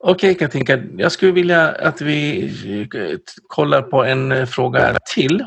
Okej 0.00 0.34
Katinka, 0.34 0.78
jag 0.96 1.12
skulle 1.12 1.32
vilja 1.32 1.68
att 1.68 2.00
vi 2.00 2.88
kollar 3.46 3.82
på 3.82 4.04
en 4.04 4.32
eh, 4.32 4.46
fråga 4.46 4.98
till. 5.14 5.44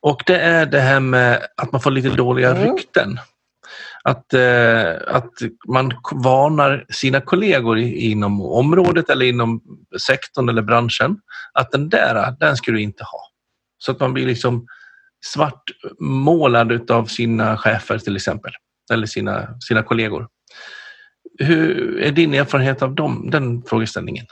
Och 0.00 0.22
det 0.26 0.38
är 0.38 0.66
det 0.66 0.80
här 0.80 1.00
med 1.00 1.46
att 1.56 1.72
man 1.72 1.80
får 1.80 1.90
lite 1.90 2.08
dåliga 2.08 2.50
mm. 2.50 2.62
rykten. 2.62 3.18
Att, 4.08 4.34
eh, 4.34 4.90
att 5.06 5.32
man 5.68 5.92
varnar 6.12 6.86
sina 6.88 7.20
kollegor 7.20 7.78
inom 7.78 8.40
området 8.40 9.10
eller 9.10 9.26
inom 9.26 9.62
sektorn 10.06 10.48
eller 10.48 10.62
branschen 10.62 11.18
att 11.52 11.70
den 11.70 11.88
där, 11.88 12.36
den 12.40 12.56
ska 12.56 12.72
du 12.72 12.80
inte 12.82 13.04
ha. 13.04 13.20
Så 13.78 13.92
att 13.92 14.00
man 14.00 14.12
blir 14.12 14.26
liksom 14.26 14.66
svartmålad 15.24 16.90
av 16.90 17.06
sina 17.06 17.56
chefer 17.56 17.98
till 17.98 18.16
exempel. 18.16 18.52
Eller 18.92 19.06
sina, 19.06 19.60
sina 19.60 19.82
kollegor. 19.82 20.28
Hur 21.38 21.98
är 22.00 22.12
din 22.12 22.34
erfarenhet 22.34 22.82
av 22.82 22.94
dem, 22.94 23.30
den 23.30 23.62
frågeställningen? 23.62 24.26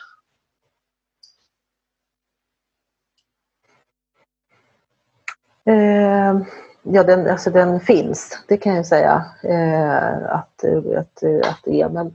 Eh, 5.66 6.40
ja, 6.82 7.02
den, 7.02 7.30
alltså 7.30 7.50
den 7.50 7.80
finns, 7.80 8.44
det 8.48 8.56
kan 8.56 8.74
jag 8.76 8.86
säga 8.86 9.24
eh, 9.42 10.34
att, 10.34 10.64
att, 10.96 11.22
att 11.44 11.60
det 11.64 11.80
är. 11.80 11.88
Men 11.88 12.14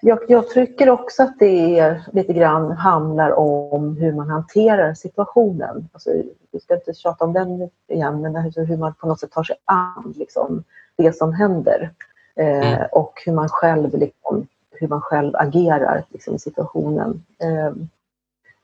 jag, 0.00 0.18
jag 0.28 0.50
tycker 0.50 0.90
också 0.90 1.22
att 1.22 1.38
det 1.38 1.78
är, 1.78 2.02
lite 2.12 2.32
grann 2.32 2.72
handlar 2.72 3.32
om 3.32 3.96
hur 3.96 4.12
man 4.12 4.30
hanterar 4.30 4.94
situationen. 4.94 5.88
Alltså, 5.92 6.10
vi 6.50 6.60
ska 6.60 6.74
inte 6.74 6.94
tjata 6.94 7.24
om 7.24 7.32
den 7.32 7.70
igen, 7.88 8.20
men 8.20 8.36
hur 8.36 8.76
man 8.76 8.94
på 8.94 9.06
något 9.06 9.20
sätt 9.20 9.30
tar 9.30 9.42
sig 9.42 9.56
an 9.64 10.14
liksom, 10.16 10.64
det 10.96 11.16
som 11.16 11.32
händer. 11.32 11.90
Eh, 12.36 12.72
mm. 12.72 12.86
och 12.92 13.22
hur 13.26 13.32
man 13.32 13.48
själv, 13.48 13.98
liksom, 13.98 14.46
hur 14.70 14.88
man 14.88 15.00
själv 15.00 15.36
agerar 15.36 16.04
liksom, 16.08 16.34
i 16.34 16.38
situationen. 16.38 17.24
Eh, 17.38 17.72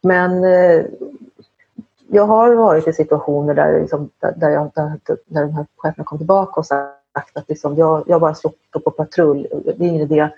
men 0.02 0.44
eh, 0.44 0.84
jag 2.08 2.26
har 2.26 2.54
varit 2.54 2.88
i 2.88 2.92
situationer 2.92 3.54
där, 3.54 3.80
liksom, 3.80 4.10
där, 4.18 4.50
jag, 4.50 4.70
där, 4.74 4.98
där 5.26 5.42
de 5.42 5.52
här 5.52 5.66
cheferna 5.76 6.04
kom 6.04 6.18
tillbaka 6.18 6.60
och 6.60 6.66
sagt 6.66 7.36
att 7.36 7.48
liksom, 7.48 7.76
jag, 7.76 8.04
jag 8.06 8.20
bara 8.20 8.34
står 8.34 8.52
på 8.84 8.90
patrull. 8.90 9.46
Det 9.64 9.84
är 9.84 9.88
ingen 9.88 10.02
idé 10.02 10.28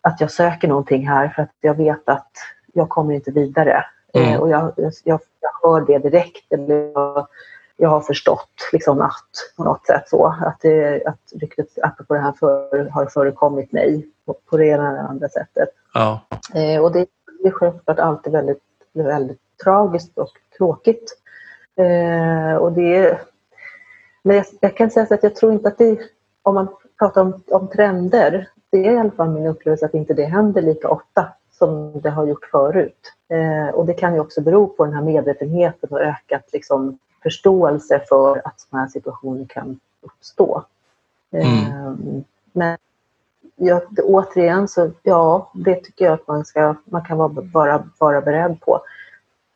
att 0.00 0.20
jag 0.20 0.30
söker 0.30 0.68
någonting 0.68 1.08
här 1.08 1.28
för 1.28 1.42
att 1.42 1.54
jag 1.60 1.74
vet 1.74 2.08
att 2.08 2.30
jag 2.72 2.88
kommer 2.88 3.14
inte 3.14 3.30
vidare. 3.30 3.84
Mm. 4.14 4.40
och 4.40 4.48
jag, 4.48 4.72
jag, 5.04 5.20
jag 5.40 5.50
hör 5.62 5.80
det 5.80 5.98
direkt. 5.98 6.52
Eller 6.52 6.92
jag, 6.94 7.26
jag 7.76 7.88
har 7.88 8.00
förstått 8.00 8.68
liksom 8.72 9.00
att 9.00 9.30
på 9.56 9.64
något 9.64 9.86
sätt 9.86 10.08
så 10.08 10.26
att, 10.26 10.56
det, 10.60 11.06
att 11.06 11.32
ryktet 11.40 11.68
apropå 11.82 12.14
det 12.14 12.20
här 12.20 12.32
för, 12.32 12.88
har 12.88 13.06
förekommit 13.06 13.72
mig 13.72 14.06
på, 14.26 14.36
på 14.50 14.56
det 14.56 14.66
ena 14.66 14.88
eller 14.88 15.08
andra 15.08 15.28
sättet. 15.28 15.68
Ja. 15.94 16.20
Eh, 16.54 16.82
och 16.82 16.92
det, 16.92 17.06
det 17.42 17.48
är 17.48 17.52
självklart 17.52 17.98
alltid 17.98 18.32
väldigt, 18.32 18.62
väldigt 18.92 19.41
tragiskt 19.64 20.18
och 20.18 20.30
tråkigt. 20.58 21.18
Eh, 21.76 22.56
och 22.56 22.72
det 22.72 23.20
men 24.22 24.36
jag, 24.36 24.46
jag, 24.60 24.76
kan 24.76 24.90
säga 24.90 25.06
så 25.06 25.14
att 25.14 25.22
jag 25.22 25.36
tror 25.36 25.52
inte 25.52 25.68
att 25.68 25.78
det, 25.78 25.98
om 26.42 26.54
man 26.54 26.68
pratar 26.98 27.20
om, 27.20 27.42
om 27.46 27.68
trender, 27.68 28.48
det 28.70 28.86
är 28.86 28.92
i 28.92 28.98
alla 28.98 29.10
fall 29.10 29.30
min 29.30 29.46
upplevelse 29.46 29.86
att 29.86 29.94
inte 29.94 30.14
det 30.14 30.24
händer 30.24 30.62
lika 30.62 30.88
ofta 30.88 31.28
som 31.52 32.00
det 32.00 32.10
har 32.10 32.26
gjort 32.26 32.44
förut. 32.50 33.12
Eh, 33.28 33.74
och 33.74 33.86
det 33.86 33.94
kan 33.94 34.14
ju 34.14 34.20
också 34.20 34.40
bero 34.40 34.66
på 34.66 34.84
den 34.84 34.94
här 34.94 35.02
medvetenheten 35.02 35.90
och 35.90 36.00
ökat 36.00 36.52
liksom, 36.52 36.98
förståelse 37.22 38.02
för 38.08 38.42
att 38.44 38.60
sådana 38.60 38.84
här 38.84 38.90
situationer 38.90 39.46
kan 39.48 39.80
uppstå. 40.00 40.64
Mm. 41.30 41.46
Eh, 41.46 42.22
men 42.52 42.78
jag, 43.56 43.82
återigen, 44.02 44.68
så 44.68 44.90
ja, 45.02 45.50
det 45.54 45.74
tycker 45.74 46.04
jag 46.04 46.14
att 46.14 46.28
man, 46.28 46.44
ska, 46.44 46.74
man 46.84 47.04
kan 47.04 47.18
vara, 47.18 47.32
vara, 47.52 47.84
vara 47.98 48.20
beredd 48.20 48.60
på. 48.60 48.80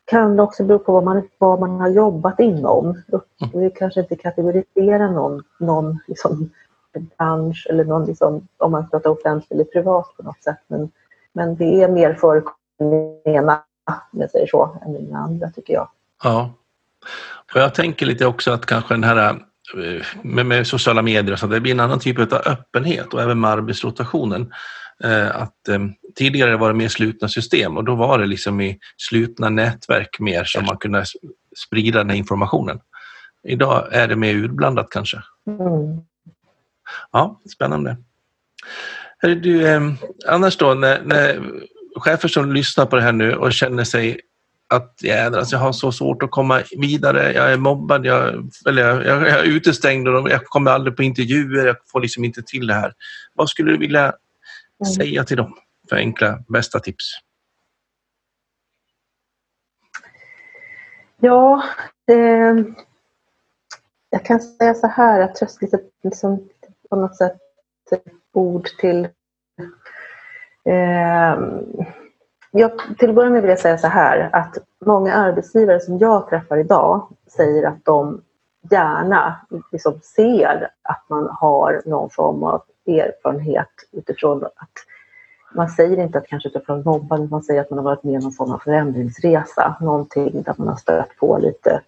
Kan 0.07 0.37
det 0.37 0.43
också 0.43 0.65
bero 0.65 0.79
på 0.79 0.93
vad 0.93 1.05
man, 1.05 1.29
vad 1.39 1.61
man 1.61 1.81
har 1.81 1.89
jobbat 1.89 2.41
inom. 2.41 3.03
Vi 3.55 3.71
kanske 3.71 4.01
inte 4.01 4.17
kategoriserar 4.17 5.11
någon, 5.11 5.43
någon 5.59 5.99
liksom, 6.07 6.51
bransch 7.19 7.67
eller 7.71 7.85
någon, 7.85 8.05
liksom, 8.05 8.49
om 8.57 8.73
man 8.73 8.91
pratar 8.91 9.11
offentligt 9.11 9.53
eller 9.53 9.65
privat 9.65 10.17
på 10.17 10.23
något 10.23 10.43
sätt. 10.43 10.59
Men, 10.69 10.91
men 11.33 11.57
det 11.57 11.83
är 11.83 11.89
mer 11.89 12.15
förekommande 12.15 13.21
ena, 13.25 13.63
om 14.13 14.21
jag 14.21 14.31
säger 14.31 14.47
så, 14.47 14.79
än 14.87 14.93
den 14.93 15.15
andra 15.15 15.51
tycker 15.51 15.75
jag. 15.75 15.89
Ja. 16.23 16.51
Och 17.55 17.61
jag 17.61 17.75
tänker 17.75 18.07
lite 18.07 18.27
också 18.27 18.53
att 18.53 18.67
kanske 18.67 18.95
den 18.95 19.05
här 19.05 19.29
eh, 19.29 20.03
med, 20.23 20.47
med 20.47 20.67
sociala 20.67 21.03
medier, 21.03 21.37
så 21.37 21.47
det 21.47 21.61
blir 21.61 21.73
en 21.73 21.81
annan 21.81 21.99
typ 21.99 22.33
av 22.33 22.39
öppenhet 22.47 23.15
och 23.15 23.23
även 23.23 23.41
med 23.41 23.51
arbetsrotationen. 23.51 24.53
Eh, 25.05 25.37
att 25.37 25.69
eh, 25.69 25.79
tidigare 26.15 26.57
var 26.57 26.69
det 26.69 26.75
mer 26.75 26.89
slutna 26.89 27.29
system 27.29 27.77
och 27.77 27.85
då 27.85 27.95
var 27.95 28.19
det 28.19 28.27
liksom 28.27 28.61
i 28.61 28.79
slutna 28.97 29.49
nätverk 29.49 30.21
mer 30.21 30.45
som 30.45 30.65
man 30.65 30.79
kunde 30.79 31.05
sprida 31.57 31.99
den 31.99 32.11
här 32.11 32.17
informationen. 32.17 32.81
Idag 33.43 33.89
är 33.93 34.09
det 34.09 34.17
mer 34.17 34.35
utblandat 34.35 34.91
kanske. 34.91 35.23
Mm. 35.47 36.01
Ja, 37.13 37.41
spännande. 37.53 37.97
Du, 39.21 39.69
eh, 39.69 39.81
annars 40.27 40.57
då, 40.57 40.75
när, 40.75 41.03
när 41.03 41.43
chefer 41.97 42.29
som 42.29 42.53
lyssnar 42.53 42.87
på 42.87 42.97
det 42.97 43.03
här 43.03 43.13
nu 43.13 43.35
och 43.35 43.53
känner 43.53 43.85
sig 43.85 44.21
att 44.69 45.01
jädrar, 45.03 45.39
alltså 45.39 45.57
jag 45.57 45.61
har 45.61 45.73
så 45.73 45.93
svårt 45.93 46.23
att 46.23 46.31
komma 46.31 46.63
vidare, 46.77 47.33
jag 47.33 47.53
är 47.53 47.57
mobbad, 47.57 48.07
jag, 48.07 48.51
eller 48.69 48.89
jag, 48.89 49.07
jag, 49.07 49.29
jag 49.29 49.39
är 49.39 49.45
utestängd 49.45 50.09
och 50.09 50.31
jag 50.31 50.45
kommer 50.45 50.71
aldrig 50.71 50.97
på 50.97 51.03
intervjuer, 51.03 51.67
jag 51.67 51.77
får 51.87 52.01
liksom 52.01 52.25
inte 52.25 52.43
till 52.43 52.67
det 52.67 52.75
här. 52.75 52.93
Vad 53.35 53.49
skulle 53.49 53.71
du 53.71 53.79
vilja 53.79 54.13
mm. 54.81 54.93
säga 54.93 55.25
till 55.25 55.37
dem 55.37 55.57
för 55.89 55.97
enkla, 55.97 56.39
bästa 56.49 56.81
tips? 56.81 57.05
Ja, 61.21 61.63
eh, 62.09 62.55
jag 64.11 64.25
kan 64.25 64.41
säga 64.41 64.75
så 64.75 64.87
här 64.87 65.21
att 65.21 65.35
tröst 65.35 65.63
lite 65.63 65.81
liksom, 66.03 66.49
på 66.91 66.97
något 66.97 67.17
sätt 67.17 67.37
ord 68.33 68.67
till 68.81 69.09
eh, 70.65 71.37
jag, 72.51 72.99
till 72.99 73.09
att 73.09 73.15
börja 73.15 73.31
med 73.31 73.43
vill 73.43 73.51
jag 73.51 73.59
säga 73.59 73.79
så 73.79 73.89
här 73.89 74.31
att 74.33 74.59
många 74.85 75.15
arbetsgivare 75.15 75.81
som 75.81 75.99
jag 75.99 76.29
träffar 76.29 76.57
idag 76.57 77.09
säger 77.27 77.67
att 77.67 77.85
de 77.85 78.23
gärna 78.71 79.37
liksom 79.73 80.01
ser 80.03 80.71
att 80.83 81.05
man 81.09 81.29
har 81.33 81.83
någon 81.85 82.11
form 82.11 82.43
av 82.43 82.63
erfarenhet 82.87 83.69
utifrån 83.93 84.45
att 84.45 84.71
man 85.55 85.69
säger 85.69 86.03
inte 86.03 86.19
att 86.19 86.27
kanske 86.27 86.49
utifrån 86.49 86.83
mobbande, 86.85 87.29
man 87.31 87.43
säger 87.43 87.61
att 87.61 87.71
man 87.71 87.79
har 87.79 87.85
varit 87.85 88.03
med 88.03 88.17
om 88.17 88.23
någon 88.23 88.33
form 88.33 88.53
av 88.53 88.59
förändringsresa, 88.59 89.77
någonting 89.81 90.43
där 90.43 90.55
man 90.57 90.69
har 90.69 90.77
stött 90.77 91.17
på 91.19 91.39
lite, 91.39 91.81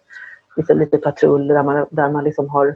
lite, 0.55 0.73
lite 0.73 0.97
patruller, 0.97 1.53
där 1.53 1.63
man, 1.63 1.85
där 1.91 2.09
man 2.09 2.23
liksom 2.23 2.49
har 2.49 2.75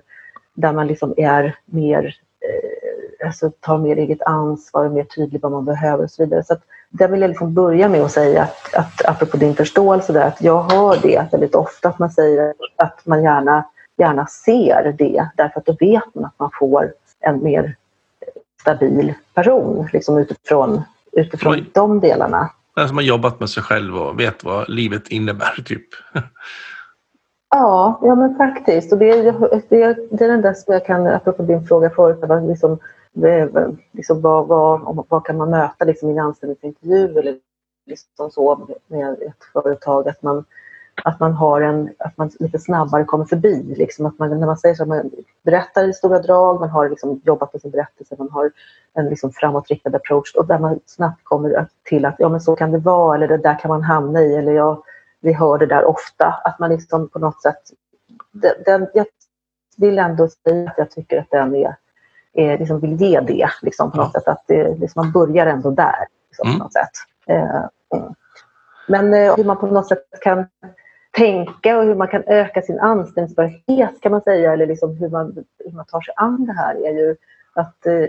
där 0.53 0.73
man 0.73 0.87
liksom 0.87 1.13
är 1.17 1.55
mer, 1.65 2.15
eh, 2.39 3.27
alltså 3.27 3.51
tar 3.59 3.77
mer 3.77 3.97
eget 3.97 4.21
ansvar, 4.21 4.85
är 4.85 4.89
mer 4.89 5.03
tydlig 5.03 5.41
vad 5.41 5.51
man 5.51 5.65
behöver 5.65 6.03
och 6.03 6.11
så 6.11 6.23
vidare. 6.23 6.43
Så 6.43 6.53
att, 6.53 6.61
där 6.89 7.07
vill 7.07 7.21
jag 7.21 7.27
liksom 7.27 7.53
börja 7.53 7.89
med 7.89 8.01
att 8.01 8.11
säga 8.11 8.43
att, 8.43 8.73
att 8.75 9.05
apropå 9.05 9.37
din 9.37 9.55
förståelse 9.55 10.13
där, 10.13 10.27
att 10.27 10.41
jag 10.41 10.63
hör 10.71 10.99
det 11.01 11.31
väldigt 11.31 11.55
ofta 11.55 11.89
att 11.89 11.99
man 11.99 12.11
säger 12.11 12.53
att 12.75 13.05
man 13.05 13.23
gärna, 13.23 13.63
gärna 13.97 14.27
ser 14.27 14.95
det 14.97 15.29
därför 15.37 15.59
att 15.59 15.65
då 15.65 15.75
vet 15.79 16.15
man 16.15 16.25
att 16.25 16.39
man 16.39 16.49
får 16.59 16.93
en 17.19 17.43
mer 17.43 17.75
stabil 18.61 19.13
person 19.33 19.89
liksom 19.93 20.17
utifrån, 20.17 20.81
utifrån 21.11 21.51
man, 21.51 21.65
de 21.73 21.99
delarna. 21.99 22.49
Alltså 22.73 22.95
man 22.95 23.05
jobbat 23.05 23.39
med 23.39 23.49
sig 23.49 23.63
själv 23.63 23.97
och 23.97 24.19
vet 24.19 24.43
vad 24.43 24.69
livet 24.69 25.07
innebär 25.07 25.63
typ. 25.65 25.87
Ja, 27.55 27.99
ja 28.01 28.15
men 28.15 28.37
faktiskt. 28.37 28.93
Och 28.93 28.97
det, 28.97 29.21
det, 29.69 29.97
det 30.11 30.25
är 30.25 30.29
den 30.29 30.41
där 30.41 30.53
som 30.53 30.73
jag 30.73 30.85
kan, 30.85 31.07
apropå 31.07 31.43
din 31.43 31.67
fråga 31.67 31.89
förut, 31.89 32.47
liksom, 32.47 32.79
liksom 33.91 34.21
vad, 34.21 34.47
vad, 34.47 35.05
vad 35.09 35.25
kan 35.25 35.37
man 35.37 35.49
möta 35.49 35.85
liksom, 35.85 36.09
i 36.09 36.11
en 36.11 36.19
anställningsintervju 36.19 37.19
eller 37.19 37.37
liksom 37.85 38.31
så 38.31 38.67
med 38.87 39.13
ett 39.13 39.43
företag, 39.53 40.07
att 40.07 40.21
man, 40.21 40.45
att 41.03 41.19
man 41.19 41.33
har 41.33 41.61
en, 41.61 41.89
att 41.99 42.17
man 42.17 42.31
lite 42.39 42.59
snabbare 42.59 43.03
kommer 43.03 43.25
förbi. 43.25 43.75
Liksom, 43.77 44.05
att 44.05 44.19
man, 44.19 44.39
när 44.39 44.47
man 44.47 44.57
säger 44.57 44.75
så, 44.75 44.85
man 44.85 45.11
berättar 45.43 45.87
i 45.87 45.93
stora 45.93 46.19
drag, 46.19 46.59
man 46.59 46.69
har 46.69 46.89
liksom 46.89 47.21
jobbat 47.23 47.53
med 47.53 47.61
sin 47.61 47.71
berättelse, 47.71 48.15
man 48.17 48.29
har 48.31 48.51
en 48.93 49.05
liksom 49.05 49.31
framåtriktad 49.31 49.95
approach 49.95 50.35
och 50.35 50.47
där 50.47 50.59
man 50.59 50.79
snabbt 50.85 51.23
kommer 51.23 51.67
till 51.83 52.05
att 52.05 52.15
ja 52.17 52.29
men 52.29 52.41
så 52.41 52.55
kan 52.55 52.71
det 52.71 52.77
vara 52.77 53.15
eller 53.15 53.27
det 53.27 53.37
där 53.37 53.59
kan 53.59 53.69
man 53.69 53.83
hamna 53.83 54.21
i 54.21 54.35
eller 54.35 54.51
jag 54.51 54.83
vi 55.23 55.33
hör 55.33 55.57
det 55.57 55.65
där 55.65 55.85
ofta, 55.85 56.35
att 56.43 56.59
man 56.59 56.69
liksom 56.69 57.09
på 57.09 57.19
något 57.19 57.41
sätt... 57.41 57.61
Den, 58.65 58.87
jag 58.93 59.05
vill 59.77 59.99
ändå 59.99 60.27
säga 60.27 60.69
att 60.69 60.77
jag 60.77 60.91
tycker 60.91 61.19
att 61.19 61.31
den 61.31 61.55
är, 61.55 61.75
är 62.33 62.57
liksom 62.57 62.79
vill 62.79 63.01
ge 63.01 63.19
det 63.19 63.49
liksom 63.61 63.91
på 63.91 63.97
något 63.97 64.11
ja. 64.13 64.19
sätt. 64.19 64.27
Att 64.27 64.43
det, 64.47 64.75
liksom 64.75 65.03
man 65.03 65.11
börjar 65.11 65.45
ändå 65.45 65.71
där. 65.71 66.07
Liksom, 66.29 66.47
mm. 66.47 66.59
på 66.59 66.63
något 66.63 66.73
sätt. 66.73 66.91
Eh, 67.25 67.65
mm. 67.95 68.13
Men 68.87 69.13
eh, 69.13 69.35
hur 69.35 69.43
man 69.43 69.57
på 69.57 69.67
något 69.67 69.87
sätt 69.87 70.03
kan 70.21 70.47
tänka 71.17 71.77
och 71.77 71.83
hur 71.83 71.95
man 71.95 72.07
kan 72.07 72.23
öka 72.27 72.61
sin 72.61 72.79
anställningsbarhet 72.79 74.01
kan 74.01 74.11
man 74.11 74.21
säga, 74.21 74.53
eller 74.53 74.67
liksom 74.67 74.97
hur, 74.97 75.09
man, 75.09 75.45
hur 75.65 75.71
man 75.71 75.85
tar 75.85 76.01
sig 76.01 76.13
an 76.17 76.45
det 76.45 76.53
här 76.53 76.75
är 76.75 76.91
ju 76.91 77.15
att 77.53 77.85
eh, 77.85 78.07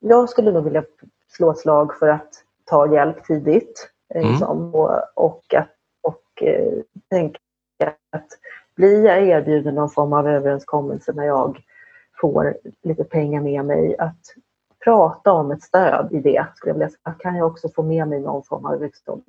jag 0.00 0.28
skulle 0.28 0.52
nog 0.52 0.64
vilja 0.64 0.84
slå 1.28 1.50
ett 1.50 1.58
slag 1.58 1.94
för 1.94 2.08
att 2.08 2.44
ta 2.64 2.94
hjälp 2.94 3.24
tidigt. 3.24 3.90
Mm. 4.14 4.28
Liksom, 4.28 4.74
och, 4.74 5.00
och, 5.14 5.54
att, 5.54 5.68
och 6.00 6.42
eh, 6.42 6.72
tänka 7.10 7.38
att 8.10 8.26
blir 8.74 9.04
jag 9.04 9.22
erbjuden 9.22 9.74
någon 9.74 9.90
form 9.90 10.12
av 10.12 10.28
överenskommelse 10.28 11.12
när 11.12 11.24
jag 11.24 11.62
får 12.20 12.56
lite 12.82 13.04
pengar 13.04 13.40
med 13.40 13.64
mig, 13.64 13.96
att 13.98 14.34
prata 14.84 15.32
om 15.32 15.50
ett 15.50 15.62
stöd 15.62 16.08
i 16.12 16.20
det. 16.20 16.46
Skulle 16.54 16.70
jag 16.70 16.78
vilja. 16.78 17.14
Kan 17.18 17.36
jag 17.36 17.46
också 17.46 17.68
få 17.68 17.82
med 17.82 18.08
mig 18.08 18.20
någon 18.20 18.42
form 18.42 18.66
av, 18.66 18.82
liksom, 18.82 19.22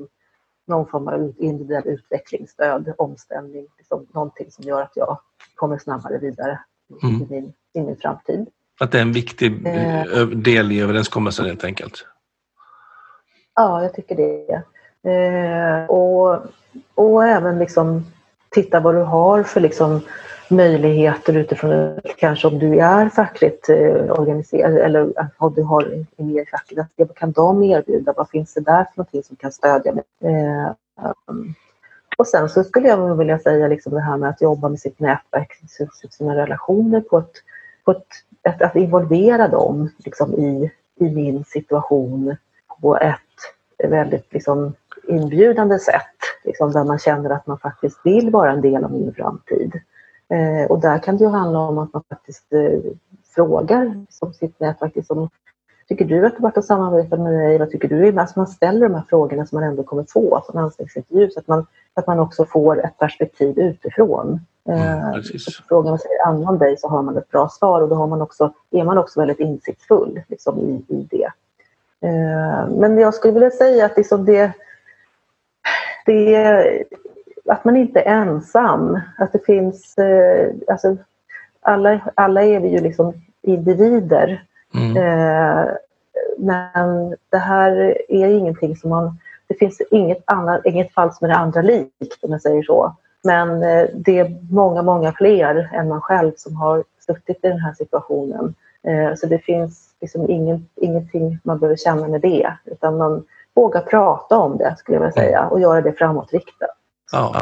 någon 0.68 0.88
form 0.88 1.08
av 1.08 1.34
individuell 1.38 1.88
utvecklingsstöd, 1.88 2.94
omställning, 2.98 3.68
liksom, 3.78 4.08
någonting 4.14 4.52
som 4.52 4.64
gör 4.64 4.82
att 4.82 4.92
jag 4.96 5.20
kommer 5.56 5.78
snabbare 5.78 6.18
vidare 6.18 6.60
mm. 7.04 7.22
i, 7.22 7.28
min, 7.30 7.54
i 7.74 7.82
min 7.82 7.98
framtid. 7.98 8.48
Att 8.80 8.92
det 8.92 8.98
är 8.98 9.02
en 9.02 9.14
viktig 9.14 9.68
eh. 9.68 10.28
del 10.28 10.72
i 10.72 10.82
överenskommelsen 10.82 11.46
helt 11.46 11.64
enkelt? 11.64 12.06
Ja, 13.56 13.84
jag 13.84 13.94
tycker 13.94 14.16
det. 14.16 14.64
Eh, 15.12 15.86
och, 15.86 16.44
och 16.96 17.26
även 17.26 17.60
liksom 17.60 18.06
titta 18.50 18.80
vad 18.80 18.96
du 18.96 19.02
har 19.02 19.44
för 19.44 19.60
liksom 19.62 20.02
möjligheter 20.52 21.38
utifrån 21.38 22.00
kanske 22.18 22.48
om 22.48 22.60
du 22.60 22.80
är 22.80 23.10
fackligt 23.10 23.70
eh, 23.70 24.20
organiserad 24.20 24.78
eller 24.78 25.14
om 25.38 25.54
du 25.54 25.64
har 25.64 25.84
en 26.18 26.28
mer 26.28 26.46
fackligt, 26.52 26.82
vad 26.96 27.16
kan 27.16 27.32
de 27.32 27.64
erbjuda? 27.64 28.14
Vad 28.18 28.30
finns 28.30 28.54
det 28.54 28.62
där 28.62 28.84
för 28.84 28.94
någonting 28.96 29.24
som 29.24 29.36
kan 29.36 29.52
stödja 29.52 29.94
mig? 29.94 30.04
Eh, 30.24 30.72
och 32.18 32.28
sen 32.28 32.50
så 32.50 32.64
skulle 32.64 32.88
jag 32.88 33.16
vilja 33.16 33.40
säga 33.40 33.68
liksom 33.68 33.94
det 33.94 34.02
här 34.02 34.18
med 34.18 34.30
att 34.30 34.42
jobba 34.42 34.70
med 34.70 34.80
sitt 34.80 35.00
nätverk, 35.00 35.60
sina 36.10 36.36
relationer 36.36 37.02
på 37.02 37.18
ett, 37.18 37.32
på 37.86 37.92
ett, 37.92 38.08
ett 38.44 38.62
att 38.62 38.76
involvera 38.76 39.48
dem 39.48 39.90
liksom 39.98 40.34
i, 40.34 40.72
i 41.00 41.10
min 41.10 41.44
situation 41.44 42.36
på 42.82 42.98
ett 42.98 43.90
väldigt 43.90 44.34
liksom 44.34 44.74
inbjudande 45.08 45.80
sätt. 45.80 46.18
Liksom 46.44 46.72
där 46.72 46.84
man 46.84 47.00
känner 47.00 47.30
att 47.30 47.48
man 47.48 47.58
faktiskt 47.58 48.00
vill 48.04 48.30
vara 48.30 48.52
en 48.52 48.62
del 48.62 48.84
av 48.84 48.92
min 48.92 49.14
framtid. 49.14 49.82
Eh, 50.32 50.72
och 50.72 50.80
där 50.80 50.98
kan 50.98 51.18
det 51.18 51.24
ju 51.24 51.30
handla 51.30 51.60
om 51.60 51.78
att 51.78 51.94
man 51.94 52.04
faktiskt 52.10 52.54
eh, 52.54 52.80
frågar 53.36 54.06
som 54.10 54.34
sitt 54.34 54.60
nätverk. 54.60 54.96
Liksom, 54.96 55.30
tycker 55.88 56.06
du 56.06 56.26
att 56.26 56.36
det 56.36 56.42
varit 56.42 56.58
att 56.58 56.66
samarbeta 56.66 57.18
med 57.18 57.34
mig? 57.34 57.58
Vad 57.58 57.72
tycker 57.72 57.88
du? 57.88 58.20
Alltså 58.20 58.40
man 58.40 58.48
ställer 58.48 58.90
de 58.90 58.96
här 58.96 59.04
frågorna 59.10 59.46
som 59.46 59.60
man 59.60 59.70
ändå 59.70 59.84
kommer 59.84 60.04
få 60.04 60.44
som 60.46 60.60
anställningsintervju 60.60 61.30
så 61.30 61.40
att 61.40 61.48
man, 61.48 61.66
att 61.94 62.08
man 62.08 62.20
också 62.20 62.46
får 62.46 62.86
ett 62.86 62.98
perspektiv 62.98 63.60
utifrån. 63.60 64.40
Mm, 64.66 64.82
eh, 64.82 65.22
frågar 65.70 65.90
man 65.90 66.00
sig 66.00 66.12
annan 66.26 66.58
dig 66.58 66.78
så 66.78 66.88
har 66.88 67.02
man 67.02 67.18
ett 67.18 67.30
bra 67.30 67.50
svar 67.50 67.82
och 67.82 67.90
då 67.90 67.96
har 67.96 68.08
man 68.08 68.22
också, 68.22 68.54
är 68.72 68.84
man 68.84 68.98
också 68.98 69.20
väldigt 69.20 69.40
insiktsfull 69.40 70.22
liksom, 70.28 70.60
i, 70.60 70.86
i 70.88 71.08
det. 71.12 71.32
Men 72.70 72.98
jag 72.98 73.14
skulle 73.14 73.34
vilja 73.34 73.52
säga 73.52 73.86
att 73.86 73.98
liksom 73.98 74.26
det, 74.26 74.52
det 76.06 76.86
att 77.46 77.66
man 77.66 77.78
inte 77.78 78.02
är 78.02 78.22
ensam. 78.22 79.00
Att 79.18 79.34
det 79.34 79.46
finns, 79.46 79.98
eh, 79.98 80.52
alltså, 80.68 80.98
alla, 81.62 82.00
alla 82.16 82.44
är 82.44 82.60
vi 82.60 82.68
ju 82.68 82.80
liksom 82.80 83.14
individer. 83.42 84.44
Mm. 84.74 84.98
Eh, 84.98 85.68
men 86.38 87.16
det 87.30 87.38
här 87.38 87.98
är 88.10 88.28
ingenting 88.28 88.76
som 88.76 88.90
man, 88.90 89.18
det 89.48 89.54
finns 89.54 89.82
inget, 89.92 90.24
annat, 90.26 90.66
inget 90.66 90.94
fall 90.94 91.14
som 91.14 91.26
är 91.26 91.30
det 91.30 91.38
andra 91.38 91.62
likt 91.62 92.24
om 92.24 92.32
jag 92.32 92.42
säger 92.42 92.64
så. 92.64 92.96
Men 93.24 93.64
eh, 93.64 93.86
det 93.94 94.20
är 94.20 94.54
många, 94.54 94.82
många 94.82 95.14
fler 95.14 95.70
än 95.74 95.88
man 95.88 96.02
själv 96.02 96.32
som 96.38 96.56
har 96.56 96.84
suttit 97.06 97.46
i 97.46 97.48
den 97.48 97.60
här 97.60 97.74
situationen. 97.74 98.56
Eh, 98.84 99.16
så 99.16 99.28
det 99.28 99.40
finns 99.40 99.90
liksom 100.02 100.30
ingen, 100.30 100.68
ingenting 100.76 101.40
man 101.44 101.60
behöver 101.60 101.76
känna 101.76 102.08
med 102.08 102.22
det 102.22 102.54
utan 102.66 102.98
man 102.98 103.24
vågar 103.54 103.82
prata 103.82 104.38
om 104.38 104.58
det 104.58 104.76
skulle 104.78 104.96
jag 104.96 105.02
vilja 105.02 105.14
säga 105.14 105.48
och 105.48 105.60
göra 105.60 105.82
det 105.82 105.94
framåtriktat. 105.94 106.70
Ja. 107.12 107.42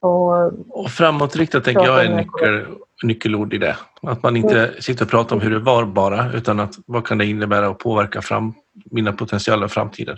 Och, 0.00 0.52
och 0.68 0.90
framåtriktat 0.90 1.64
tänker 1.64 1.84
jag 1.84 2.04
är 2.04 2.16
nyckel, 2.16 2.66
nyckelord 3.02 3.54
i 3.54 3.58
det. 3.58 3.76
Att 4.02 4.22
man 4.22 4.36
inte 4.36 4.58
mm. 4.58 4.80
sitter 4.80 5.04
och 5.04 5.10
pratar 5.10 5.36
om 5.36 5.42
hur 5.42 5.50
det 5.50 5.58
var 5.58 5.84
bara 5.84 6.32
utan 6.32 6.60
att 6.60 6.74
vad 6.86 7.06
kan 7.06 7.18
det 7.18 7.26
innebära 7.26 7.70
och 7.70 7.78
påverka 7.78 8.22
fram, 8.22 8.54
mina 8.90 9.12
potentiella 9.12 9.68
framtider. 9.68 10.16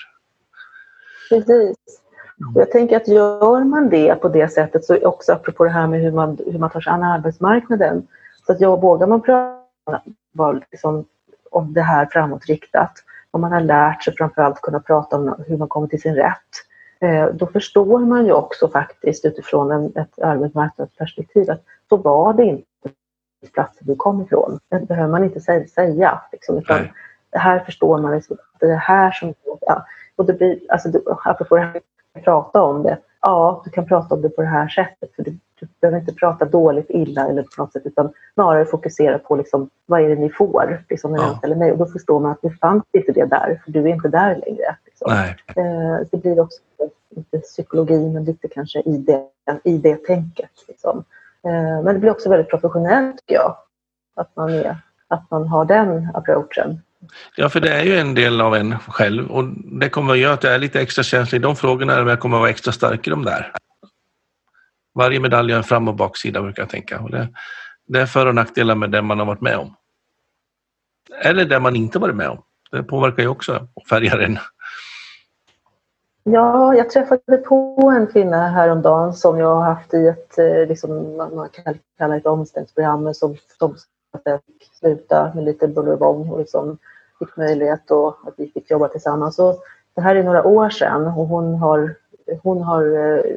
Precis. 1.28 1.76
Och 2.54 2.60
jag 2.60 2.70
tänker 2.70 2.96
att 2.96 3.08
gör 3.08 3.64
man 3.64 3.88
det 3.88 4.14
på 4.14 4.28
det 4.28 4.48
sättet, 4.48 4.84
så 4.84 5.06
också 5.06 5.32
apropå 5.32 5.64
det 5.64 5.70
här 5.70 5.86
med 5.86 6.00
hur 6.00 6.12
man, 6.12 6.38
hur 6.46 6.58
man 6.58 6.70
tar 6.70 6.80
sig 6.80 6.92
an 6.92 7.02
arbetsmarknaden, 7.02 8.06
så 8.46 8.52
att 8.52 8.60
jag, 8.60 8.80
vågar 8.80 9.06
man 9.06 9.22
prata 9.22 10.02
liksom, 10.70 11.04
om 11.50 11.72
det 11.72 11.82
här 11.82 12.08
framåtriktat, 12.12 12.92
om 13.30 13.40
man 13.40 13.52
har 13.52 13.60
lärt 13.60 14.02
sig 14.02 14.14
framförallt 14.16 14.60
kunna 14.60 14.80
prata 14.80 15.16
om 15.16 15.34
hur 15.46 15.56
man 15.56 15.68
kommer 15.68 15.86
till 15.86 16.00
sin 16.00 16.14
rätt, 16.14 16.64
Eh, 16.64 16.73
då 17.32 17.46
förstår 17.46 17.98
man 17.98 18.26
ju 18.26 18.32
också 18.32 18.68
faktiskt 18.68 19.24
utifrån 19.24 19.70
en, 19.70 19.92
ett 19.96 20.18
arbetsmarknadsperspektiv 20.22 21.50
att 21.50 21.62
så 21.88 21.96
var 21.96 22.34
det 22.34 22.44
inte 22.44 22.66
platser 23.54 23.84
du 23.84 23.96
kom 23.96 24.22
ifrån. 24.22 24.58
Det 24.68 24.88
behöver 24.88 25.10
man 25.10 25.24
inte 25.24 25.40
säga. 25.40 26.20
Liksom, 26.32 26.58
utan 26.58 26.88
det 27.30 27.38
här 27.38 27.58
förstår 27.58 27.98
man, 27.98 28.14
liksom, 28.14 28.36
det 28.60 28.66
är 28.66 28.70
det 28.70 28.76
här 28.76 29.10
som... 29.10 29.34
Ja, 29.60 29.86
och 30.16 30.26
det 30.26 30.32
blir, 30.32 30.58
alltså, 30.68 30.88
apropå 31.24 31.56
det 31.56 31.62
här 31.62 31.80
att 32.14 32.24
prata 32.24 32.62
om 32.62 32.82
det, 32.82 32.98
ja, 33.24 33.62
du 33.64 33.70
kan 33.70 33.86
prata 33.86 34.14
om 34.14 34.22
det 34.22 34.28
på 34.28 34.42
det 34.42 34.48
här 34.48 34.68
sättet. 34.68 35.14
För 35.16 35.22
du, 35.22 35.38
du 35.60 35.68
behöver 35.80 36.00
inte 36.00 36.14
prata 36.14 36.44
dåligt, 36.44 36.86
illa 36.88 37.28
eller 37.28 37.42
på 37.42 37.62
något 37.62 37.72
sätt 37.72 37.86
utan 37.86 38.12
snarare 38.34 38.64
fokusera 38.64 39.18
på 39.18 39.36
liksom, 39.36 39.70
vad 39.86 40.00
är 40.00 40.08
det 40.08 40.14
ni 40.14 40.30
får 40.30 40.84
liksom, 40.88 41.12
när 41.12 41.18
ja. 41.18 41.48
ni 41.48 41.54
mig. 41.54 41.72
Och 41.72 41.78
då 41.78 41.86
förstår 41.86 42.20
man 42.20 42.30
att 42.30 42.42
det 42.42 42.50
fanns 42.50 42.84
inte 42.92 43.12
det 43.12 43.26
där, 43.26 43.60
för 43.64 43.72
du 43.72 43.80
är 43.80 43.86
inte 43.86 44.08
där 44.08 44.36
längre. 44.46 44.76
Liksom. 44.84 45.12
Eh, 45.56 46.06
det 46.10 46.16
blir 46.16 46.40
också 46.40 46.58
lite 47.16 47.38
psykologi, 47.38 48.08
men 48.08 48.24
lite 48.24 48.48
kanske 48.48 48.80
i 48.80 48.96
det, 48.96 49.22
i 49.64 49.78
det 49.78 50.04
tänket. 50.04 50.50
Liksom. 50.68 51.04
Eh, 51.44 51.82
men 51.82 51.94
det 51.94 51.98
blir 52.00 52.10
också 52.10 52.30
väldigt 52.30 52.50
professionellt 52.50 53.18
tycker 53.18 53.34
jag, 53.34 53.56
att 54.14 54.36
man, 54.36 54.50
är, 54.50 54.76
att 55.08 55.30
man 55.30 55.48
har 55.48 55.64
den 55.64 56.08
approachen. 56.14 56.80
Ja, 57.36 57.48
för 57.48 57.60
det 57.60 57.68
är 57.68 57.84
ju 57.84 57.96
en 57.96 58.14
del 58.14 58.40
av 58.40 58.54
en 58.54 58.78
själv 58.78 59.30
och 59.30 59.44
det 59.80 59.88
kommer 59.88 60.12
att 60.12 60.18
göra 60.18 60.34
att 60.34 60.44
jag 60.44 60.54
är 60.54 60.58
lite 60.58 60.80
extra 60.80 61.02
känslig 61.02 61.38
i 61.38 61.42
de 61.42 61.56
frågorna, 61.56 61.96
men 61.96 62.06
jag 62.06 62.20
kommer 62.20 62.36
att 62.36 62.40
vara 62.40 62.50
extra 62.50 62.72
stark 62.72 63.06
i 63.06 63.10
de 63.10 63.24
där. 63.24 63.52
Varje 64.94 65.20
medalj 65.20 65.52
har 65.52 65.58
en 65.58 65.64
fram 65.64 65.88
och 65.88 65.94
baksida 65.94 66.42
brukar 66.42 66.62
jag 66.62 66.70
tänka. 66.70 67.00
Och 67.00 67.10
det, 67.10 67.28
det 67.86 68.00
är 68.00 68.06
för 68.06 68.26
och 68.26 68.34
nackdelar 68.34 68.74
med 68.74 68.90
det 68.90 69.02
man 69.02 69.18
har 69.18 69.26
varit 69.26 69.40
med 69.40 69.56
om. 69.56 69.74
Eller 71.22 71.44
det 71.44 71.60
man 71.60 71.76
inte 71.76 71.98
varit 71.98 72.16
med 72.16 72.28
om. 72.28 72.42
Det 72.70 72.82
påverkar 72.82 73.22
ju 73.22 73.28
också 73.28 73.68
och 73.74 73.86
färgar 73.86 74.18
en. 74.18 74.38
Ja, 76.22 76.74
jag 76.74 76.90
träffade 76.90 77.36
på 77.36 77.92
en 77.96 78.06
kvinna 78.06 78.48
häromdagen 78.48 79.14
som 79.14 79.38
jag 79.38 79.54
har 79.54 79.62
haft 79.62 79.94
i 79.94 80.06
ett, 80.06 80.68
liksom, 80.68 81.16
man 81.16 81.48
kan 81.48 81.74
kalla 81.98 82.16
ett 82.16 82.26
omställningsprogram 82.26 83.14
som, 83.14 83.36
som 83.58 83.76
fick 84.46 84.70
sluta 84.74 85.32
med 85.34 85.44
lite 85.44 85.68
buller 85.68 85.92
och 85.92 85.98
bång 85.98 86.30
och 86.30 86.38
liksom 86.38 86.78
fick 87.18 87.36
möjlighet 87.36 87.90
och 87.90 88.08
att 88.08 88.34
vi 88.36 88.50
fick 88.50 88.70
jobba 88.70 88.88
tillsammans. 88.88 89.36
Så 89.36 89.56
det 89.94 90.00
här 90.00 90.14
är 90.14 90.22
några 90.22 90.44
år 90.44 90.70
sedan 90.70 91.06
och 91.06 91.26
hon 91.26 91.54
har, 91.54 91.94
hon 92.42 92.62
har 92.62 92.84
eh, 92.84 93.36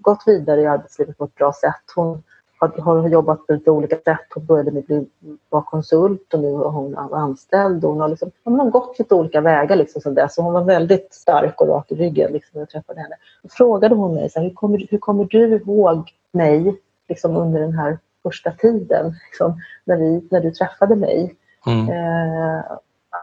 gått 0.00 0.22
vidare 0.26 0.60
i 0.60 0.66
arbetslivet 0.66 1.18
på 1.18 1.24
ett 1.24 1.34
bra 1.34 1.52
sätt. 1.52 1.92
Hon 1.94 2.22
har 2.58 3.08
jobbat 3.08 3.46
på 3.46 3.52
lite 3.52 3.70
olika 3.70 3.96
sätt. 3.96 4.26
Hon 4.34 4.46
började 4.46 4.70
med 4.70 4.82
att 4.82 5.08
vara 5.48 5.62
konsult 5.62 6.34
och 6.34 6.40
nu 6.40 6.48
är 6.48 6.68
hon 6.68 6.96
anställd. 6.98 7.84
hon 7.84 8.00
har, 8.00 8.08
liksom, 8.08 8.30
hon 8.44 8.60
har 8.60 8.70
gått 8.70 8.98
lite 8.98 9.14
olika 9.14 9.40
vägar 9.40 9.76
liksom 9.76 10.00
sedan 10.02 10.14
dess. 10.14 10.36
hon 10.36 10.52
var 10.52 10.64
väldigt 10.64 11.14
stark 11.14 11.60
och 11.60 11.68
rak 11.68 11.92
i 11.92 11.94
ryggen 11.94 12.32
liksom, 12.32 12.50
när 12.52 12.60
jag 12.60 12.68
träffade 12.68 13.00
henne. 13.00 13.16
Då 13.42 13.48
frågade 13.48 13.94
hon 13.94 14.14
mig 14.14 14.30
så 14.30 14.38
här, 14.38 14.46
hur, 14.46 14.54
kommer, 14.54 14.86
hur 14.90 14.98
kommer 14.98 15.24
du 15.24 15.56
ihåg 15.56 16.12
mig 16.32 16.80
liksom, 17.08 17.36
under 17.36 17.60
den 17.60 17.72
här 17.72 17.98
första 18.22 18.50
tiden 18.50 19.14
liksom, 19.30 19.60
när, 19.84 19.96
vi, 19.96 20.28
när 20.30 20.40
du 20.40 20.50
träffade 20.50 20.96
mig? 20.96 21.34
Mm. 21.66 21.88
Eh, 21.88 22.64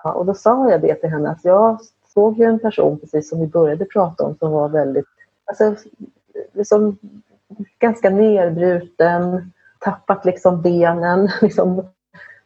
och 0.03 0.25
då 0.25 0.33
sa 0.33 0.69
jag 0.69 0.81
det 0.81 0.95
till 0.95 1.09
henne 1.09 1.29
att 1.29 1.45
jag 1.45 1.79
såg 2.13 2.37
ju 2.37 2.45
en 2.45 2.59
person, 2.59 2.99
precis 2.99 3.29
som 3.29 3.39
vi 3.39 3.47
började 3.47 3.85
prata 3.85 4.23
om, 4.23 4.35
som 4.35 4.51
var 4.51 4.69
väldigt 4.69 5.05
alltså, 5.45 5.75
liksom, 6.53 6.97
ganska 7.79 8.09
nedbruten, 8.09 9.51
tappat 9.79 10.25
liksom 10.25 10.61
benen. 10.61 11.29
Liksom, 11.41 11.79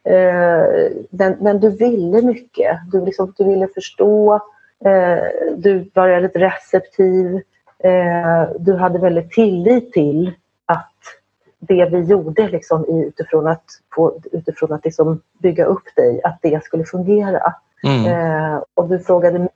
eh, 0.03 0.91
men, 1.09 1.37
men, 1.39 1.59
du 1.59 1.69
ville 1.69 2.21
mycket. 2.21 2.77
Du, 2.91 3.05
liksom, 3.05 3.33
du 3.37 3.43
ville 3.43 3.67
förstå. 3.67 4.35
Eh, 4.85 5.53
du 5.57 5.91
var 5.93 6.07
väldigt 6.07 6.35
receptiv. 6.35 7.41
Eh, 7.79 8.49
du 8.59 8.73
hade 8.75 8.99
väldigt 8.99 9.31
tillit 9.31 9.93
till 9.93 10.31
att 10.65 10.93
det 11.59 11.85
vi 11.85 12.01
gjorde 12.01 12.47
liksom, 12.47 12.85
utifrån 12.85 13.47
att, 13.47 13.65
på, 13.95 14.21
utifrån 14.31 14.73
att 14.73 14.85
liksom 14.85 15.21
bygga 15.39 15.65
upp 15.65 15.95
dig, 15.95 16.21
att 16.23 16.39
det 16.41 16.63
skulle 16.63 16.83
fungera. 16.83 17.53
Mm. 17.83 18.05
Eh, 18.05 18.63
och 18.73 18.89
du 18.89 18.99
frågade 18.99 19.39
mig 19.39 19.49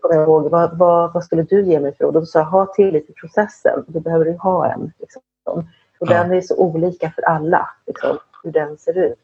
kommer 0.00 0.14
jag 0.14 0.28
ihåg, 0.28 0.50
vad, 0.50 0.78
vad, 0.78 1.12
vad, 1.12 1.24
skulle 1.24 1.42
du 1.42 1.62
ge 1.62 1.80
mig 1.80 1.94
för 1.94 2.04
råd? 2.04 2.16
Och 2.16 2.22
då 2.22 2.26
sa 2.26 2.38
jag, 2.38 2.46
ha 2.46 2.66
tillit 2.66 3.06
till 3.06 3.14
processen. 3.14 3.84
Då 3.86 4.00
behöver 4.00 4.24
du 4.24 4.32
ha 4.32 4.72
en. 4.72 4.92
Liksom. 4.98 5.22
Och 5.44 5.64
ja. 5.98 6.06
den 6.06 6.32
är 6.32 6.40
så 6.40 6.56
olika 6.56 7.10
för 7.10 7.22
alla, 7.22 7.68
liksom, 7.86 8.18
hur 8.42 8.52
den 8.52 8.78
ser 8.78 8.98
ut. 8.98 9.18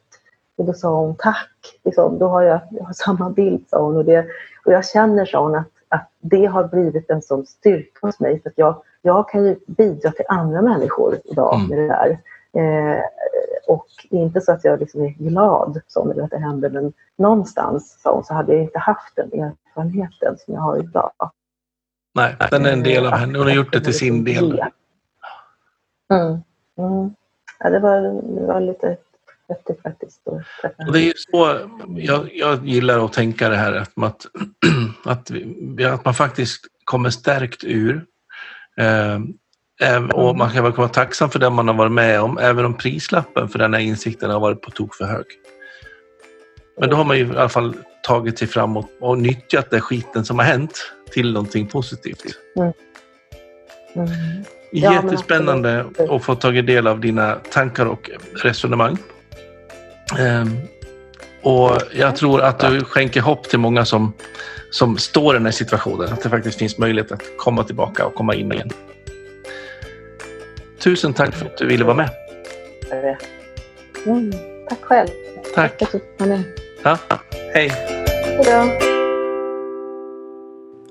Och 0.56 0.64
då 0.64 0.72
sa 0.72 1.00
hon 1.00 1.14
tack, 1.18 1.80
liksom, 1.84 2.18
då 2.18 2.28
har 2.28 2.42
jag, 2.42 2.60
jag 2.70 2.84
har 2.84 2.92
samma 2.92 3.30
bild, 3.30 3.64
sa 3.68 3.82
hon. 3.82 3.96
Och, 3.96 4.04
det, 4.04 4.26
och 4.64 4.72
jag 4.72 4.86
känner, 4.86 5.24
sa 5.24 5.42
hon, 5.42 5.54
att, 5.54 5.68
att 5.88 6.10
det 6.20 6.46
har 6.46 6.64
blivit 6.64 7.10
en 7.10 7.22
sån 7.22 7.46
styrka 7.46 8.06
hos 8.06 8.20
mig. 8.20 8.42
För 8.42 8.50
att 8.50 8.58
jag, 8.58 8.82
jag 9.04 9.28
kan 9.28 9.44
ju 9.44 9.56
bidra 9.66 10.10
till 10.10 10.24
andra 10.28 10.62
människor 10.62 11.18
idag 11.24 11.54
mm. 11.54 11.68
med 11.68 11.78
det 11.78 11.86
där. 11.86 12.18
Eh, 12.56 13.02
och 13.66 13.86
inte 14.10 14.40
så 14.40 14.52
att 14.52 14.64
jag 14.64 14.80
liksom 14.80 15.04
är 15.04 15.08
glad 15.08 15.80
som 15.86 16.10
att 16.10 16.30
det 16.30 16.38
händer, 16.38 16.70
men 16.70 16.92
någonstans 17.16 18.00
hon, 18.04 18.24
så 18.24 18.34
hade 18.34 18.52
jag 18.52 18.62
inte 18.62 18.78
haft 18.78 19.16
den 19.16 19.32
erfarenheten 19.32 20.36
som 20.38 20.54
jag 20.54 20.60
har 20.60 20.78
idag. 20.78 21.12
Nej, 22.14 22.36
den 22.50 22.66
är 22.66 22.72
en 22.72 22.82
del 22.82 23.06
av 23.06 23.12
henne. 23.12 23.38
Hon 23.38 23.46
har 23.46 23.54
gjort 23.54 23.72
det 23.72 23.80
till 23.80 23.98
sin 23.98 24.24
del. 24.24 24.62
Mm. 26.12 26.38
Mm. 26.78 27.14
Ja, 27.58 27.70
det, 27.70 27.78
var, 27.78 28.00
det 28.40 28.46
var 28.46 28.60
lite 28.60 28.96
häftigt 29.48 29.82
faktiskt. 29.82 30.20
Och 30.86 30.92
det 30.92 31.08
är 31.08 31.12
så 31.16 31.58
jag, 31.96 32.30
jag 32.32 32.66
gillar 32.66 33.04
att 33.04 33.12
tänka 33.12 33.48
det 33.48 33.56
här 33.56 33.72
att, 33.72 33.92
att, 33.96 34.26
att, 35.04 35.30
att 35.92 36.04
man 36.04 36.14
faktiskt 36.14 36.66
kommer 36.84 37.10
stärkt 37.10 37.64
ur. 37.64 38.06
Eh, 38.80 40.04
och 40.04 40.36
man 40.36 40.50
kan 40.50 40.72
vara 40.72 40.88
tacksam 40.88 41.30
för 41.30 41.38
det 41.38 41.50
man 41.50 41.68
har 41.68 41.74
varit 41.74 41.92
med 41.92 42.20
om, 42.20 42.38
även 42.38 42.64
om 42.64 42.74
prislappen 42.74 43.48
för 43.48 43.58
den 43.58 43.74
här 43.74 43.80
insikten 43.80 44.30
har 44.30 44.40
varit 44.40 44.62
på 44.62 44.70
tok 44.70 44.94
för 44.94 45.04
hög. 45.04 45.26
Men 46.80 46.90
då 46.90 46.96
har 46.96 47.04
man 47.04 47.18
ju 47.18 47.26
i 47.26 47.30
alla 47.30 47.48
fall 47.48 47.76
tagit 48.02 48.38
sig 48.38 48.48
framåt 48.48 48.90
och 49.00 49.18
nyttjat 49.18 49.70
den 49.70 49.80
skiten 49.80 50.24
som 50.24 50.38
har 50.38 50.46
hänt 50.46 50.92
till 51.12 51.32
någonting 51.32 51.66
positivt. 51.66 52.24
Mm. 52.56 52.72
Mm. 53.96 54.44
Jättespännande 54.72 55.84
att 56.10 56.24
få 56.24 56.34
tagit 56.34 56.66
del 56.66 56.86
av 56.86 57.00
dina 57.00 57.34
tankar 57.34 57.86
och 57.86 58.10
resonemang. 58.42 58.98
Um, 60.18 60.58
och 61.42 61.78
jag 61.94 62.16
tror 62.16 62.42
att 62.42 62.58
du 62.58 62.84
skänker 62.84 63.20
hopp 63.20 63.48
till 63.48 63.58
många 63.58 63.84
som, 63.84 64.12
som 64.74 64.98
står 64.98 65.34
i 65.34 65.38
den 65.38 65.44
här 65.44 65.52
situationen. 65.52 66.12
Att 66.12 66.22
det 66.22 66.30
faktiskt 66.30 66.58
finns 66.58 66.78
möjlighet 66.78 67.12
att 67.12 67.22
komma 67.38 67.64
tillbaka 67.64 68.06
och 68.06 68.14
komma 68.14 68.34
in 68.34 68.52
igen. 68.52 68.70
Tusen 70.78 71.12
tack 71.12 71.34
för 71.34 71.46
att 71.46 71.58
du 71.58 71.66
ville 71.66 71.84
vara 71.84 71.96
med. 71.96 72.10
Mm, 74.06 74.32
tack 74.68 74.82
själv. 74.82 75.08
Tack. 75.54 75.78
tack 75.78 75.90
Ja, 76.82 76.98
hej. 77.54 77.72
Hej 78.34 78.94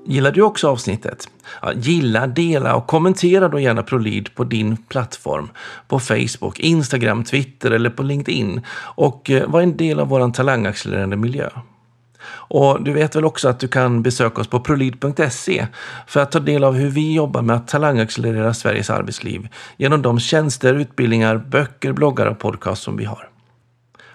Gillar 0.06 0.32
du 0.32 0.42
också 0.42 0.68
avsnittet? 0.68 1.28
Ja, 1.62 1.72
gilla, 1.72 2.26
dela 2.26 2.76
och 2.76 2.86
kommentera 2.86 3.48
då 3.48 3.58
gärna 3.58 3.82
ProLead 3.82 4.34
på 4.34 4.44
din 4.44 4.76
plattform. 4.76 5.50
På 5.88 6.00
Facebook, 6.00 6.60
Instagram, 6.60 7.24
Twitter 7.24 7.70
eller 7.70 7.90
på 7.90 8.02
LinkedIn. 8.02 8.60
Och 8.76 9.30
eh, 9.30 9.48
var 9.48 9.60
en 9.60 9.76
del 9.76 10.00
av 10.00 10.08
vår 10.08 10.30
talangaccelererande 10.30 11.16
miljö. 11.16 11.50
Och 12.26 12.82
du 12.82 12.92
vet 12.92 13.16
väl 13.16 13.24
också 13.24 13.48
att 13.48 13.60
du 13.60 13.68
kan 13.68 14.02
besöka 14.02 14.40
oss 14.40 14.48
på 14.48 14.60
prolid.se 14.60 15.66
för 16.06 16.20
att 16.20 16.32
ta 16.32 16.40
del 16.40 16.64
av 16.64 16.74
hur 16.74 16.90
vi 16.90 17.14
jobbar 17.14 17.42
med 17.42 17.56
att 17.56 17.68
talangaccelerera 17.68 18.54
Sveriges 18.54 18.90
arbetsliv 18.90 19.48
genom 19.76 20.02
de 20.02 20.20
tjänster, 20.20 20.74
utbildningar, 20.74 21.36
böcker, 21.36 21.92
bloggar 21.92 22.26
och 22.26 22.38
podcast 22.38 22.82
som 22.82 22.96
vi 22.96 23.04
har. 23.04 23.28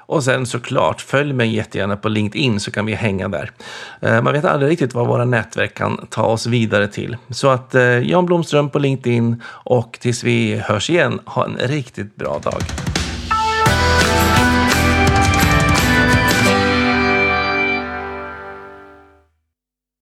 Och 0.09 0.23
sen 0.23 0.45
såklart, 0.45 1.01
följ 1.01 1.33
mig 1.33 1.55
jättegärna 1.55 1.97
på 1.97 2.09
LinkedIn 2.09 2.59
så 2.59 2.71
kan 2.71 2.85
vi 2.85 2.93
hänga 2.93 3.27
där. 3.27 3.51
Eh, 4.01 4.21
man 4.21 4.33
vet 4.33 4.45
aldrig 4.45 4.71
riktigt 4.71 4.93
vad 4.93 5.07
våra 5.07 5.25
nätverk 5.25 5.73
kan 5.73 6.07
ta 6.09 6.23
oss 6.23 6.45
vidare 6.45 6.87
till. 6.87 7.17
Så 7.29 7.49
att 7.49 7.75
eh, 7.75 7.81
Jan 7.81 8.25
Blomström 8.25 8.69
på 8.69 8.79
LinkedIn 8.79 9.43
och 9.45 9.97
tills 10.01 10.23
vi 10.23 10.55
hörs 10.55 10.89
igen, 10.89 11.19
ha 11.25 11.45
en 11.45 11.57
riktigt 11.57 12.15
bra 12.15 12.39
dag. 12.43 12.61